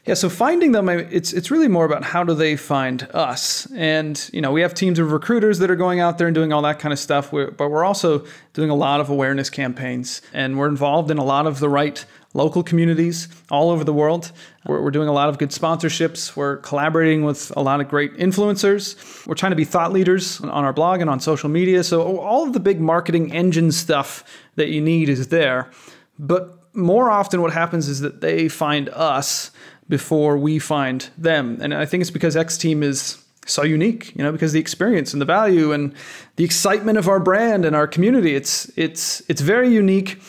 Yeah, 0.05 0.15
so 0.15 0.29
finding 0.29 0.73
them, 0.73 0.89
it's 0.89 1.33
it's 1.33 1.51
really 1.51 1.69
more 1.69 1.85
about 1.85 2.05
how 2.05 2.25
do 2.25 2.35
they 2.35 2.57
find 2.57 3.09
us, 3.13 3.67
and 3.75 4.31
you 4.33 4.41
know 4.41 4.51
we 4.51 4.61
have 4.63 4.75
teams 4.75 4.99
of 4.99 5.13
recruiters 5.13 5.59
that 5.61 5.71
are 5.71 5.77
going 5.77 6.01
out 6.01 6.19
there 6.19 6.27
and 6.27 6.35
doing 6.35 6.53
all 6.53 6.63
that 6.63 6.81
kind 6.81 6.93
of 6.93 6.99
stuff. 6.99 7.31
but 7.31 7.59
we're 7.59 7.85
also 7.85 8.25
doing 8.53 8.71
a 8.71 8.75
lot 8.75 9.01
of 9.01 9.11
awareness 9.11 9.49
campaigns, 9.49 10.23
and 10.33 10.59
we're 10.59 10.69
involved 10.69 11.11
in 11.11 11.19
a 11.19 11.25
lot 11.25 11.47
of 11.47 11.61
the 11.61 11.69
right 11.69 12.05
local 12.37 12.63
communities 12.63 13.29
all 13.51 13.71
over 13.71 13.83
the 13.83 13.93
world. 13.93 14.31
We're, 14.67 14.83
we're 14.83 14.91
doing 14.91 15.09
a 15.09 15.13
lot 15.13 15.29
of 15.29 15.39
good 15.39 15.51
sponsorships. 15.51 16.37
We're 16.37 16.59
collaborating 16.59 17.25
with 17.25 17.53
a 17.57 17.63
lot 17.63 17.81
of 17.81 17.89
great 17.89 18.15
influencers. 18.17 19.27
We're 19.27 19.35
trying 19.35 19.53
to 19.53 19.57
be 19.57 19.65
thought 19.65 19.93
leaders 19.93 20.41
on 20.41 20.65
our 20.65 20.73
blog 20.73 21.01
and 21.01 21.11
on 21.11 21.19
social 21.19 21.49
media. 21.49 21.83
So 21.83 22.19
all 22.19 22.47
of 22.47 22.53
the 22.53 22.61
big 22.61 22.81
marketing 22.81 23.33
engine 23.33 23.73
stuff 23.73 24.23
that 24.57 24.69
you 24.69 24.81
need 24.81 25.09
is 25.09 25.29
there, 25.29 25.71
but 26.19 26.53
more 26.75 27.11
often 27.11 27.41
what 27.41 27.53
happens 27.53 27.89
is 27.89 28.01
that 28.01 28.21
they 28.21 28.49
find 28.49 28.91
us 28.91 29.51
before 29.89 30.37
we 30.37 30.59
find 30.59 31.09
them. 31.17 31.59
And 31.61 31.73
I 31.73 31.87
think 31.87 32.03
it's 32.03 32.11
because 32.11 32.37
X 32.37 32.59
Team 32.59 32.83
is 32.83 33.23
so 33.47 33.63
unique, 33.63 34.15
you 34.17 34.23
know, 34.23 34.33
because 34.33 34.53
the 34.53 34.61
experience 34.61 35.13
and 35.13 35.23
the 35.23 35.27
value 35.27 35.73
and 35.73 35.95
the 36.35 36.45
excitement 36.45 36.99
of 36.99 37.09
our 37.09 37.21
brand 37.21 37.65
and 37.65 37.75
our 37.75 37.87
community. 37.87 38.35
It's 38.35 38.71
it's 38.77 39.23
it's 39.29 39.41
very 39.41 39.69
unique. 39.69 40.21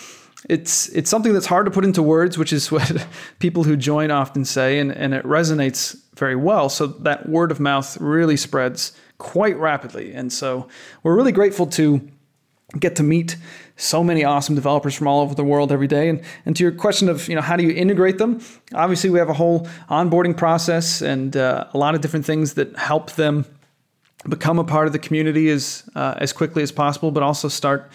It's 0.47 0.89
it's 0.89 1.09
something 1.09 1.33
that's 1.33 1.45
hard 1.45 1.65
to 1.65 1.71
put 1.71 1.83
into 1.83 2.01
words, 2.01 2.37
which 2.37 2.53
is 2.53 2.71
what 2.71 3.05
people 3.39 3.63
who 3.63 3.75
join 3.75 4.11
often 4.11 4.45
say, 4.45 4.79
and, 4.79 4.91
and 4.91 5.13
it 5.13 5.23
resonates 5.23 5.99
very 6.15 6.35
well. 6.35 6.69
So 6.69 6.87
that 6.87 7.29
word 7.29 7.51
of 7.51 7.59
mouth 7.59 7.97
really 7.99 8.37
spreads 8.37 8.93
quite 9.17 9.57
rapidly. 9.57 10.13
And 10.13 10.31
so 10.31 10.67
we're 11.03 11.15
really 11.15 11.31
grateful 11.31 11.67
to 11.67 12.07
get 12.79 12.95
to 12.97 13.03
meet 13.03 13.37
so 13.77 14.03
many 14.03 14.23
awesome 14.23 14.55
developers 14.55 14.93
from 14.95 15.07
all 15.07 15.21
over 15.21 15.35
the 15.35 15.43
world 15.43 15.71
every 15.71 15.87
day. 15.87 16.09
And, 16.09 16.21
and 16.45 16.55
to 16.55 16.63
your 16.63 16.71
question 16.71 17.07
of, 17.07 17.29
you 17.29 17.35
know, 17.35 17.41
how 17.41 17.55
do 17.55 17.63
you 17.63 17.71
integrate 17.71 18.17
them? 18.17 18.41
Obviously, 18.73 19.09
we 19.09 19.19
have 19.19 19.29
a 19.29 19.33
whole 19.33 19.67
onboarding 19.89 20.35
process 20.35 21.01
and 21.01 21.37
uh, 21.37 21.67
a 21.73 21.77
lot 21.77 21.95
of 21.95 22.01
different 22.01 22.25
things 22.25 22.55
that 22.55 22.75
help 22.77 23.11
them 23.11 23.45
become 24.27 24.59
a 24.59 24.63
part 24.63 24.87
of 24.87 24.93
the 24.93 24.99
community 24.99 25.49
as 25.49 25.87
uh, 25.95 26.15
as 26.17 26.33
quickly 26.33 26.63
as 26.63 26.71
possible, 26.71 27.11
but 27.11 27.23
also 27.23 27.47
start 27.47 27.89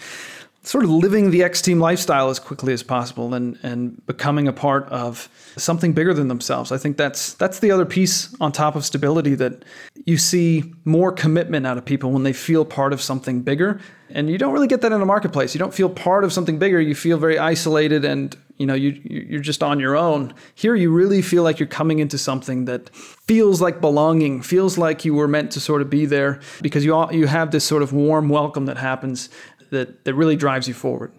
sort 0.63 0.85
of 0.85 0.89
living 0.89 1.31
the 1.31 1.43
X 1.43 1.61
team 1.61 1.79
lifestyle 1.79 2.29
as 2.29 2.39
quickly 2.39 2.73
as 2.73 2.81
possible 2.83 3.33
and 3.33 3.59
and 3.63 4.05
becoming 4.05 4.47
a 4.47 4.53
part 4.53 4.87
of 4.89 5.29
something 5.57 5.93
bigger 5.93 6.13
than 6.13 6.29
themselves. 6.29 6.71
I 6.71 6.77
think 6.77 6.97
that's 6.97 7.33
that's 7.35 7.59
the 7.59 7.71
other 7.71 7.85
piece 7.85 8.33
on 8.39 8.51
top 8.51 8.75
of 8.75 8.85
stability 8.85 9.35
that 9.35 9.63
you 10.05 10.17
see 10.17 10.73
more 10.85 11.11
commitment 11.11 11.67
out 11.67 11.77
of 11.77 11.85
people 11.85 12.11
when 12.11 12.23
they 12.23 12.33
feel 12.33 12.65
part 12.65 12.93
of 12.93 13.01
something 13.01 13.41
bigger. 13.41 13.79
And 14.09 14.29
you 14.29 14.37
don't 14.37 14.53
really 14.53 14.67
get 14.67 14.81
that 14.81 14.91
in 14.91 15.01
a 15.01 15.05
marketplace. 15.05 15.55
You 15.55 15.59
don't 15.59 15.73
feel 15.73 15.89
part 15.89 16.23
of 16.23 16.31
something 16.31 16.59
bigger. 16.59 16.79
You 16.79 16.93
feel 16.93 17.17
very 17.17 17.39
isolated 17.39 18.05
and 18.05 18.35
you 18.57 18.67
know 18.67 18.75
you 18.75 18.99
you're 19.03 19.41
just 19.41 19.63
on 19.63 19.79
your 19.79 19.95
own. 19.95 20.33
Here 20.55 20.75
you 20.75 20.91
really 20.91 21.21
feel 21.21 21.43
like 21.43 21.59
you're 21.59 21.67
coming 21.67 21.99
into 21.99 22.17
something 22.17 22.65
that 22.65 22.95
feels 22.95 23.61
like 23.61 23.81
belonging, 23.81 24.41
feels 24.41 24.77
like 24.77 25.03
you 25.03 25.13
were 25.13 25.27
meant 25.27 25.51
to 25.51 25.59
sort 25.59 25.81
of 25.81 25.89
be 25.89 26.05
there 26.05 26.39
because 26.61 26.85
you 26.85 26.93
all, 26.93 27.11
you 27.11 27.27
have 27.27 27.51
this 27.51 27.63
sort 27.63 27.81
of 27.81 27.91
warm 27.91 28.29
welcome 28.29 28.65
that 28.65 28.77
happens 28.77 29.29
that, 29.73 30.05
that 30.05 30.13
really 30.13 30.35
drives 30.35 30.67
you 30.67 30.73
forward. 30.73 31.11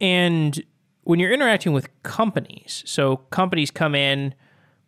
And 0.00 0.62
when 1.04 1.18
you're 1.18 1.32
interacting 1.32 1.72
with 1.72 1.88
companies, 2.02 2.82
so 2.86 3.16
companies 3.16 3.70
come 3.70 3.94
in, 3.94 4.34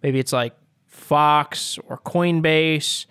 maybe 0.02 0.18
it's 0.18 0.32
like 0.32 0.54
Fox 0.86 1.78
or 1.88 1.98
Coinbase, 1.98 3.06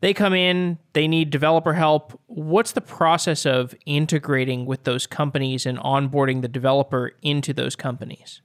they 0.00 0.14
come 0.14 0.34
in, 0.34 0.78
they 0.92 1.08
need 1.08 1.30
developer 1.30 1.72
help. 1.72 2.18
What's 2.26 2.72
the 2.72 2.80
process 2.80 3.44
of 3.44 3.74
integrating 3.84 4.64
with 4.64 4.84
those 4.84 5.06
companies 5.06 5.66
and 5.66 5.78
onboarding 5.78 6.42
the 6.42 6.48
developer 6.48 7.12
into 7.22 7.52
those 7.52 7.74
companies? 7.74 8.40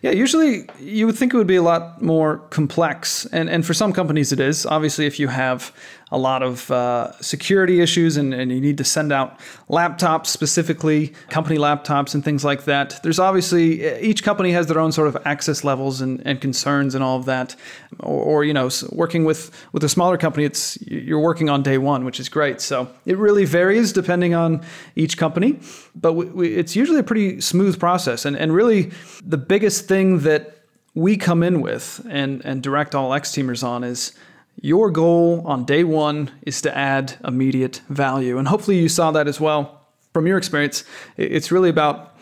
Yeah, 0.00 0.12
usually 0.12 0.68
you 0.78 1.06
would 1.06 1.16
think 1.16 1.34
it 1.34 1.36
would 1.36 1.46
be 1.46 1.56
a 1.56 1.62
lot 1.62 2.00
more 2.00 2.38
complex, 2.50 3.26
and 3.26 3.50
and 3.50 3.66
for 3.66 3.74
some 3.74 3.92
companies 3.92 4.32
it 4.32 4.40
is. 4.40 4.64
Obviously, 4.64 5.06
if 5.06 5.18
you 5.18 5.28
have 5.28 5.74
a 6.12 6.18
lot 6.18 6.42
of 6.42 6.70
uh, 6.70 7.10
security 7.22 7.80
issues 7.80 8.18
and, 8.18 8.34
and 8.34 8.52
you 8.52 8.60
need 8.60 8.76
to 8.76 8.84
send 8.84 9.10
out 9.10 9.40
laptops 9.70 10.26
specifically, 10.26 11.08
company 11.30 11.56
laptops 11.56 12.14
and 12.14 12.22
things 12.22 12.44
like 12.44 12.64
that, 12.64 13.02
there's 13.02 13.18
obviously 13.18 13.82
each 14.00 14.22
company 14.22 14.52
has 14.52 14.66
their 14.66 14.78
own 14.78 14.92
sort 14.92 15.08
of 15.08 15.16
access 15.24 15.64
levels 15.64 16.02
and, 16.02 16.20
and 16.26 16.42
concerns 16.42 16.94
and 16.94 17.02
all 17.02 17.16
of 17.16 17.24
that. 17.24 17.56
Or, 18.00 18.22
or 18.22 18.44
you 18.44 18.52
know, 18.52 18.68
working 18.90 19.24
with 19.24 19.50
with 19.72 19.82
a 19.82 19.88
smaller 19.88 20.18
company, 20.18 20.44
it's 20.44 20.80
you're 20.82 21.18
working 21.18 21.48
on 21.48 21.62
day 21.62 21.78
one, 21.78 22.04
which 22.04 22.20
is 22.20 22.28
great. 22.28 22.60
So 22.60 22.88
it 23.06 23.16
really 23.16 23.46
varies 23.46 23.90
depending 23.92 24.34
on 24.34 24.60
each 24.94 25.16
company, 25.16 25.60
but 25.94 26.12
we, 26.12 26.26
we, 26.26 26.54
it's 26.54 26.76
usually 26.76 27.00
a 27.00 27.02
pretty 27.02 27.40
smooth 27.40 27.80
process. 27.80 28.26
And 28.26 28.36
and 28.36 28.54
really 28.54 28.92
the 29.24 29.38
biggest 29.38 29.88
thing 29.88 30.20
that 30.20 30.58
we 30.94 31.16
come 31.16 31.42
in 31.42 31.62
with 31.62 32.06
and, 32.10 32.44
and 32.44 32.62
direct 32.62 32.94
all 32.94 33.14
X 33.14 33.30
teamers 33.30 33.64
on 33.64 33.82
is 33.82 34.12
your 34.60 34.90
goal 34.90 35.42
on 35.46 35.64
day 35.64 35.84
one 35.84 36.30
is 36.42 36.62
to 36.62 36.76
add 36.76 37.14
immediate 37.24 37.80
value. 37.88 38.38
And 38.38 38.46
hopefully 38.46 38.78
you 38.78 38.88
saw 38.88 39.10
that 39.12 39.26
as 39.26 39.40
well 39.40 39.80
from 40.12 40.26
your 40.26 40.38
experience. 40.38 40.84
It's 41.16 41.50
really 41.50 41.70
about 41.70 42.16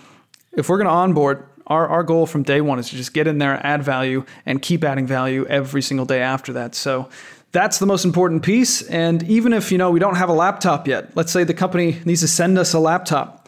if 0.53 0.69
we're 0.69 0.79
going 0.79 0.87
to 0.87 0.93
onboard, 0.93 1.47
our, 1.67 1.87
our 1.89 2.03
goal 2.03 2.27
from 2.27 2.43
day 2.43 2.61
one 2.61 2.79
is 2.79 2.91
to 2.91 2.97
just 2.97 3.15
get 3.15 3.27
in 3.27 3.39
there, 3.39 3.65
add 3.65 3.83
value, 3.83 4.25
and 4.47 4.61
keep 4.61 4.83
adding 4.83 5.07
value 5.07 5.47
every 5.47 5.83
single 5.83 6.07
day 6.07 6.21
after 6.21 6.53
that. 6.55 6.75
So 6.75 7.09
that's 7.53 7.79
the 7.79 7.87
most 7.87 8.05
important 8.05 8.43
piece. 8.43 8.83
And 8.83 9.23
even 9.25 9.53
if 9.53 9.71
you 9.71 9.79
know 9.79 9.91
we 9.91 10.01
don't 10.01 10.17
have 10.17 10.29
a 10.29 10.35
laptop 10.35 10.89
yet, 10.89 11.17
let's 11.17 11.33
say 11.33 11.45
the 11.45 11.55
company 11.55 12.01
needs 12.05 12.21
to 12.21 12.29
send 12.29 12.59
us 12.59 12.75
a 12.75 12.79
laptop 12.79 13.40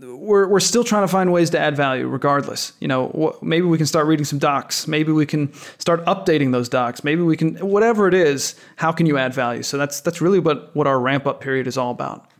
we're, 0.00 0.48
we're 0.48 0.60
still 0.60 0.84
trying 0.84 1.02
to 1.02 1.08
find 1.08 1.32
ways 1.32 1.50
to 1.50 1.58
add 1.58 1.76
value 1.76 2.06
regardless. 2.06 2.72
You 2.80 2.88
know, 2.88 3.38
maybe 3.42 3.66
we 3.66 3.76
can 3.76 3.86
start 3.86 4.06
reading 4.06 4.24
some 4.24 4.38
docs. 4.38 4.86
Maybe 4.86 5.12
we 5.12 5.26
can 5.26 5.52
start 5.78 6.04
updating 6.06 6.52
those 6.52 6.68
docs. 6.68 7.04
Maybe 7.04 7.22
we 7.22 7.36
can, 7.36 7.56
whatever 7.56 8.08
it 8.08 8.14
is, 8.14 8.54
how 8.76 8.92
can 8.92 9.06
you 9.06 9.18
add 9.18 9.34
value? 9.34 9.62
So 9.62 9.78
that's, 9.78 10.00
that's 10.00 10.20
really 10.20 10.38
what, 10.38 10.74
what 10.74 10.86
our 10.86 10.98
ramp 10.98 11.26
up 11.26 11.40
period 11.40 11.66
is 11.66 11.76
all 11.76 11.90
about. 11.90 12.30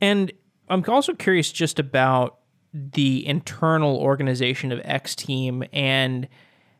And 0.00 0.32
I'm 0.68 0.84
also 0.88 1.14
curious 1.14 1.52
just 1.52 1.78
about 1.78 2.38
the 2.74 3.26
internal 3.26 3.96
organization 3.96 4.72
of 4.72 4.80
X 4.84 5.14
Team 5.14 5.64
and 5.72 6.26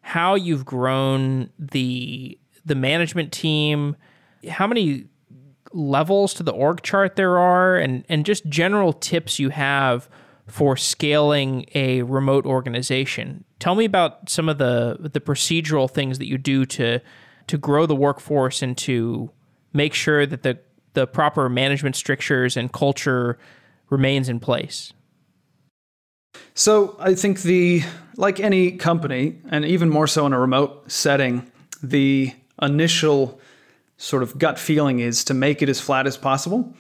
how 0.00 0.34
you've 0.34 0.64
grown 0.64 1.50
the 1.58 2.38
the 2.66 2.74
management 2.74 3.32
team. 3.32 3.96
How 4.48 4.66
many 4.66 5.06
levels 5.74 6.32
to 6.34 6.42
the 6.42 6.52
org 6.52 6.82
chart 6.82 7.16
there 7.16 7.38
are 7.38 7.76
and, 7.76 8.04
and 8.08 8.24
just 8.24 8.46
general 8.46 8.92
tips 8.92 9.38
you 9.38 9.50
have 9.50 10.08
for 10.46 10.76
scaling 10.76 11.66
a 11.74 12.02
remote 12.02 12.46
organization. 12.46 13.44
Tell 13.58 13.74
me 13.74 13.84
about 13.84 14.28
some 14.28 14.48
of 14.48 14.58
the 14.58 14.96
the 15.00 15.20
procedural 15.20 15.90
things 15.90 16.18
that 16.18 16.28
you 16.28 16.38
do 16.38 16.64
to 16.66 17.00
to 17.46 17.58
grow 17.58 17.86
the 17.86 17.96
workforce 17.96 18.62
and 18.62 18.76
to 18.78 19.30
make 19.72 19.94
sure 19.94 20.26
that 20.26 20.42
the 20.42 20.58
the 20.92 21.06
proper 21.06 21.48
management 21.48 21.96
strictures 21.96 22.56
and 22.56 22.72
culture 22.72 23.38
remains 23.90 24.28
in 24.28 24.38
place. 24.38 24.92
So 26.54 26.96
I 27.00 27.14
think 27.14 27.42
the 27.42 27.82
like 28.16 28.38
any 28.38 28.72
company 28.72 29.40
and 29.50 29.64
even 29.64 29.88
more 29.88 30.06
so 30.06 30.26
in 30.26 30.32
a 30.32 30.38
remote 30.38 30.90
setting, 30.90 31.50
the 31.82 32.32
initial 32.60 33.40
sort 34.04 34.22
of 34.22 34.38
gut 34.38 34.58
feeling 34.58 35.00
is 35.00 35.24
to 35.24 35.34
make 35.34 35.62
it 35.62 35.68
as 35.68 35.80
flat 35.80 36.06
as 36.06 36.16
possible. 36.16 36.74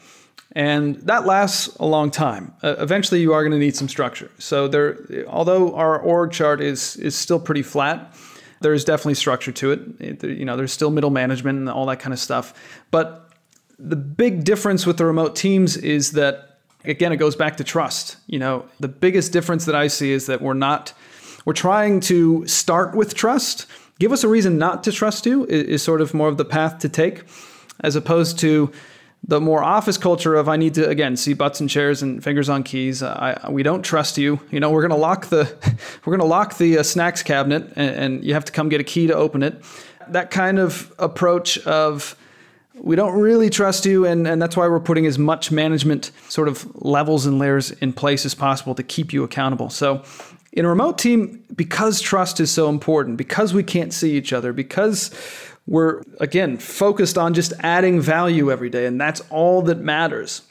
And 0.52 0.96
that 1.06 1.24
lasts 1.26 1.74
a 1.80 1.86
long 1.86 2.10
time. 2.10 2.54
Uh, 2.62 2.76
eventually, 2.78 3.20
you 3.20 3.32
are 3.32 3.42
going 3.42 3.52
to 3.52 3.58
need 3.58 3.74
some 3.74 3.88
structure. 3.88 4.30
So 4.38 4.68
there, 4.68 5.24
although 5.26 5.74
our 5.74 5.98
org 5.98 6.32
chart 6.32 6.60
is 6.60 6.96
is 6.96 7.16
still 7.16 7.40
pretty 7.40 7.62
flat, 7.62 8.14
there 8.60 8.74
is 8.74 8.84
definitely 8.84 9.14
structure 9.14 9.52
to 9.52 9.72
it. 9.72 9.80
it. 10.00 10.22
You 10.22 10.44
know, 10.44 10.56
there's 10.56 10.72
still 10.72 10.90
middle 10.90 11.10
management 11.10 11.58
and 11.58 11.68
all 11.68 11.86
that 11.86 11.98
kind 11.98 12.12
of 12.12 12.20
stuff. 12.20 12.54
But 12.90 13.30
the 13.78 13.96
big 13.96 14.44
difference 14.44 14.86
with 14.86 14.98
the 14.98 15.06
remote 15.06 15.34
teams 15.34 15.76
is 15.76 16.12
that 16.12 16.60
again, 16.84 17.10
it 17.10 17.16
goes 17.16 17.34
back 17.34 17.56
to 17.56 17.64
trust. 17.64 18.16
You 18.26 18.38
know, 18.38 18.66
the 18.78 18.88
biggest 18.88 19.32
difference 19.32 19.64
that 19.64 19.74
I 19.74 19.88
see 19.88 20.12
is 20.12 20.26
that 20.26 20.40
we're 20.42 20.54
not 20.54 20.92
we're 21.44 21.54
trying 21.54 22.00
to 22.00 22.46
start 22.46 22.94
with 22.94 23.14
trust 23.14 23.66
give 23.98 24.12
us 24.12 24.24
a 24.24 24.28
reason 24.28 24.58
not 24.58 24.84
to 24.84 24.92
trust 24.92 25.26
you 25.26 25.44
is, 25.46 25.64
is 25.64 25.82
sort 25.82 26.00
of 26.00 26.14
more 26.14 26.28
of 26.28 26.36
the 26.36 26.44
path 26.44 26.78
to 26.80 26.88
take, 26.88 27.22
as 27.80 27.96
opposed 27.96 28.38
to 28.40 28.72
the 29.26 29.40
more 29.40 29.62
office 29.62 29.96
culture 29.96 30.34
of 30.34 30.48
I 30.48 30.56
need 30.56 30.74
to 30.74 30.88
again 30.88 31.16
see 31.16 31.32
butts 31.32 31.60
and 31.60 31.68
chairs 31.68 32.02
and 32.02 32.22
fingers 32.22 32.48
on 32.48 32.62
keys. 32.62 33.02
I, 33.02 33.48
we 33.50 33.62
don't 33.62 33.82
trust 33.82 34.18
you. 34.18 34.38
You 34.50 34.60
know, 34.60 34.70
we're 34.70 34.82
gonna 34.82 34.96
lock 34.96 35.26
the 35.26 35.52
we're 36.04 36.16
gonna 36.16 36.28
lock 36.28 36.58
the 36.58 36.78
uh, 36.78 36.82
snacks 36.82 37.22
cabinet, 37.22 37.72
and, 37.76 37.96
and, 37.96 38.24
you 38.24 38.34
have 38.34 38.44
to 38.44 38.52
come 38.52 38.68
get 38.68 38.80
a 38.80 38.84
key 38.84 39.06
to 39.06 39.14
open 39.14 39.42
it. 39.42 39.62
That 40.08 40.30
kind 40.30 40.58
of 40.58 40.92
approach 40.98 41.58
of 41.66 42.16
we 42.74 42.96
don't 42.96 43.18
really 43.18 43.50
trust 43.50 43.86
you, 43.86 44.04
and, 44.04 44.26
and 44.26 44.42
that's 44.42 44.56
why 44.56 44.66
we're 44.68 44.80
putting 44.80 45.06
as 45.06 45.18
much 45.18 45.52
management 45.52 46.10
sort 46.28 46.48
of 46.48 46.66
levels 46.84 47.24
and 47.24 47.38
layers 47.38 47.70
in 47.70 47.92
place 47.92 48.26
as 48.26 48.34
possible 48.34 48.74
to 48.74 48.82
keep 48.82 49.12
you 49.12 49.22
accountable. 49.22 49.70
So 49.70 50.02
in 50.54 50.64
a 50.64 50.68
remote 50.68 50.98
team, 50.98 51.44
because 51.54 52.00
trust 52.00 52.38
is 52.38 52.50
so 52.50 52.68
important, 52.68 53.16
because 53.16 53.52
we 53.52 53.64
can't 53.64 53.92
see 53.92 54.16
each 54.16 54.32
other, 54.32 54.52
because 54.52 55.10
we're, 55.66 56.02
again, 56.20 56.56
focused 56.58 57.18
on 57.18 57.34
just 57.34 57.52
adding 57.60 58.00
value 58.00 58.52
every 58.52 58.70
day, 58.70 58.86
and 58.86 59.00
that's 59.00 59.20
all 59.30 59.62
that 59.62 59.78
matters, 59.78 60.42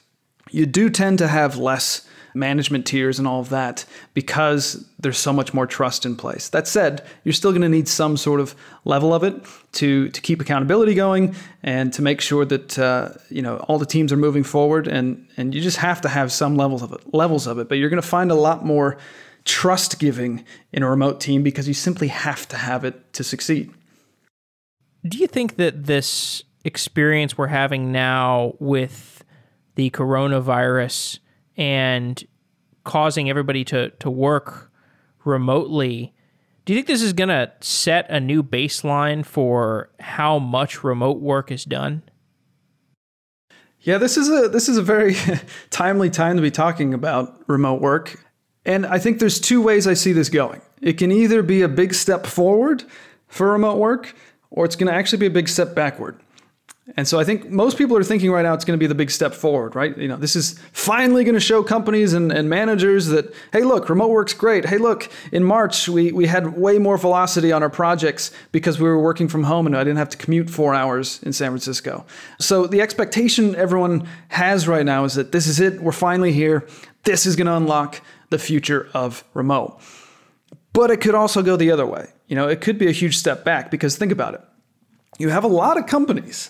you 0.52 0.66
do 0.66 0.90
tend 0.90 1.20
to 1.20 1.28
have 1.28 1.58
less 1.58 2.06
management 2.36 2.86
tiers 2.86 3.20
and 3.20 3.28
all 3.28 3.40
of 3.40 3.50
that 3.50 3.86
because 4.14 4.86
there's 5.00 5.18
so 5.20 5.32
much 5.32 5.54
more 5.54 5.68
trust 5.68 6.06
in 6.06 6.16
place. 6.16 6.50
That 6.50 6.68
said, 6.68 7.06
you're 7.24 7.34
still 7.34 7.52
going 7.52 7.62
to 7.62 7.70
need 7.70 7.88
some 7.88 8.18
sort 8.18 8.40
of 8.40 8.56
level 8.86 9.14
of 9.14 9.24
it 9.24 9.36
to 9.74 10.10
to 10.10 10.22
keep 10.22 10.42
accountability 10.42 10.96
going 10.96 11.36
and 11.62 11.94
to 11.94 12.02
make 12.02 12.22
sure 12.22 12.44
that 12.46 12.80
uh, 12.80 13.10
you 13.30 13.42
know 13.42 13.58
all 13.68 13.78
the 13.78 13.86
teams 13.86 14.12
are 14.12 14.18
moving 14.18 14.44
forward. 14.44 14.88
And 14.88 15.28
and 15.38 15.54
you 15.54 15.62
just 15.62 15.78
have 15.78 16.02
to 16.02 16.10
have 16.10 16.32
some 16.32 16.58
levels 16.58 16.82
of 16.82 16.92
it, 16.92 17.14
levels 17.14 17.48
of 17.48 17.60
it. 17.60 17.70
But 17.70 17.78
you're 17.78 17.90
going 17.90 18.02
to 18.02 18.08
find 18.08 18.32
a 18.32 18.36
lot 18.36 18.66
more 18.66 18.98
trust 19.46 20.00
giving 20.00 20.46
in 20.72 20.84
a 20.84 20.90
remote 20.90 21.20
team 21.20 21.44
because 21.44 21.68
you 21.68 21.74
simply 21.74 22.08
have 22.08 22.48
to 22.50 22.58
have 22.58 22.84
it 22.86 23.14
to 23.14 23.24
succeed. 23.24 23.72
Do 25.06 25.18
you 25.18 25.28
think 25.28 25.58
that 25.58 25.86
this 25.86 26.44
experience 26.64 27.38
we're 27.38 27.48
having 27.48 27.92
now 27.92 28.54
with 28.60 29.24
the 29.76 29.90
coronavirus 29.90 31.20
and 31.58 32.24
causing 32.84 33.30
everybody 33.30 33.64
to, 33.66 33.90
to 33.90 34.10
work 34.10 34.72
remotely, 35.26 36.14
do 36.66 36.74
you 36.74 36.78
think 36.78 36.88
this 36.88 37.02
is 37.02 37.14
going 37.14 37.30
to 37.30 37.52
set 37.60 38.10
a 38.10 38.20
new 38.20 38.44
baseline 38.44 39.26
for 39.26 39.90
how 40.00 40.40
much 40.40 40.84
remote 40.84 41.20
work 41.20 41.52
is 41.52 41.66
done? 41.66 42.04
Yeah, 43.82 43.98
this 43.98 44.16
is 44.16 44.30
a 44.30 44.48
this 44.48 44.70
is 44.70 44.78
a 44.78 44.82
very 44.82 45.14
timely 45.70 46.10
time 46.10 46.38
to 46.38 46.42
be 46.42 46.52
talking 46.52 46.94
about 46.94 47.44
remote 47.48 47.82
work. 47.82 48.23
And 48.66 48.86
I 48.86 49.00
think 49.00 49.20
there's 49.20 49.40
two 49.40 49.62
ways 49.62 49.88
I 49.88 49.94
see 49.94 50.14
this 50.14 50.30
going. 50.30 50.62
It 50.82 50.98
can 50.98 51.12
either 51.12 51.44
be 51.44 51.62
a 51.62 51.68
big 51.68 51.94
step 51.94 52.26
forward 52.26 52.84
for 53.28 53.52
remote 53.52 53.78
work, 53.78 54.16
or 54.52 54.66
it's 54.66 54.76
going 54.76 54.88
to 54.88 54.94
actually 54.94 55.20
be 55.20 55.26
a 55.26 55.32
big 55.32 55.50
step 55.50 55.76
backward. 55.76 56.20
And 56.98 57.08
so 57.08 57.18
I 57.18 57.24
think 57.24 57.50
most 57.50 57.78
people 57.78 57.96
are 57.96 58.04
thinking 58.04 58.30
right 58.30 58.42
now 58.42 58.54
it's 58.54 58.66
going 58.66 58.78
to 58.78 58.84
be 58.84 58.88
the 58.88 58.96
big 58.96 59.10
step 59.10 59.34
forward, 59.34 59.74
right? 59.74 59.98
You 59.98 60.10
know, 60.10 60.18
this 60.18 60.36
is 60.36 60.60
finally 60.74 61.24
going 61.24 61.34
to 61.34 61.40
show 61.40 61.64
companies 61.64 62.12
and, 62.12 62.30
and 62.30 62.50
managers 62.50 63.08
that, 63.08 63.34
hey, 63.54 63.62
look, 63.62 63.88
remote 63.88 64.10
work's 64.10 64.34
great. 64.34 64.66
Hey, 64.66 64.78
look, 64.78 65.10
in 65.32 65.46
March, 65.46 65.88
we, 65.88 66.12
we 66.12 66.28
had 66.28 66.58
way 66.58 66.80
more 66.80 66.98
velocity 66.98 67.54
on 67.54 67.64
our 67.64 67.70
projects 67.70 68.32
because 68.52 68.82
we 68.82 68.90
were 68.90 69.00
working 69.00 69.30
from 69.30 69.44
home 69.44 69.66
and 69.66 69.78
I 69.78 69.86
didn't 69.86 69.98
have 69.98 70.10
to 70.10 70.18
commute 70.18 70.50
four 70.50 70.76
hours 70.76 71.24
in 71.24 71.32
San 71.32 71.52
Francisco. 71.52 72.06
So 72.38 72.68
the 72.68 72.82
expectation 72.82 73.56
everyone 73.56 74.06
has 74.28 74.68
right 74.68 74.86
now 74.86 75.06
is 75.06 75.14
that 75.14 75.32
this 75.32 75.48
is 75.48 75.62
it. 75.62 75.82
We're 75.82 75.94
finally 75.94 76.34
here. 76.34 76.68
This 77.06 77.26
is 77.26 77.38
going 77.38 77.48
to 77.48 77.56
unlock 77.56 78.02
the 78.34 78.40
future 78.40 78.90
of 78.94 79.24
remote. 79.34 79.80
But 80.74 80.90
it 80.90 80.98
could 80.98 81.16
also 81.16 81.42
go 81.44 81.56
the 81.56 81.72
other 81.72 81.86
way. 81.86 82.10
You 82.28 82.36
know, 82.36 82.50
it 82.50 82.62
could 82.62 82.80
be 82.80 82.88
a 82.88 82.92
huge 82.92 83.16
step 83.16 83.46
back 83.46 83.70
because 83.70 83.96
think 83.96 84.12
about 84.12 84.34
it. 84.34 84.42
You 85.20 85.30
have 85.30 85.44
a 85.44 85.48
lot 85.48 85.78
of 85.78 85.86
companies 85.86 86.50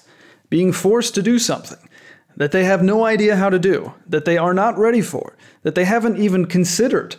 being 0.49 0.71
forced 0.71 1.13
to 1.15 1.21
do 1.21 1.37
something 1.37 1.89
that 2.37 2.51
they 2.51 2.63
have 2.63 2.81
no 2.81 3.05
idea 3.05 3.35
how 3.35 3.49
to 3.49 3.59
do, 3.59 3.93
that 4.07 4.25
they 4.25 4.37
are 4.37 4.53
not 4.53 4.77
ready 4.77 5.01
for, 5.01 5.35
that 5.63 5.75
they 5.75 5.85
haven't 5.85 6.17
even 6.17 6.45
considered, 6.45 7.15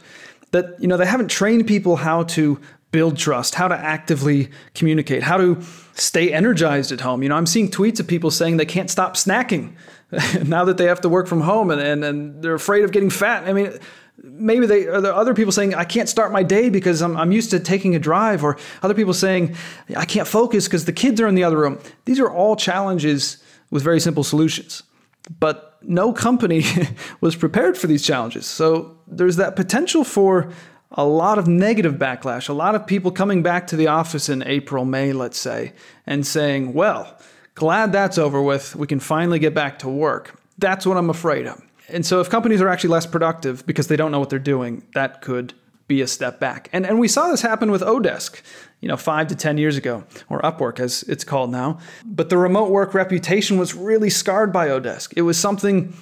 that 0.51 0.81
you 0.81 0.89
know 0.89 0.97
they 0.97 1.07
haven't 1.07 1.29
trained 1.29 1.67
people 1.67 1.97
how 1.97 2.25
to 2.25 2.59
build 2.91 3.19
trust, 3.19 3.57
how 3.57 3.69
to 3.69 3.77
actively 3.77 4.49
communicate, 4.75 5.23
how 5.23 5.37
to 5.37 5.61
stay 5.95 6.33
energized 6.33 6.93
at 6.93 7.01
home. 7.01 7.23
You 7.23 7.29
know, 7.29 7.37
I'm 7.37 7.47
seeing 7.47 7.69
tweets 7.69 8.01
of 8.01 8.07
people 8.07 8.31
saying 8.31 8.57
they 8.57 8.65
can't 8.65 8.89
stop 8.89 9.15
snacking 9.15 9.75
now 10.47 10.65
that 10.65 10.79
they 10.79 10.87
have 10.87 11.01
to 11.01 11.09
work 11.09 11.27
from 11.27 11.41
home 11.41 11.71
and, 11.71 11.81
and, 11.81 12.05
and 12.05 12.43
they're 12.43 12.55
afraid 12.55 12.85
of 12.85 12.93
getting 12.93 13.11
fat. 13.11 13.49
I 13.49 13.53
mean, 13.53 13.73
maybe 14.23 14.67
they 14.67 14.87
are 14.87 15.01
there 15.01 15.15
other 15.15 15.35
people 15.35 15.53
saying 15.53 15.75
I 15.75 15.85
can't 15.85 16.09
start 16.09 16.33
my 16.33 16.43
day 16.43 16.71
because 16.71 17.03
I'm, 17.03 17.17
I'm 17.17 17.33
used 17.33 17.51
to 17.51 17.61
taking 17.61 17.95
a 17.95 17.99
drive, 17.99 18.45
or 18.45 18.59
other 18.83 18.95
people 18.95 19.15
saying 19.15 19.57
I 19.97 20.05
can't 20.05 20.29
focus 20.29 20.67
because 20.67 20.85
the 20.85 20.93
kids 20.93 21.21
are 21.21 21.27
in 21.27 21.35
the 21.35 21.45
other 21.45 21.59
room. 21.59 21.79
These 22.05 22.21
are 22.21 22.31
all 22.31 22.57
challenges 22.57 23.39
with 23.71 23.83
very 23.83 24.01
simple 24.01 24.25
solutions. 24.25 24.83
But 25.41 25.79
no 25.83 26.13
company 26.13 26.65
was 27.21 27.37
prepared 27.37 27.77
for 27.77 27.87
these 27.87 28.05
challenges. 28.05 28.47
So 28.47 28.99
there's 29.07 29.37
that 29.37 29.57
potential 29.57 30.05
for 30.05 30.53
a 30.93 31.05
lot 31.05 31.39
of 31.39 31.49
negative 31.49 31.95
backlash, 31.95 32.49
a 32.49 32.53
lot 32.53 32.75
of 32.75 32.87
people 32.87 33.11
coming 33.11 33.43
back 33.43 33.67
to 33.69 33.77
the 33.77 33.89
office 33.89 34.29
in 34.29 34.43
April, 34.45 34.85
May, 34.85 35.13
let's 35.13 35.39
say, 35.39 35.73
and 36.07 36.25
saying, 36.25 36.73
well, 36.73 37.19
glad 37.55 37.91
that's 37.91 38.17
over 38.17 38.41
with. 38.41 38.77
We 38.77 38.87
can 38.87 39.01
finally 39.01 39.41
get 39.41 39.55
back 39.55 39.81
to 39.81 39.89
work. 39.89 40.39
That's 40.59 40.87
what 40.87 40.97
I'm 40.97 41.11
afraid 41.11 41.47
of. 41.47 41.64
And 41.89 42.05
so 42.05 42.21
if 42.21 42.31
companies 42.31 42.61
are 42.61 42.69
actually 42.69 42.91
less 42.91 43.07
productive 43.07 43.67
because 43.67 43.89
they 43.89 43.97
don't 43.97 44.11
know 44.11 44.21
what 44.21 44.31
they're 44.31 44.39
doing, 44.39 44.87
that 44.95 45.21
could 45.21 45.55
be 45.87 46.01
a 46.01 46.07
step 46.07 46.41
back. 46.41 46.69
And 46.73 46.87
and 46.87 46.99
we 46.99 47.09
saw 47.09 47.29
this 47.29 47.43
happen 47.43 47.71
with 47.71 47.83
Odesk, 47.83 48.41
you 48.81 48.89
know, 48.89 48.97
5 48.97 49.29
to 49.29 49.37
10 49.37 49.59
years 49.59 49.77
ago 49.77 50.05
or 50.31 50.41
Upwork 50.41 50.81
as 50.81 51.03
it's 51.05 51.25
called 51.25 51.51
now. 51.51 51.79
But 52.05 52.31
the 52.31 52.39
remote 52.39 52.71
work 52.71 52.95
reputation 52.95 53.59
was 53.59 53.75
really 53.75 54.11
scarred 54.11 54.53
by 54.53 54.69
Odesk. 54.69 55.13
It 55.17 55.23
was 55.23 55.39
something 55.39 55.95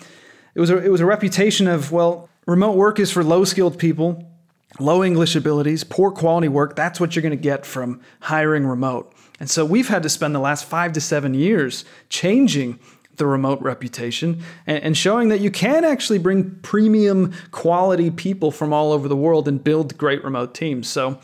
it 0.54 0.60
was 0.60 0.70
a, 0.70 0.78
it 0.78 0.88
was 0.90 1.00
a 1.00 1.06
reputation 1.06 1.66
of 1.66 1.90
well, 1.90 2.28
remote 2.46 2.76
work 2.76 3.00
is 3.00 3.10
for 3.10 3.24
low-skilled 3.24 3.78
people, 3.78 4.30
low 4.78 5.02
English 5.02 5.34
abilities, 5.34 5.82
poor 5.82 6.10
quality 6.10 6.48
work. 6.48 6.76
That's 6.76 7.00
what 7.00 7.16
you're 7.16 7.22
going 7.22 7.30
to 7.30 7.36
get 7.36 7.64
from 7.66 8.00
hiring 8.20 8.66
remote. 8.66 9.14
And 9.40 9.50
so 9.50 9.64
we've 9.64 9.88
had 9.88 10.02
to 10.04 10.08
spend 10.08 10.34
the 10.34 10.40
last 10.40 10.64
5 10.66 10.92
to 10.92 11.00
7 11.00 11.34
years 11.34 11.84
changing 12.08 12.78
the 13.16 13.26
remote 13.26 13.60
reputation 13.60 14.42
and, 14.66 14.82
and, 14.82 14.96
showing 14.96 15.28
that 15.28 15.40
you 15.40 15.50
can 15.50 15.84
actually 15.84 16.18
bring 16.18 16.50
premium 16.62 17.32
quality 17.50 18.10
people 18.10 18.50
from 18.50 18.72
all 18.72 18.90
over 18.90 19.06
the 19.06 19.16
world 19.16 19.46
and 19.46 19.62
build 19.62 19.96
great 19.98 20.24
remote 20.24 20.54
teams. 20.54 20.88
So 20.88 21.20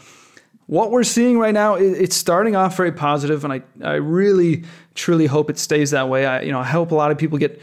what 0.67 0.91
we're 0.91 1.03
seeing 1.03 1.39
right 1.39 1.55
now, 1.55 1.77
it's 1.77 2.15
starting 2.15 2.55
off 2.55 2.77
very 2.77 2.93
positive, 2.93 3.43
and 3.43 3.55
I, 3.55 3.63
I 3.83 3.95
really 3.95 4.65
truly 4.95 5.25
hope 5.25 5.49
it 5.49 5.59
stays 5.59 5.93
that 5.93 6.11
way. 6.11 6.27
I 6.27 6.43
you 6.43 6.53
know 6.53 6.61
I 6.61 6.65
hope 6.65 6.91
a 6.91 6.95
lot 6.95 7.11
of 7.11 7.17
people 7.17 7.39
get 7.39 7.61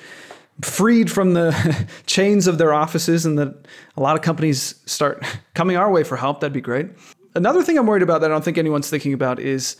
freed 0.62 1.12
from 1.12 1.34
the 1.34 1.88
chains 2.08 2.48
of 2.48 2.58
their 2.58 2.74
offices 2.74 3.26
and 3.26 3.38
that 3.38 3.68
a 3.96 4.02
lot 4.02 4.16
of 4.16 4.24
companies 4.24 4.76
start 4.86 5.24
coming 5.54 5.78
our 5.78 5.92
way 5.92 6.04
for 6.04 6.18
help. 6.18 6.40
That'd 6.40 6.54
be 6.54 6.62
great. 6.62 6.88
Another 7.36 7.62
thing 7.62 7.78
I'm 7.78 7.86
worried 7.86 8.02
about 8.02 8.22
that 8.22 8.32
I 8.32 8.34
don't 8.34 8.44
think 8.44 8.58
anyone's 8.58 8.90
thinking 8.90 9.14
about 9.14 9.40
is 9.40 9.78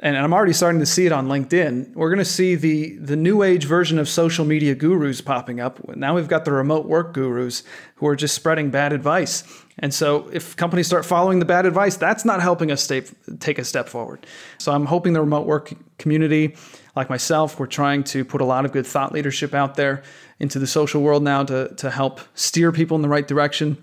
and 0.00 0.16
I'm 0.16 0.32
already 0.32 0.54
starting 0.54 0.80
to 0.80 0.86
see 0.86 1.04
it 1.04 1.12
on 1.12 1.28
LinkedIn. 1.28 1.94
We're 1.94 2.08
going 2.08 2.18
to 2.18 2.24
see 2.24 2.54
the 2.54 2.96
the 2.96 3.16
new 3.16 3.42
age 3.42 3.66
version 3.66 3.98
of 3.98 4.08
social 4.08 4.44
media 4.44 4.74
gurus 4.74 5.20
popping 5.20 5.60
up. 5.60 5.86
Now 5.96 6.14
we've 6.14 6.28
got 6.28 6.44
the 6.44 6.52
remote 6.52 6.86
work 6.86 7.12
gurus 7.12 7.62
who 7.96 8.06
are 8.06 8.16
just 8.16 8.34
spreading 8.34 8.70
bad 8.70 8.92
advice. 8.92 9.44
And 9.78 9.92
so 9.92 10.28
if 10.32 10.56
companies 10.56 10.86
start 10.86 11.04
following 11.04 11.38
the 11.38 11.44
bad 11.44 11.66
advice, 11.66 11.96
that's 11.96 12.24
not 12.24 12.40
helping 12.40 12.70
us 12.70 12.82
stay, 12.82 13.02
take 13.40 13.58
a 13.58 13.64
step 13.64 13.88
forward. 13.88 14.26
So 14.58 14.72
I'm 14.72 14.86
hoping 14.86 15.12
the 15.12 15.20
remote 15.20 15.46
work 15.46 15.72
community, 15.98 16.56
like 16.96 17.10
myself, 17.10 17.58
we're 17.58 17.66
trying 17.66 18.04
to 18.04 18.24
put 18.24 18.40
a 18.40 18.44
lot 18.44 18.64
of 18.64 18.72
good 18.72 18.86
thought 18.86 19.12
leadership 19.12 19.54
out 19.54 19.76
there 19.76 20.02
into 20.38 20.58
the 20.58 20.66
social 20.66 21.02
world 21.02 21.22
now 21.22 21.44
to, 21.44 21.74
to 21.76 21.90
help 21.90 22.20
steer 22.34 22.72
people 22.72 22.96
in 22.96 23.02
the 23.02 23.08
right 23.08 23.26
direction. 23.26 23.78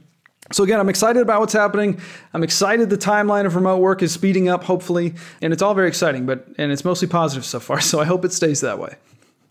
So 0.52 0.64
again, 0.64 0.80
I'm 0.80 0.90
excited 0.90 1.22
about 1.22 1.42
what's 1.42 1.54
happening. 1.54 2.00
I'm 2.34 2.44
excited 2.44 2.90
the 2.90 2.98
timeline 2.98 3.46
of 3.46 3.56
remote 3.56 3.78
work 3.78 4.02
is 4.02 4.12
speeding 4.12 4.50
up, 4.50 4.64
hopefully, 4.64 5.14
and 5.42 5.54
it's 5.54 5.62
all 5.62 5.76
very 5.76 5.88
exciting. 5.88 6.26
But 6.26 6.48
and 6.58 6.72
it's 6.72 6.84
mostly 6.84 7.08
positive 7.08 7.46
so 7.46 7.60
far. 7.60 7.80
So 7.90 8.00
I 8.00 8.06
hope 8.06 8.24
it 8.24 8.34
stays 8.34 8.62
that 8.62 8.78
way. 8.78 8.96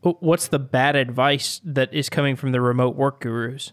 What's 0.02 0.48
the 0.48 0.60
bad 0.60 0.94
advice 0.94 1.60
that 1.64 1.92
is 1.92 2.08
coming 2.08 2.36
from 2.36 2.52
the 2.52 2.60
remote 2.60 2.94
work 2.94 3.20
gurus? 3.20 3.72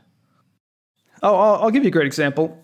Oh, 1.22 1.36
I'll, 1.36 1.64
I'll 1.64 1.72
give 1.72 1.84
you 1.84 1.90
a 1.90 1.92
great 1.92 2.08
example. 2.08 2.60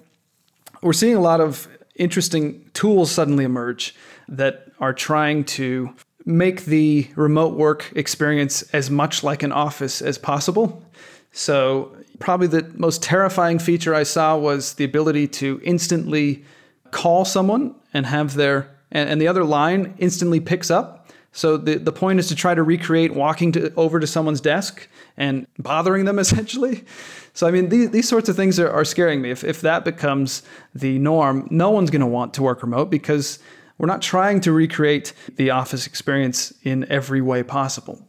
We're 0.82 0.93
seeing 0.93 1.16
a 1.16 1.22
lot 1.22 1.41
of 1.41 1.68
interesting 1.95 2.70
tools 2.74 3.12
suddenly 3.12 3.43
emerge 3.43 3.93
that 4.28 4.72
are 4.80 4.93
trying 4.93 5.43
to 5.43 5.93
make 6.26 6.66
the 6.66 7.07
remote 7.16 7.55
work 7.55 7.91
experience 7.95 8.64
as 8.74 8.89
much 8.89 9.24
like 9.24 9.43
an 9.43 9.51
office 9.51 10.01
as 10.01 10.18
possible. 10.18 10.84
So 11.32 11.95
probably 12.22 12.47
the 12.47 12.72
most 12.76 13.03
terrifying 13.03 13.59
feature 13.59 13.93
I 13.93 14.03
saw 14.03 14.38
was 14.38 14.76
the 14.76 14.86
ability 14.86 15.28
to 15.28 15.59
instantly 15.63 16.45
call 16.91 17.26
someone 17.26 17.76
and 17.93 18.05
have 18.05 18.36
their 18.36 18.69
and, 18.91 19.09
and 19.09 19.22
the 19.22 19.28
other 19.28 19.43
line 19.43 19.93
instantly 19.97 20.39
picks 20.39 20.69
up. 20.69 21.09
So 21.34 21.55
the, 21.55 21.78
the 21.78 21.93
point 21.93 22.19
is 22.19 22.28
to 22.28 22.36
try 22.36 22.53
to 22.53 22.61
recreate 22.61 23.13
walking 23.13 23.53
to, 23.53 23.74
over 23.76 24.01
to 24.01 24.07
someone's 24.07 24.41
desk 24.41 24.88
and 25.15 25.47
bothering 25.57 26.05
them 26.05 26.19
essentially. 26.26 26.84
So 27.34 27.47
I 27.47 27.51
mean 27.51 27.69
these, 27.69 27.89
these 27.91 28.07
sorts 28.07 28.30
of 28.30 28.36
things 28.36 28.59
are, 28.59 28.69
are 28.69 28.86
scaring 28.86 29.22
me. 29.22 29.32
If, 29.32 29.43
if 29.43 29.61
that 29.61 29.86
becomes 29.86 30.43
the 30.76 30.99
norm, 30.99 31.47
no 31.49 31.69
one's 31.69 31.89
going 31.89 32.01
to 32.01 32.07
want 32.07 32.34
to 32.36 32.43
work 32.43 32.61
remote 32.61 32.89
because 32.89 33.39
we're 33.78 33.88
not 33.88 34.01
trying 34.01 34.41
to 34.41 34.51
recreate 34.51 35.13
the 35.38 35.49
office 35.49 35.88
experience 35.88 36.53
in 36.63 36.89
every 36.91 37.22
way 37.22 37.41
possible. 37.41 37.99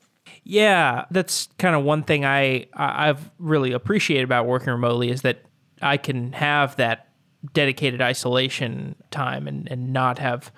Yeah, 0.44 1.04
that's 1.10 1.48
kind 1.58 1.76
of 1.76 1.84
one 1.84 2.02
thing 2.02 2.24
I 2.24 2.66
I've 2.74 3.30
really 3.38 3.72
appreciated 3.72 4.24
about 4.24 4.46
working 4.46 4.70
remotely 4.70 5.10
is 5.10 5.22
that 5.22 5.44
I 5.80 5.96
can 5.96 6.32
have 6.32 6.76
that 6.76 7.08
dedicated 7.52 8.00
isolation 8.02 8.96
time 9.10 9.46
and 9.46 9.70
and 9.70 9.92
not 9.92 10.18
have 10.18 10.52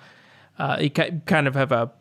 uh, 0.57 0.87
kind 1.25 1.47
of 1.47 1.55
have 1.55 1.71
a 1.71 1.91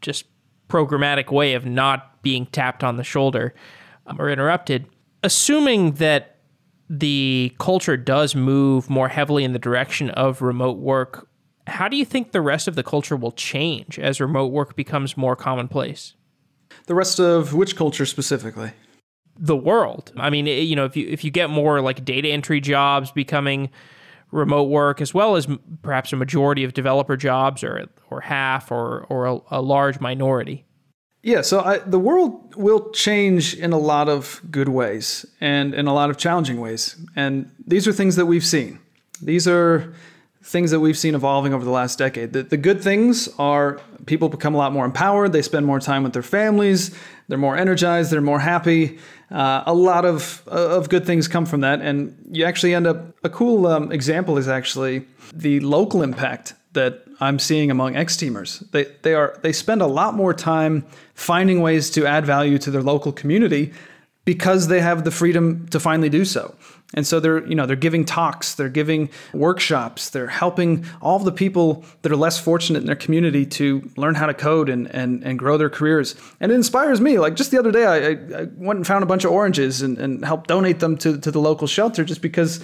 just 0.00 0.26
programmatic 0.68 1.30
way 1.32 1.54
of 1.54 1.66
not 1.66 2.22
being 2.22 2.46
tapped 2.46 2.84
on 2.84 2.96
the 2.96 3.04
shoulder 3.04 3.54
um, 4.06 4.20
or 4.20 4.30
interrupted. 4.30 4.86
Assuming 5.22 5.92
that 5.92 6.38
the 6.90 7.54
culture 7.58 7.96
does 7.96 8.34
move 8.34 8.90
more 8.90 9.08
heavily 9.08 9.42
in 9.44 9.52
the 9.52 9.58
direction 9.58 10.10
of 10.10 10.42
remote 10.42 10.78
work, 10.78 11.28
how 11.66 11.88
do 11.88 11.96
you 11.96 12.04
think 12.04 12.32
the 12.32 12.42
rest 12.42 12.68
of 12.68 12.74
the 12.74 12.82
culture 12.82 13.16
will 13.16 13.32
change 13.32 13.98
as 13.98 14.20
remote 14.20 14.48
work 14.48 14.76
becomes 14.76 15.16
more 15.16 15.34
commonplace? 15.34 16.14
The 16.86 16.94
rest 16.94 17.18
of 17.20 17.54
which 17.54 17.76
culture 17.76 18.06
specifically? 18.06 18.72
The 19.36 19.56
world. 19.56 20.12
I 20.16 20.30
mean, 20.30 20.46
you 20.46 20.76
know, 20.76 20.84
if 20.84 20.96
you 20.96 21.06
if 21.08 21.24
you 21.24 21.30
get 21.30 21.50
more 21.50 21.80
like 21.80 22.04
data 22.04 22.28
entry 22.28 22.60
jobs 22.60 23.10
becoming 23.10 23.70
remote 24.30 24.64
work, 24.64 25.00
as 25.00 25.14
well 25.14 25.36
as 25.36 25.46
perhaps 25.82 26.12
a 26.12 26.16
majority 26.16 26.64
of 26.64 26.74
developer 26.74 27.16
jobs, 27.16 27.64
or 27.64 27.86
or 28.10 28.20
half, 28.20 28.70
or 28.70 29.06
or 29.08 29.26
a, 29.26 29.38
a 29.50 29.62
large 29.62 30.00
minority. 30.00 30.64
Yeah, 31.22 31.40
so 31.40 31.60
I, 31.60 31.78
the 31.78 31.98
world 31.98 32.54
will 32.54 32.90
change 32.90 33.54
in 33.54 33.72
a 33.72 33.78
lot 33.78 34.10
of 34.10 34.42
good 34.50 34.68
ways 34.68 35.24
and 35.40 35.72
in 35.72 35.86
a 35.86 35.94
lot 35.94 36.10
of 36.10 36.18
challenging 36.18 36.60
ways, 36.60 36.96
and 37.16 37.50
these 37.66 37.88
are 37.88 37.92
things 37.92 38.16
that 38.16 38.26
we've 38.26 38.44
seen. 38.44 38.78
These 39.22 39.48
are 39.48 39.94
things 40.44 40.70
that 40.70 40.80
we've 40.80 40.98
seen 40.98 41.14
evolving 41.14 41.54
over 41.54 41.64
the 41.64 41.70
last 41.70 41.98
decade. 41.98 42.34
The, 42.34 42.42
the 42.42 42.58
good 42.58 42.82
things 42.82 43.28
are 43.38 43.80
people 44.04 44.28
become 44.28 44.54
a 44.54 44.58
lot 44.58 44.72
more 44.72 44.84
empowered, 44.84 45.32
they 45.32 45.40
spend 45.40 45.64
more 45.64 45.80
time 45.80 46.02
with 46.02 46.12
their 46.12 46.22
families, 46.22 46.94
they're 47.28 47.38
more 47.38 47.56
energized, 47.56 48.12
they're 48.12 48.20
more 48.20 48.40
happy. 48.40 48.98
Uh, 49.30 49.62
a 49.64 49.72
lot 49.72 50.04
of, 50.04 50.46
of 50.46 50.90
good 50.90 51.06
things 51.06 51.28
come 51.28 51.46
from 51.46 51.62
that. 51.62 51.80
And 51.80 52.14
you 52.30 52.44
actually 52.44 52.74
end 52.74 52.86
up, 52.86 53.16
a 53.24 53.30
cool 53.30 53.66
um, 53.66 53.90
example 53.90 54.36
is 54.36 54.46
actually 54.46 55.06
the 55.32 55.60
local 55.60 56.02
impact 56.02 56.52
that 56.74 57.04
I'm 57.20 57.38
seeing 57.38 57.70
among 57.70 57.96
X 57.96 58.16
teamers. 58.16 58.70
They, 58.70 58.84
they, 59.00 59.14
are, 59.14 59.38
they 59.42 59.52
spend 59.52 59.80
a 59.80 59.86
lot 59.86 60.14
more 60.14 60.34
time 60.34 60.84
finding 61.14 61.62
ways 61.62 61.88
to 61.90 62.06
add 62.06 62.26
value 62.26 62.58
to 62.58 62.70
their 62.70 62.82
local 62.82 63.12
community 63.12 63.72
because 64.26 64.68
they 64.68 64.80
have 64.80 65.04
the 65.04 65.10
freedom 65.10 65.66
to 65.68 65.80
finally 65.80 66.10
do 66.10 66.24
so. 66.26 66.54
And 66.94 67.06
so 67.06 67.20
they're, 67.20 67.46
you 67.46 67.54
know, 67.54 67.66
they're 67.66 67.76
giving 67.76 68.04
talks, 68.04 68.54
they're 68.54 68.68
giving 68.68 69.10
workshops, 69.32 70.10
they're 70.10 70.28
helping 70.28 70.86
all 71.02 71.18
the 71.18 71.32
people 71.32 71.84
that 72.02 72.10
are 72.10 72.16
less 72.16 72.38
fortunate 72.38 72.78
in 72.78 72.86
their 72.86 72.96
community 72.96 73.44
to 73.46 73.90
learn 73.96 74.14
how 74.14 74.26
to 74.26 74.34
code 74.34 74.68
and, 74.68 74.86
and, 74.94 75.22
and 75.24 75.38
grow 75.38 75.58
their 75.58 75.70
careers. 75.70 76.14
And 76.40 76.52
it 76.52 76.54
inspires 76.54 77.00
me. 77.00 77.18
Like 77.18 77.34
just 77.34 77.50
the 77.50 77.58
other 77.58 77.72
day, 77.72 77.84
I, 77.84 78.42
I 78.42 78.44
went 78.56 78.78
and 78.78 78.86
found 78.86 79.02
a 79.02 79.06
bunch 79.06 79.24
of 79.24 79.32
oranges 79.32 79.82
and, 79.82 79.98
and 79.98 80.24
helped 80.24 80.48
donate 80.48 80.80
them 80.80 80.96
to, 80.98 81.18
to 81.18 81.30
the 81.30 81.40
local 81.40 81.66
shelter 81.66 82.04
just 82.04 82.22
because 82.22 82.60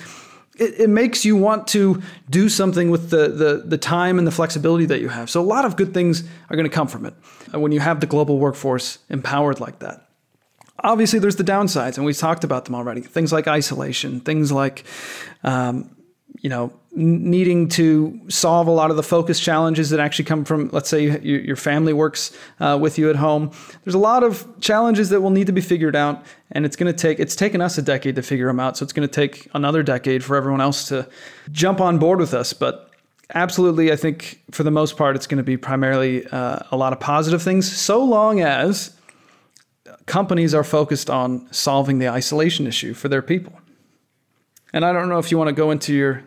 it, 0.58 0.80
it 0.80 0.90
makes 0.90 1.24
you 1.24 1.36
want 1.36 1.66
to 1.68 2.02
do 2.28 2.48
something 2.48 2.90
with 2.90 3.10
the, 3.10 3.28
the, 3.28 3.62
the 3.66 3.78
time 3.78 4.18
and 4.18 4.26
the 4.26 4.32
flexibility 4.32 4.86
that 4.86 5.00
you 5.00 5.08
have. 5.08 5.28
So 5.30 5.40
a 5.40 5.42
lot 5.42 5.64
of 5.64 5.76
good 5.76 5.92
things 5.92 6.22
are 6.50 6.56
going 6.56 6.68
to 6.68 6.74
come 6.74 6.86
from 6.86 7.06
it 7.06 7.14
uh, 7.52 7.58
when 7.58 7.72
you 7.72 7.80
have 7.80 8.00
the 8.00 8.06
global 8.06 8.38
workforce 8.38 8.98
empowered 9.08 9.58
like 9.58 9.80
that. 9.80 10.09
Obviously, 10.82 11.18
there's 11.18 11.36
the 11.36 11.44
downsides, 11.44 11.96
and 11.96 12.06
we've 12.06 12.18
talked 12.18 12.44
about 12.44 12.64
them 12.64 12.74
already. 12.74 13.00
Things 13.00 13.32
like 13.32 13.46
isolation, 13.46 14.20
things 14.20 14.50
like, 14.50 14.84
um, 15.44 15.94
you 16.40 16.48
know, 16.48 16.72
needing 16.92 17.68
to 17.68 18.20
solve 18.28 18.66
a 18.66 18.70
lot 18.70 18.90
of 18.90 18.96
the 18.96 19.02
focus 19.02 19.38
challenges 19.38 19.90
that 19.90 20.00
actually 20.00 20.24
come 20.24 20.44
from, 20.44 20.70
let's 20.72 20.88
say, 20.88 21.04
your, 21.04 21.40
your 21.40 21.56
family 21.56 21.92
works 21.92 22.36
uh, 22.58 22.78
with 22.80 22.98
you 22.98 23.10
at 23.10 23.16
home. 23.16 23.52
There's 23.84 23.94
a 23.94 23.98
lot 23.98 24.24
of 24.24 24.46
challenges 24.60 25.10
that 25.10 25.20
will 25.20 25.30
need 25.30 25.46
to 25.46 25.52
be 25.52 25.60
figured 25.60 25.94
out, 25.94 26.24
and 26.52 26.64
it's 26.64 26.76
going 26.76 26.92
to 26.92 26.98
take. 26.98 27.20
It's 27.20 27.36
taken 27.36 27.60
us 27.60 27.78
a 27.78 27.82
decade 27.82 28.16
to 28.16 28.22
figure 28.22 28.46
them 28.46 28.58
out, 28.58 28.76
so 28.76 28.84
it's 28.84 28.92
going 28.92 29.06
to 29.06 29.14
take 29.14 29.48
another 29.54 29.82
decade 29.82 30.24
for 30.24 30.36
everyone 30.36 30.60
else 30.60 30.88
to 30.88 31.08
jump 31.52 31.80
on 31.80 31.98
board 31.98 32.18
with 32.18 32.34
us. 32.34 32.52
But 32.52 32.90
absolutely, 33.34 33.92
I 33.92 33.96
think 33.96 34.42
for 34.50 34.62
the 34.62 34.70
most 34.70 34.96
part, 34.96 35.14
it's 35.14 35.26
going 35.26 35.38
to 35.38 35.44
be 35.44 35.56
primarily 35.56 36.26
uh, 36.26 36.60
a 36.70 36.76
lot 36.76 36.92
of 36.92 37.00
positive 37.00 37.42
things, 37.42 37.70
so 37.70 38.02
long 38.02 38.40
as 38.40 38.96
companies 40.10 40.54
are 40.54 40.64
focused 40.64 41.08
on 41.08 41.46
solving 41.52 42.00
the 42.00 42.08
isolation 42.08 42.66
issue 42.66 42.94
for 42.94 43.08
their 43.08 43.22
people. 43.22 43.52
And 44.72 44.84
I 44.84 44.92
don't 44.92 45.08
know 45.08 45.20
if 45.20 45.30
you 45.30 45.38
want 45.38 45.48
to 45.48 45.54
go 45.54 45.70
into 45.70 45.94
your 45.94 46.24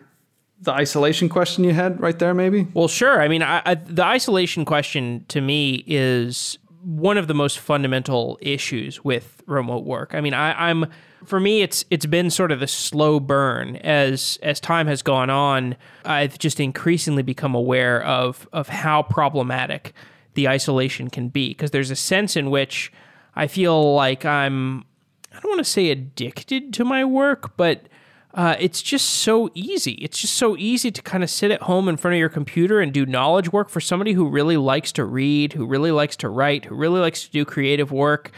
the 0.62 0.72
isolation 0.72 1.28
question 1.28 1.64
you 1.64 1.74
had 1.74 2.00
right 2.00 2.18
there, 2.18 2.32
maybe. 2.32 2.66
Well, 2.72 2.88
sure. 2.88 3.20
I 3.20 3.28
mean, 3.28 3.42
I, 3.42 3.60
I, 3.66 3.74
the 3.74 4.02
isolation 4.04 4.64
question 4.64 5.26
to 5.28 5.42
me 5.42 5.84
is 5.86 6.58
one 6.82 7.18
of 7.18 7.26
the 7.26 7.34
most 7.34 7.58
fundamental 7.58 8.38
issues 8.40 9.04
with 9.04 9.42
remote 9.46 9.84
work. 9.84 10.14
I 10.14 10.22
mean, 10.22 10.32
I, 10.32 10.70
I'm 10.70 10.86
for 11.26 11.38
me, 11.38 11.60
it's 11.60 11.84
it's 11.90 12.06
been 12.06 12.30
sort 12.30 12.52
of 12.52 12.60
the 12.60 12.66
slow 12.66 13.20
burn 13.20 13.76
as 13.76 14.38
as 14.42 14.60
time 14.60 14.86
has 14.86 15.02
gone 15.02 15.28
on. 15.28 15.76
I've 16.06 16.38
just 16.38 16.58
increasingly 16.58 17.22
become 17.22 17.54
aware 17.54 18.02
of 18.02 18.48
of 18.50 18.68
how 18.68 19.02
problematic 19.02 19.92
the 20.32 20.48
isolation 20.48 21.10
can 21.10 21.28
be 21.28 21.48
because 21.48 21.70
there's 21.70 21.90
a 21.90 21.96
sense 21.96 22.34
in 22.34 22.50
which 22.50 22.90
I 23.36 23.46
feel 23.46 23.94
like 23.94 24.24
I'm, 24.24 24.84
I 25.32 25.40
don't 25.40 25.50
want 25.50 25.58
to 25.58 25.70
say 25.70 25.90
addicted 25.90 26.72
to 26.74 26.84
my 26.84 27.04
work, 27.04 27.56
but 27.56 27.88
uh, 28.34 28.56
it's 28.58 28.82
just 28.82 29.08
so 29.08 29.48
easy. 29.54 29.92
It's 29.92 30.18
just 30.18 30.34
so 30.34 30.56
easy 30.56 30.90
to 30.90 31.02
kind 31.02 31.22
of 31.22 31.30
sit 31.30 31.52
at 31.52 31.62
home 31.62 31.88
in 31.88 31.96
front 31.96 32.14
of 32.14 32.18
your 32.18 32.28
computer 32.28 32.80
and 32.80 32.92
do 32.92 33.06
knowledge 33.06 33.52
work 33.52 33.68
for 33.68 33.80
somebody 33.80 34.12
who 34.12 34.28
really 34.28 34.56
likes 34.56 34.90
to 34.92 35.04
read, 35.04 35.52
who 35.52 35.66
really 35.66 35.92
likes 35.92 36.16
to 36.16 36.28
write, 36.28 36.64
who 36.64 36.74
really 36.74 37.00
likes 37.00 37.24
to 37.24 37.30
do 37.30 37.44
creative 37.44 37.92
work. 37.92 38.32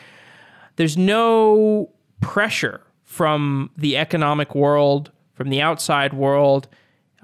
There's 0.76 0.98
no 0.98 1.90
pressure 2.20 2.82
from 3.04 3.70
the 3.76 3.96
economic 3.96 4.54
world, 4.54 5.10
from 5.32 5.48
the 5.48 5.62
outside 5.62 6.12
world. 6.12 6.68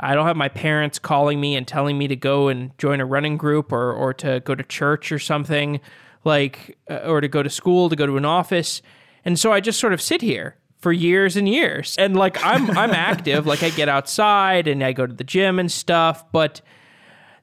I 0.00 0.14
don't 0.14 0.26
have 0.26 0.36
my 0.36 0.48
parents 0.48 0.98
calling 0.98 1.40
me 1.40 1.54
and 1.54 1.68
telling 1.68 1.98
me 1.98 2.08
to 2.08 2.16
go 2.16 2.48
and 2.48 2.76
join 2.78 3.00
a 3.00 3.06
running 3.06 3.36
group 3.36 3.70
or, 3.70 3.92
or 3.92 4.14
to 4.14 4.40
go 4.40 4.54
to 4.54 4.62
church 4.62 5.12
or 5.12 5.18
something 5.18 5.80
like 6.24 6.78
uh, 6.90 7.00
or 7.06 7.20
to 7.20 7.28
go 7.28 7.42
to 7.42 7.50
school, 7.50 7.88
to 7.88 7.96
go 7.96 8.06
to 8.06 8.16
an 8.16 8.24
office. 8.24 8.82
And 9.24 9.38
so 9.38 9.52
I 9.52 9.60
just 9.60 9.78
sort 9.78 9.92
of 9.92 10.00
sit 10.00 10.20
here 10.20 10.56
for 10.78 10.92
years 10.92 11.36
and 11.36 11.48
years. 11.48 11.96
And 11.98 12.16
like 12.16 12.42
I'm 12.44 12.70
I'm 12.76 12.90
active, 13.10 13.46
like 13.46 13.62
I 13.62 13.70
get 13.70 13.88
outside 13.88 14.66
and 14.66 14.82
I 14.82 14.92
go 14.92 15.06
to 15.06 15.14
the 15.14 15.24
gym 15.24 15.58
and 15.58 15.70
stuff, 15.70 16.30
but 16.32 16.60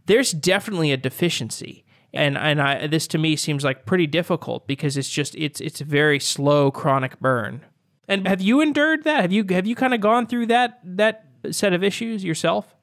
there's 0.06 0.32
definitely 0.32 0.92
a 0.92 0.98
deficiency. 0.98 1.86
And 2.14 2.38
and 2.38 2.62
I 2.62 2.88
this 2.88 3.08
to 3.08 3.18
me 3.18 3.36
seems 3.36 3.64
like 3.64 3.86
pretty 3.86 4.08
difficult 4.08 4.68
because 4.68 4.98
it's 4.98 5.10
just 5.10 5.36
it's 5.36 5.62
it's 5.62 5.82
a 5.82 5.86
very 5.86 6.20
slow 6.20 6.72
chronic 6.72 7.20
burn. 7.20 7.66
And 8.08 8.28
have 8.28 8.42
you 8.42 8.60
endured 8.60 9.04
that? 9.04 9.22
Have 9.22 9.32
you 9.32 9.46
have 9.50 9.68
you 9.68 9.76
kind 9.76 9.94
of 9.94 10.02
gone 10.02 10.26
through 10.26 10.48
that 10.48 10.80
that 10.84 11.26
set 11.52 11.74
of 11.74 11.84
issues 11.84 12.24
yourself? 12.24 12.76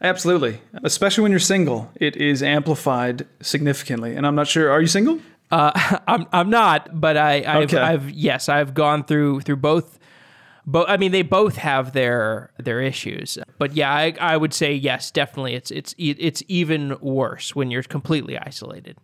Absolutely. 0.00 0.60
Especially 0.82 1.22
when 1.22 1.30
you're 1.30 1.40
single, 1.40 1.90
it 1.94 2.16
is 2.16 2.42
amplified 2.42 3.26
significantly. 3.40 4.14
And 4.14 4.26
I'm 4.26 4.34
not 4.34 4.46
sure, 4.46 4.70
are 4.70 4.80
you 4.80 4.86
single? 4.86 5.20
Uh, 5.50 5.98
I'm 6.08 6.26
I'm 6.32 6.50
not, 6.50 7.00
but 7.00 7.16
I 7.16 7.44
I've, 7.46 7.64
okay. 7.64 7.78
I've 7.78 8.10
yes 8.10 8.48
I've 8.48 8.74
gone 8.74 9.04
through 9.04 9.40
through 9.40 9.56
both. 9.56 9.98
But 10.66 10.88
I 10.88 10.96
mean, 10.96 11.12
they 11.12 11.22
both 11.22 11.56
have 11.56 11.92
their 11.92 12.50
their 12.58 12.80
issues. 12.80 13.38
But 13.58 13.74
yeah, 13.74 13.92
I, 13.92 14.14
I 14.18 14.36
would 14.36 14.54
say 14.54 14.72
yes, 14.74 15.10
definitely. 15.10 15.54
It's 15.54 15.70
it's 15.70 15.94
it's 15.98 16.42
even 16.48 16.96
worse 17.00 17.54
when 17.54 17.70
you're 17.70 17.82
completely 17.82 18.38
isolated. 18.38 18.96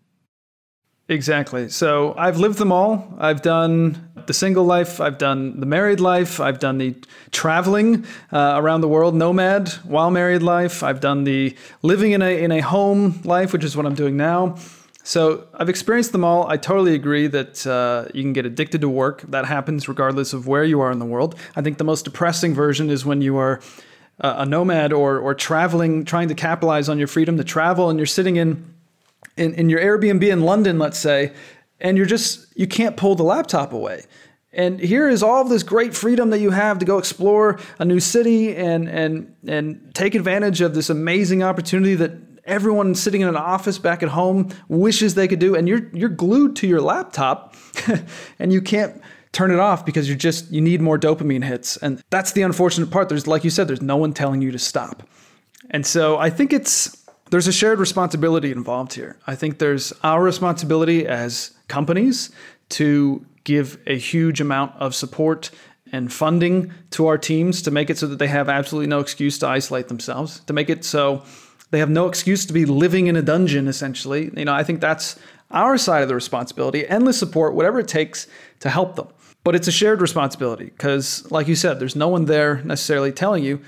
Exactly. 1.10 1.68
So 1.68 2.14
I've 2.16 2.38
lived 2.38 2.58
them 2.58 2.70
all. 2.70 3.12
I've 3.18 3.42
done 3.42 4.12
the 4.26 4.32
single 4.32 4.62
life, 4.62 5.00
I've 5.00 5.18
done 5.18 5.58
the 5.58 5.66
married 5.66 5.98
life, 5.98 6.38
I've 6.38 6.60
done 6.60 6.78
the 6.78 6.94
traveling 7.32 8.06
uh, 8.32 8.52
around 8.54 8.80
the 8.80 8.86
world, 8.86 9.16
nomad 9.16 9.70
while 9.82 10.12
married 10.12 10.40
life. 10.40 10.84
I've 10.84 11.00
done 11.00 11.24
the 11.24 11.56
living 11.82 12.12
in 12.12 12.22
a 12.22 12.40
in 12.40 12.52
a 12.52 12.60
home 12.60 13.20
life, 13.24 13.52
which 13.52 13.64
is 13.64 13.76
what 13.76 13.86
I'm 13.86 13.96
doing 13.96 14.16
now. 14.16 14.54
So 15.02 15.48
I've 15.52 15.68
experienced 15.68 16.12
them 16.12 16.22
all. 16.22 16.46
I 16.48 16.56
totally 16.56 16.94
agree 16.94 17.26
that 17.26 17.66
uh, 17.66 18.06
you 18.14 18.22
can 18.22 18.32
get 18.32 18.46
addicted 18.46 18.80
to 18.82 18.88
work. 18.88 19.22
That 19.22 19.46
happens 19.46 19.88
regardless 19.88 20.32
of 20.32 20.46
where 20.46 20.62
you 20.62 20.80
are 20.80 20.92
in 20.92 21.00
the 21.00 21.06
world. 21.06 21.34
I 21.56 21.62
think 21.62 21.78
the 21.78 21.84
most 21.92 22.04
depressing 22.04 22.54
version 22.54 22.88
is 22.88 23.04
when 23.04 23.20
you 23.20 23.36
are 23.36 23.60
uh, 24.20 24.34
a 24.38 24.46
nomad 24.46 24.92
or 24.92 25.18
or 25.18 25.34
traveling, 25.34 26.04
trying 26.04 26.28
to 26.28 26.36
capitalize 26.36 26.88
on 26.88 26.98
your 26.98 27.08
freedom 27.08 27.36
to 27.36 27.42
travel, 27.42 27.90
and 27.90 27.98
you're 27.98 28.06
sitting 28.06 28.36
in 28.36 28.79
in, 29.40 29.54
in 29.54 29.70
your 29.70 29.80
Airbnb 29.80 30.22
in 30.22 30.42
London, 30.42 30.78
let's 30.78 30.98
say, 30.98 31.32
and 31.80 31.96
you're 31.96 32.06
just, 32.06 32.46
you 32.56 32.66
can't 32.66 32.96
pull 32.96 33.14
the 33.14 33.22
laptop 33.22 33.72
away. 33.72 34.04
And 34.52 34.78
here 34.78 35.08
is 35.08 35.22
all 35.22 35.44
this 35.44 35.62
great 35.62 35.94
freedom 35.94 36.30
that 36.30 36.40
you 36.40 36.50
have 36.50 36.78
to 36.80 36.84
go 36.84 36.98
explore 36.98 37.58
a 37.78 37.84
new 37.84 38.00
city 38.00 38.54
and, 38.54 38.88
and, 38.88 39.34
and 39.46 39.94
take 39.94 40.14
advantage 40.14 40.60
of 40.60 40.74
this 40.74 40.90
amazing 40.90 41.42
opportunity 41.42 41.94
that 41.94 42.12
everyone 42.44 42.94
sitting 42.94 43.20
in 43.20 43.28
an 43.28 43.36
office 43.36 43.78
back 43.78 44.02
at 44.02 44.08
home 44.10 44.50
wishes 44.68 45.14
they 45.14 45.28
could 45.28 45.38
do. 45.38 45.54
And 45.54 45.68
you're, 45.68 45.88
you're 45.94 46.08
glued 46.08 46.56
to 46.56 46.66
your 46.66 46.80
laptop 46.80 47.54
and 48.38 48.52
you 48.52 48.60
can't 48.60 49.00
turn 49.32 49.52
it 49.52 49.60
off 49.60 49.86
because 49.86 50.08
you're 50.08 50.18
just, 50.18 50.50
you 50.50 50.60
need 50.60 50.80
more 50.80 50.98
dopamine 50.98 51.44
hits. 51.44 51.76
And 51.76 52.02
that's 52.10 52.32
the 52.32 52.42
unfortunate 52.42 52.90
part. 52.90 53.08
There's, 53.08 53.28
like 53.28 53.44
you 53.44 53.50
said, 53.50 53.68
there's 53.68 53.82
no 53.82 53.96
one 53.96 54.12
telling 54.12 54.42
you 54.42 54.50
to 54.50 54.58
stop. 54.58 55.04
And 55.70 55.86
so 55.86 56.18
I 56.18 56.28
think 56.28 56.52
it's, 56.52 56.99
there's 57.30 57.46
a 57.46 57.52
shared 57.52 57.78
responsibility 57.78 58.52
involved 58.52 58.92
here. 58.92 59.16
I 59.26 59.34
think 59.36 59.58
there's 59.58 59.92
our 60.02 60.22
responsibility 60.22 61.06
as 61.06 61.52
companies 61.68 62.30
to 62.70 63.24
give 63.44 63.78
a 63.86 63.96
huge 63.96 64.40
amount 64.40 64.74
of 64.76 64.94
support 64.94 65.50
and 65.92 66.12
funding 66.12 66.72
to 66.90 67.06
our 67.06 67.18
teams 67.18 67.62
to 67.62 67.70
make 67.70 67.90
it 67.90 67.98
so 67.98 68.06
that 68.06 68.18
they 68.18 68.28
have 68.28 68.48
absolutely 68.48 68.88
no 68.88 69.00
excuse 69.00 69.38
to 69.38 69.46
isolate 69.46 69.88
themselves, 69.88 70.40
to 70.40 70.52
make 70.52 70.68
it 70.68 70.84
so 70.84 71.22
they 71.70 71.78
have 71.78 71.90
no 71.90 72.06
excuse 72.06 72.46
to 72.46 72.52
be 72.52 72.64
living 72.64 73.06
in 73.06 73.16
a 73.16 73.22
dungeon 73.22 73.68
essentially. 73.68 74.30
You 74.36 74.44
know, 74.44 74.54
I 74.54 74.62
think 74.62 74.80
that's 74.80 75.18
our 75.50 75.78
side 75.78 76.02
of 76.02 76.08
the 76.08 76.14
responsibility, 76.14 76.86
endless 76.86 77.18
support, 77.18 77.54
whatever 77.54 77.80
it 77.80 77.88
takes 77.88 78.26
to 78.60 78.70
help 78.70 78.96
them. 78.96 79.08
But 79.42 79.56
it's 79.56 79.68
a 79.68 79.72
shared 79.72 80.00
responsibility 80.00 80.66
because 80.66 81.28
like 81.30 81.48
you 81.48 81.56
said, 81.56 81.80
there's 81.80 81.96
no 81.96 82.08
one 82.08 82.26
there 82.26 82.62
necessarily 82.62 83.10
telling 83.10 83.42
you. 83.42 83.60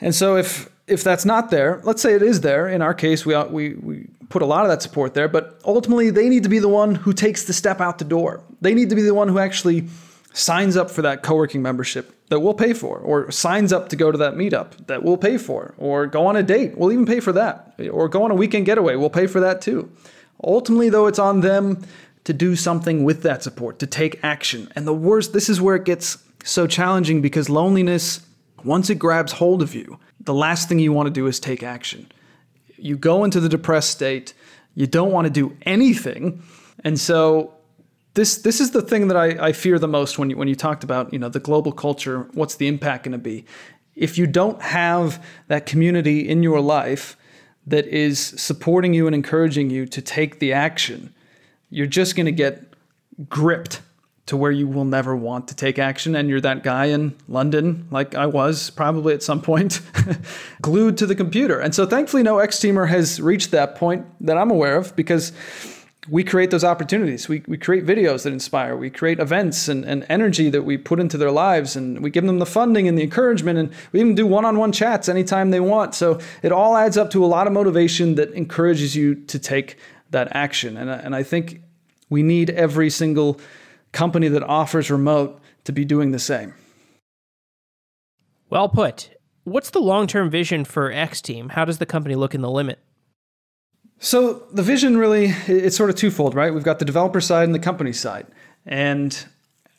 And 0.00 0.14
so 0.14 0.36
if 0.36 0.68
if 0.86 1.02
that's 1.02 1.24
not 1.24 1.50
there, 1.50 1.80
let's 1.84 2.00
say 2.00 2.14
it 2.14 2.22
is 2.22 2.40
there. 2.40 2.68
In 2.68 2.82
our 2.82 2.94
case, 2.94 3.26
we, 3.26 3.34
uh, 3.34 3.46
we, 3.46 3.74
we 3.74 4.06
put 4.28 4.42
a 4.42 4.46
lot 4.46 4.64
of 4.64 4.70
that 4.70 4.82
support 4.82 5.14
there, 5.14 5.28
but 5.28 5.60
ultimately 5.64 6.10
they 6.10 6.28
need 6.28 6.42
to 6.44 6.48
be 6.48 6.58
the 6.58 6.68
one 6.68 6.94
who 6.94 7.12
takes 7.12 7.44
the 7.44 7.52
step 7.52 7.80
out 7.80 7.98
the 7.98 8.04
door. 8.04 8.42
They 8.60 8.74
need 8.74 8.90
to 8.90 8.96
be 8.96 9.02
the 9.02 9.14
one 9.14 9.28
who 9.28 9.38
actually 9.38 9.88
signs 10.32 10.76
up 10.76 10.90
for 10.90 11.02
that 11.02 11.22
co 11.22 11.34
working 11.34 11.62
membership 11.62 12.12
that 12.28 12.40
we'll 12.40 12.54
pay 12.54 12.72
for, 12.72 12.98
or 12.98 13.30
signs 13.30 13.72
up 13.72 13.88
to 13.88 13.96
go 13.96 14.10
to 14.10 14.18
that 14.18 14.34
meetup 14.34 14.86
that 14.86 15.02
we'll 15.02 15.16
pay 15.16 15.38
for, 15.38 15.74
or 15.78 16.06
go 16.06 16.26
on 16.26 16.36
a 16.36 16.42
date, 16.42 16.76
we'll 16.76 16.92
even 16.92 17.06
pay 17.06 17.20
for 17.20 17.32
that, 17.32 17.74
or 17.90 18.08
go 18.08 18.24
on 18.24 18.30
a 18.30 18.34
weekend 18.34 18.66
getaway, 18.66 18.96
we'll 18.96 19.10
pay 19.10 19.26
for 19.26 19.40
that 19.40 19.60
too. 19.60 19.90
Ultimately, 20.42 20.88
though, 20.90 21.06
it's 21.06 21.20
on 21.20 21.40
them 21.40 21.82
to 22.24 22.32
do 22.32 22.56
something 22.56 23.04
with 23.04 23.22
that 23.22 23.42
support, 23.44 23.78
to 23.78 23.86
take 23.86 24.18
action. 24.24 24.70
And 24.74 24.86
the 24.86 24.92
worst, 24.94 25.32
this 25.32 25.48
is 25.48 25.60
where 25.60 25.76
it 25.76 25.84
gets 25.84 26.18
so 26.44 26.66
challenging 26.66 27.22
because 27.22 27.48
loneliness, 27.48 28.26
once 28.64 28.90
it 28.90 28.96
grabs 28.96 29.32
hold 29.32 29.62
of 29.62 29.74
you, 29.74 29.98
the 30.26 30.34
last 30.34 30.68
thing 30.68 30.78
you 30.78 30.92
want 30.92 31.06
to 31.06 31.12
do 31.12 31.26
is 31.26 31.40
take 31.40 31.62
action. 31.62 32.10
You 32.76 32.96
go 32.96 33.24
into 33.24 33.40
the 33.40 33.48
depressed 33.48 33.90
state, 33.90 34.34
you 34.74 34.86
don't 34.86 35.10
want 35.10 35.26
to 35.26 35.30
do 35.30 35.56
anything. 35.62 36.42
And 36.84 37.00
so 37.00 37.54
this 38.14 38.38
this 38.38 38.60
is 38.60 38.72
the 38.72 38.82
thing 38.82 39.08
that 39.08 39.16
I, 39.16 39.46
I 39.48 39.52
fear 39.52 39.78
the 39.78 39.88
most 39.88 40.18
when 40.18 40.30
you 40.30 40.36
when 40.36 40.48
you 40.48 40.54
talked 40.54 40.84
about, 40.84 41.12
you 41.12 41.18
know, 41.18 41.28
the 41.28 41.40
global 41.40 41.72
culture, 41.72 42.28
what's 42.34 42.56
the 42.56 42.66
impact 42.66 43.04
gonna 43.04 43.18
be? 43.18 43.46
If 43.94 44.18
you 44.18 44.26
don't 44.26 44.60
have 44.60 45.24
that 45.48 45.64
community 45.64 46.28
in 46.28 46.42
your 46.42 46.60
life 46.60 47.16
that 47.66 47.86
is 47.86 48.18
supporting 48.18 48.92
you 48.92 49.06
and 49.06 49.14
encouraging 49.14 49.70
you 49.70 49.86
to 49.86 50.02
take 50.02 50.38
the 50.38 50.52
action, 50.52 51.14
you're 51.70 51.86
just 51.86 52.16
gonna 52.16 52.30
get 52.32 52.74
gripped 53.28 53.80
to 54.26 54.36
where 54.36 54.50
you 54.50 54.66
will 54.66 54.84
never 54.84 55.14
want 55.14 55.48
to 55.48 55.54
take 55.54 55.78
action 55.78 56.16
and 56.16 56.28
you're 56.28 56.40
that 56.40 56.64
guy 56.64 56.86
in 56.86 57.14
London 57.28 57.86
like 57.90 58.14
I 58.14 58.26
was 58.26 58.70
probably 58.70 59.14
at 59.14 59.22
some 59.22 59.40
point 59.40 59.80
glued 60.60 60.98
to 60.98 61.06
the 61.06 61.14
computer. 61.14 61.60
And 61.60 61.74
so 61.74 61.86
thankfully 61.86 62.24
no 62.24 62.38
X-teamer 62.38 62.88
has 62.88 63.20
reached 63.20 63.52
that 63.52 63.76
point 63.76 64.04
that 64.20 64.36
I'm 64.36 64.50
aware 64.50 64.76
of 64.76 64.94
because 64.96 65.32
we 66.08 66.22
create 66.22 66.50
those 66.50 66.64
opportunities. 66.64 67.28
We, 67.28 67.42
we 67.46 67.58
create 67.58 67.84
videos 67.84 68.22
that 68.24 68.32
inspire. 68.32 68.76
We 68.76 68.90
create 68.90 69.18
events 69.18 69.68
and, 69.68 69.84
and 69.84 70.06
energy 70.08 70.50
that 70.50 70.62
we 70.62 70.78
put 70.78 71.00
into 71.00 71.18
their 71.18 71.30
lives, 71.30 71.74
and 71.74 72.00
we 72.00 72.10
give 72.10 72.24
them 72.24 72.38
the 72.38 72.46
funding 72.46 72.86
and 72.86 72.96
the 72.96 73.02
encouragement, 73.02 73.58
and 73.58 73.72
we 73.92 74.00
even 74.00 74.14
do 74.14 74.26
one 74.26 74.44
on 74.44 74.56
one 74.56 74.72
chats 74.72 75.08
anytime 75.08 75.50
they 75.50 75.60
want. 75.60 75.94
So 75.94 76.20
it 76.42 76.52
all 76.52 76.76
adds 76.76 76.96
up 76.96 77.10
to 77.10 77.24
a 77.24 77.26
lot 77.26 77.46
of 77.46 77.52
motivation 77.52 78.14
that 78.16 78.32
encourages 78.34 78.94
you 78.94 79.16
to 79.26 79.38
take 79.38 79.78
that 80.10 80.28
action. 80.30 80.76
And, 80.76 80.88
and 80.88 81.16
I 81.16 81.22
think 81.22 81.62
we 82.08 82.22
need 82.22 82.50
every 82.50 82.90
single 82.90 83.40
company 83.96 84.28
that 84.28 84.42
offers 84.42 84.90
remote 84.90 85.40
to 85.64 85.72
be 85.72 85.84
doing 85.84 86.12
the 86.12 86.18
same. 86.18 86.54
Well 88.50 88.68
put. 88.68 89.10
What's 89.44 89.70
the 89.70 89.80
long 89.80 90.06
term 90.06 90.30
vision 90.30 90.64
for 90.64 90.92
X 90.92 91.20
Team? 91.20 91.50
How 91.50 91.64
does 91.64 91.78
the 91.78 91.86
company 91.86 92.14
look 92.14 92.34
in 92.34 92.42
the 92.42 92.50
limit? 92.50 92.78
So 93.98 94.44
the 94.52 94.62
vision 94.62 94.98
really 94.98 95.34
it's 95.46 95.76
sort 95.76 95.88
of 95.90 95.96
twofold, 95.96 96.34
right? 96.34 96.52
We've 96.52 96.62
got 96.62 96.78
the 96.78 96.84
developer 96.84 97.20
side 97.20 97.44
and 97.44 97.54
the 97.54 97.58
company 97.58 97.92
side. 97.92 98.26
And 98.66 99.26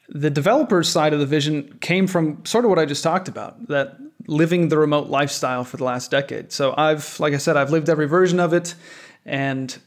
the 0.10 0.30
developer 0.30 0.84
side 0.84 1.14
of 1.14 1.20
the 1.20 1.26
vision 1.26 1.78
came 1.82 2.08
from 2.08 2.44
sort 2.46 2.66
of 2.66 2.70
what 2.70 2.80
I 2.80 2.86
just 2.86 3.04
talked 3.04 3.28
about, 3.28 3.68
that 3.68 3.98
living 4.26 4.70
the 4.70 4.78
remote 4.78 5.08
lifestyle 5.08 5.64
for 5.64 5.78
the 5.78 5.84
last 5.84 6.10
decade. 6.10 6.52
So 6.52 6.74
I've 6.76 7.20
like 7.20 7.34
I 7.34 7.38
said, 7.38 7.56
I've 7.56 7.72
lived 7.72 7.90
every 7.90 8.08
version 8.08 8.40
of 8.40 8.54
it 8.54 8.74
and 9.26 9.78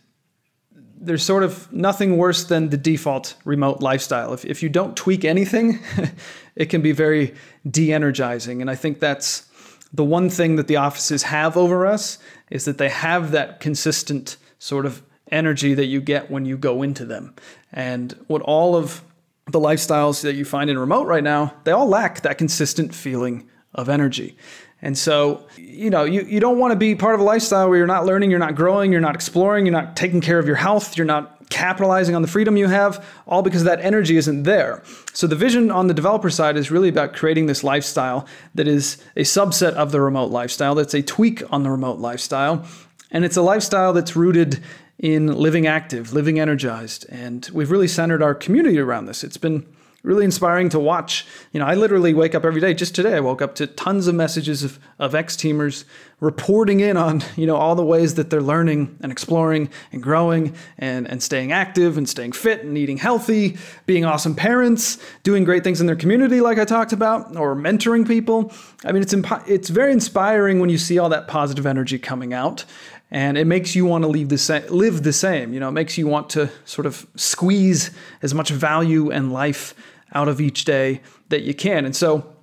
there's 1.00 1.24
sort 1.24 1.42
of 1.42 1.72
nothing 1.72 2.18
worse 2.18 2.44
than 2.44 2.68
the 2.68 2.76
default 2.76 3.34
remote 3.44 3.80
lifestyle. 3.80 4.34
If, 4.34 4.44
if 4.44 4.62
you 4.62 4.68
don't 4.68 4.96
tweak 4.96 5.24
anything, 5.24 5.80
it 6.56 6.66
can 6.66 6.82
be 6.82 6.92
very 6.92 7.34
de 7.68 7.92
energizing. 7.92 8.60
And 8.60 8.70
I 8.70 8.74
think 8.74 9.00
that's 9.00 9.46
the 9.92 10.04
one 10.04 10.28
thing 10.28 10.56
that 10.56 10.68
the 10.68 10.76
offices 10.76 11.24
have 11.24 11.56
over 11.56 11.86
us 11.86 12.18
is 12.50 12.66
that 12.66 12.78
they 12.78 12.90
have 12.90 13.30
that 13.32 13.60
consistent 13.60 14.36
sort 14.58 14.84
of 14.84 15.02
energy 15.32 15.74
that 15.74 15.86
you 15.86 16.00
get 16.00 16.30
when 16.30 16.44
you 16.44 16.58
go 16.58 16.82
into 16.82 17.04
them. 17.04 17.34
And 17.72 18.12
what 18.26 18.42
all 18.42 18.76
of 18.76 19.02
the 19.46 19.60
lifestyles 19.60 20.22
that 20.22 20.34
you 20.34 20.44
find 20.44 20.68
in 20.68 20.78
remote 20.78 21.06
right 21.06 21.24
now, 21.24 21.54
they 21.64 21.72
all 21.72 21.88
lack 21.88 22.20
that 22.20 22.36
consistent 22.36 22.94
feeling 22.94 23.48
of 23.74 23.88
energy. 23.88 24.36
And 24.82 24.96
so, 24.96 25.46
you 25.56 25.90
know, 25.90 26.04
you, 26.04 26.22
you 26.22 26.40
don't 26.40 26.58
want 26.58 26.72
to 26.72 26.76
be 26.76 26.94
part 26.94 27.14
of 27.14 27.20
a 27.20 27.24
lifestyle 27.24 27.68
where 27.68 27.78
you're 27.78 27.86
not 27.86 28.06
learning, 28.06 28.30
you're 28.30 28.38
not 28.38 28.54
growing, 28.54 28.92
you're 28.92 29.00
not 29.00 29.14
exploring, 29.14 29.66
you're 29.66 29.72
not 29.72 29.96
taking 29.96 30.20
care 30.20 30.38
of 30.38 30.46
your 30.46 30.56
health, 30.56 30.96
you're 30.96 31.06
not 31.06 31.36
capitalizing 31.50 32.14
on 32.14 32.22
the 32.22 32.28
freedom 32.28 32.56
you 32.56 32.68
have, 32.68 33.04
all 33.26 33.42
because 33.42 33.64
that 33.64 33.80
energy 33.80 34.16
isn't 34.16 34.44
there. 34.44 34.82
So 35.12 35.26
the 35.26 35.36
vision 35.36 35.70
on 35.70 35.88
the 35.88 35.94
developer 35.94 36.30
side 36.30 36.56
is 36.56 36.70
really 36.70 36.88
about 36.88 37.12
creating 37.12 37.46
this 37.46 37.62
lifestyle 37.62 38.26
that 38.54 38.68
is 38.68 39.02
a 39.16 39.22
subset 39.22 39.72
of 39.74 39.92
the 39.92 40.00
remote 40.00 40.30
lifestyle, 40.30 40.74
that's 40.74 40.94
a 40.94 41.02
tweak 41.02 41.42
on 41.52 41.62
the 41.62 41.70
remote 41.70 41.98
lifestyle. 41.98 42.64
And 43.10 43.24
it's 43.24 43.36
a 43.36 43.42
lifestyle 43.42 43.92
that's 43.92 44.14
rooted 44.14 44.62
in 44.98 45.26
living 45.26 45.66
active, 45.66 46.12
living 46.12 46.38
energized. 46.38 47.04
And 47.08 47.48
we've 47.52 47.70
really 47.70 47.88
centered 47.88 48.22
our 48.22 48.34
community 48.34 48.78
around 48.78 49.06
this. 49.06 49.24
It's 49.24 49.36
been 49.36 49.66
really 50.02 50.24
inspiring 50.24 50.68
to 50.70 50.78
watch. 50.78 51.26
You 51.52 51.60
know, 51.60 51.66
I 51.66 51.74
literally 51.74 52.14
wake 52.14 52.34
up 52.34 52.44
every 52.44 52.60
day. 52.60 52.74
Just 52.74 52.94
today, 52.94 53.16
I 53.16 53.20
woke 53.20 53.42
up 53.42 53.54
to 53.56 53.66
tons 53.66 54.06
of 54.06 54.14
messages 54.14 54.62
of, 54.62 54.78
of 54.98 55.14
X 55.14 55.36
teamers 55.36 55.84
reporting 56.20 56.80
in 56.80 56.96
on, 56.96 57.22
you 57.36 57.46
know, 57.46 57.56
all 57.56 57.74
the 57.74 57.84
ways 57.84 58.14
that 58.14 58.30
they're 58.30 58.42
learning 58.42 58.96
and 59.02 59.10
exploring 59.10 59.70
and 59.92 60.02
growing 60.02 60.54
and, 60.78 61.08
and 61.08 61.22
staying 61.22 61.50
active 61.52 61.96
and 61.96 62.08
staying 62.08 62.32
fit 62.32 62.62
and 62.62 62.76
eating 62.76 62.98
healthy, 62.98 63.56
being 63.86 64.04
awesome 64.04 64.34
parents, 64.34 64.98
doing 65.22 65.44
great 65.44 65.64
things 65.64 65.80
in 65.80 65.86
their 65.86 65.96
community, 65.96 66.40
like 66.40 66.58
I 66.58 66.64
talked 66.64 66.92
about, 66.92 67.36
or 67.36 67.54
mentoring 67.54 68.06
people. 68.06 68.52
I 68.84 68.92
mean, 68.92 69.02
it's, 69.02 69.14
it's 69.46 69.68
very 69.70 69.92
inspiring 69.92 70.60
when 70.60 70.70
you 70.70 70.78
see 70.78 70.98
all 70.98 71.08
that 71.08 71.26
positive 71.26 71.66
energy 71.66 71.98
coming 71.98 72.34
out 72.34 72.64
and 73.10 73.36
it 73.36 73.46
makes 73.46 73.74
you 73.74 73.84
want 73.84 74.04
to 74.04 74.08
leave 74.08 74.28
the 74.28 74.66
live 74.70 75.02
the 75.02 75.12
same. 75.12 75.52
You 75.52 75.60
know, 75.60 75.68
it 75.68 75.72
makes 75.72 75.98
you 75.98 76.06
want 76.06 76.30
to 76.30 76.50
sort 76.64 76.86
of 76.86 77.06
squeeze 77.16 77.90
as 78.22 78.34
much 78.34 78.50
value 78.50 79.10
and 79.10 79.32
life 79.32 79.74
out 80.14 80.28
of 80.28 80.40
each 80.40 80.64
day 80.64 81.00
that 81.28 81.42
you 81.42 81.54
can. 81.54 81.84
And 81.84 81.94
so 81.94 82.34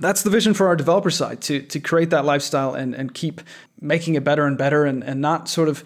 that's 0.00 0.22
the 0.22 0.30
vision 0.30 0.54
for 0.54 0.66
our 0.66 0.76
developer 0.76 1.10
side 1.10 1.40
to 1.42 1.62
to 1.62 1.80
create 1.80 2.10
that 2.10 2.24
lifestyle 2.24 2.74
and 2.74 2.94
and 2.94 3.14
keep 3.14 3.40
making 3.80 4.14
it 4.14 4.24
better 4.24 4.46
and 4.46 4.58
better 4.58 4.84
and 4.84 5.02
and 5.04 5.20
not 5.20 5.48
sort 5.48 5.68
of 5.68 5.84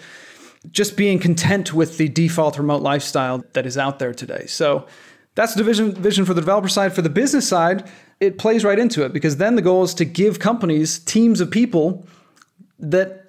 just 0.70 0.96
being 0.96 1.18
content 1.18 1.74
with 1.74 1.98
the 1.98 2.08
default 2.08 2.56
remote 2.56 2.82
lifestyle 2.82 3.44
that 3.52 3.66
is 3.66 3.76
out 3.76 3.98
there 3.98 4.14
today. 4.14 4.46
So 4.46 4.86
that's 5.34 5.54
the 5.54 5.62
vision 5.62 5.92
vision 5.92 6.24
for 6.24 6.32
the 6.32 6.40
developer 6.40 6.68
side. 6.68 6.94
For 6.94 7.02
the 7.02 7.10
business 7.10 7.46
side, 7.46 7.90
it 8.20 8.38
plays 8.38 8.64
right 8.64 8.78
into 8.78 9.04
it 9.04 9.12
because 9.12 9.36
then 9.36 9.56
the 9.56 9.62
goal 9.62 9.82
is 9.82 9.94
to 9.94 10.04
give 10.04 10.38
companies 10.38 10.98
teams 10.98 11.40
of 11.40 11.50
people 11.50 12.06
that 12.78 13.23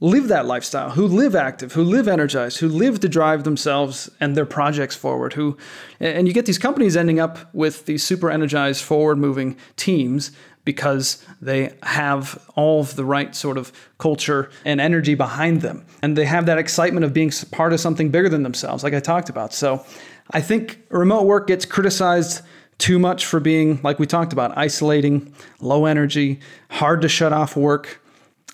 live 0.00 0.28
that 0.28 0.46
lifestyle, 0.46 0.90
who 0.90 1.06
live 1.06 1.34
active, 1.34 1.72
who 1.72 1.82
live 1.82 2.06
energized, 2.06 2.58
who 2.58 2.68
live 2.68 3.00
to 3.00 3.08
drive 3.08 3.44
themselves 3.44 4.08
and 4.20 4.36
their 4.36 4.46
projects 4.46 4.94
forward, 4.94 5.32
who 5.32 5.56
and 5.98 6.28
you 6.28 6.34
get 6.34 6.46
these 6.46 6.58
companies 6.58 6.96
ending 6.96 7.18
up 7.18 7.52
with 7.52 7.86
these 7.86 8.04
super 8.04 8.30
energized 8.30 8.82
forward 8.84 9.18
moving 9.18 9.56
teams 9.76 10.30
because 10.64 11.24
they 11.40 11.74
have 11.82 12.44
all 12.54 12.80
of 12.80 12.94
the 12.94 13.04
right 13.04 13.34
sort 13.34 13.56
of 13.56 13.72
culture 13.96 14.50
and 14.66 14.82
energy 14.82 15.14
behind 15.14 15.62
them. 15.62 15.84
And 16.02 16.14
they 16.14 16.26
have 16.26 16.44
that 16.44 16.58
excitement 16.58 17.04
of 17.04 17.14
being 17.14 17.32
part 17.50 17.72
of 17.72 17.80
something 17.80 18.10
bigger 18.10 18.28
than 18.28 18.42
themselves, 18.42 18.84
like 18.84 18.92
I 18.92 19.00
talked 19.00 19.30
about. 19.30 19.54
So 19.54 19.84
I 20.32 20.42
think 20.42 20.80
remote 20.90 21.24
work 21.24 21.46
gets 21.46 21.64
criticized 21.64 22.42
too 22.76 22.98
much 22.98 23.24
for 23.24 23.40
being, 23.40 23.80
like 23.82 23.98
we 23.98 24.06
talked 24.06 24.34
about, 24.34 24.56
isolating, 24.58 25.34
low 25.60 25.86
energy, 25.86 26.40
hard 26.70 27.00
to 27.00 27.08
shut 27.08 27.32
off 27.32 27.56
work. 27.56 28.00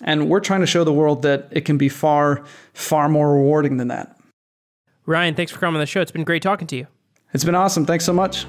And 0.01 0.29
we're 0.29 0.41
trying 0.41 0.61
to 0.61 0.67
show 0.67 0.83
the 0.83 0.93
world 0.93 1.21
that 1.21 1.47
it 1.51 1.61
can 1.61 1.77
be 1.77 1.89
far, 1.89 2.43
far 2.73 3.07
more 3.07 3.33
rewarding 3.33 3.77
than 3.77 3.87
that. 3.87 4.17
Ryan, 5.05 5.35
thanks 5.35 5.51
for 5.51 5.59
coming 5.59 5.75
on 5.75 5.81
the 5.81 5.85
show. 5.85 6.01
It's 6.01 6.11
been 6.11 6.23
great 6.23 6.41
talking 6.41 6.67
to 6.67 6.75
you. 6.75 6.87
It's 7.33 7.43
been 7.43 7.55
awesome. 7.55 7.85
Thanks 7.85 8.05
so 8.05 8.13
much. 8.13 8.45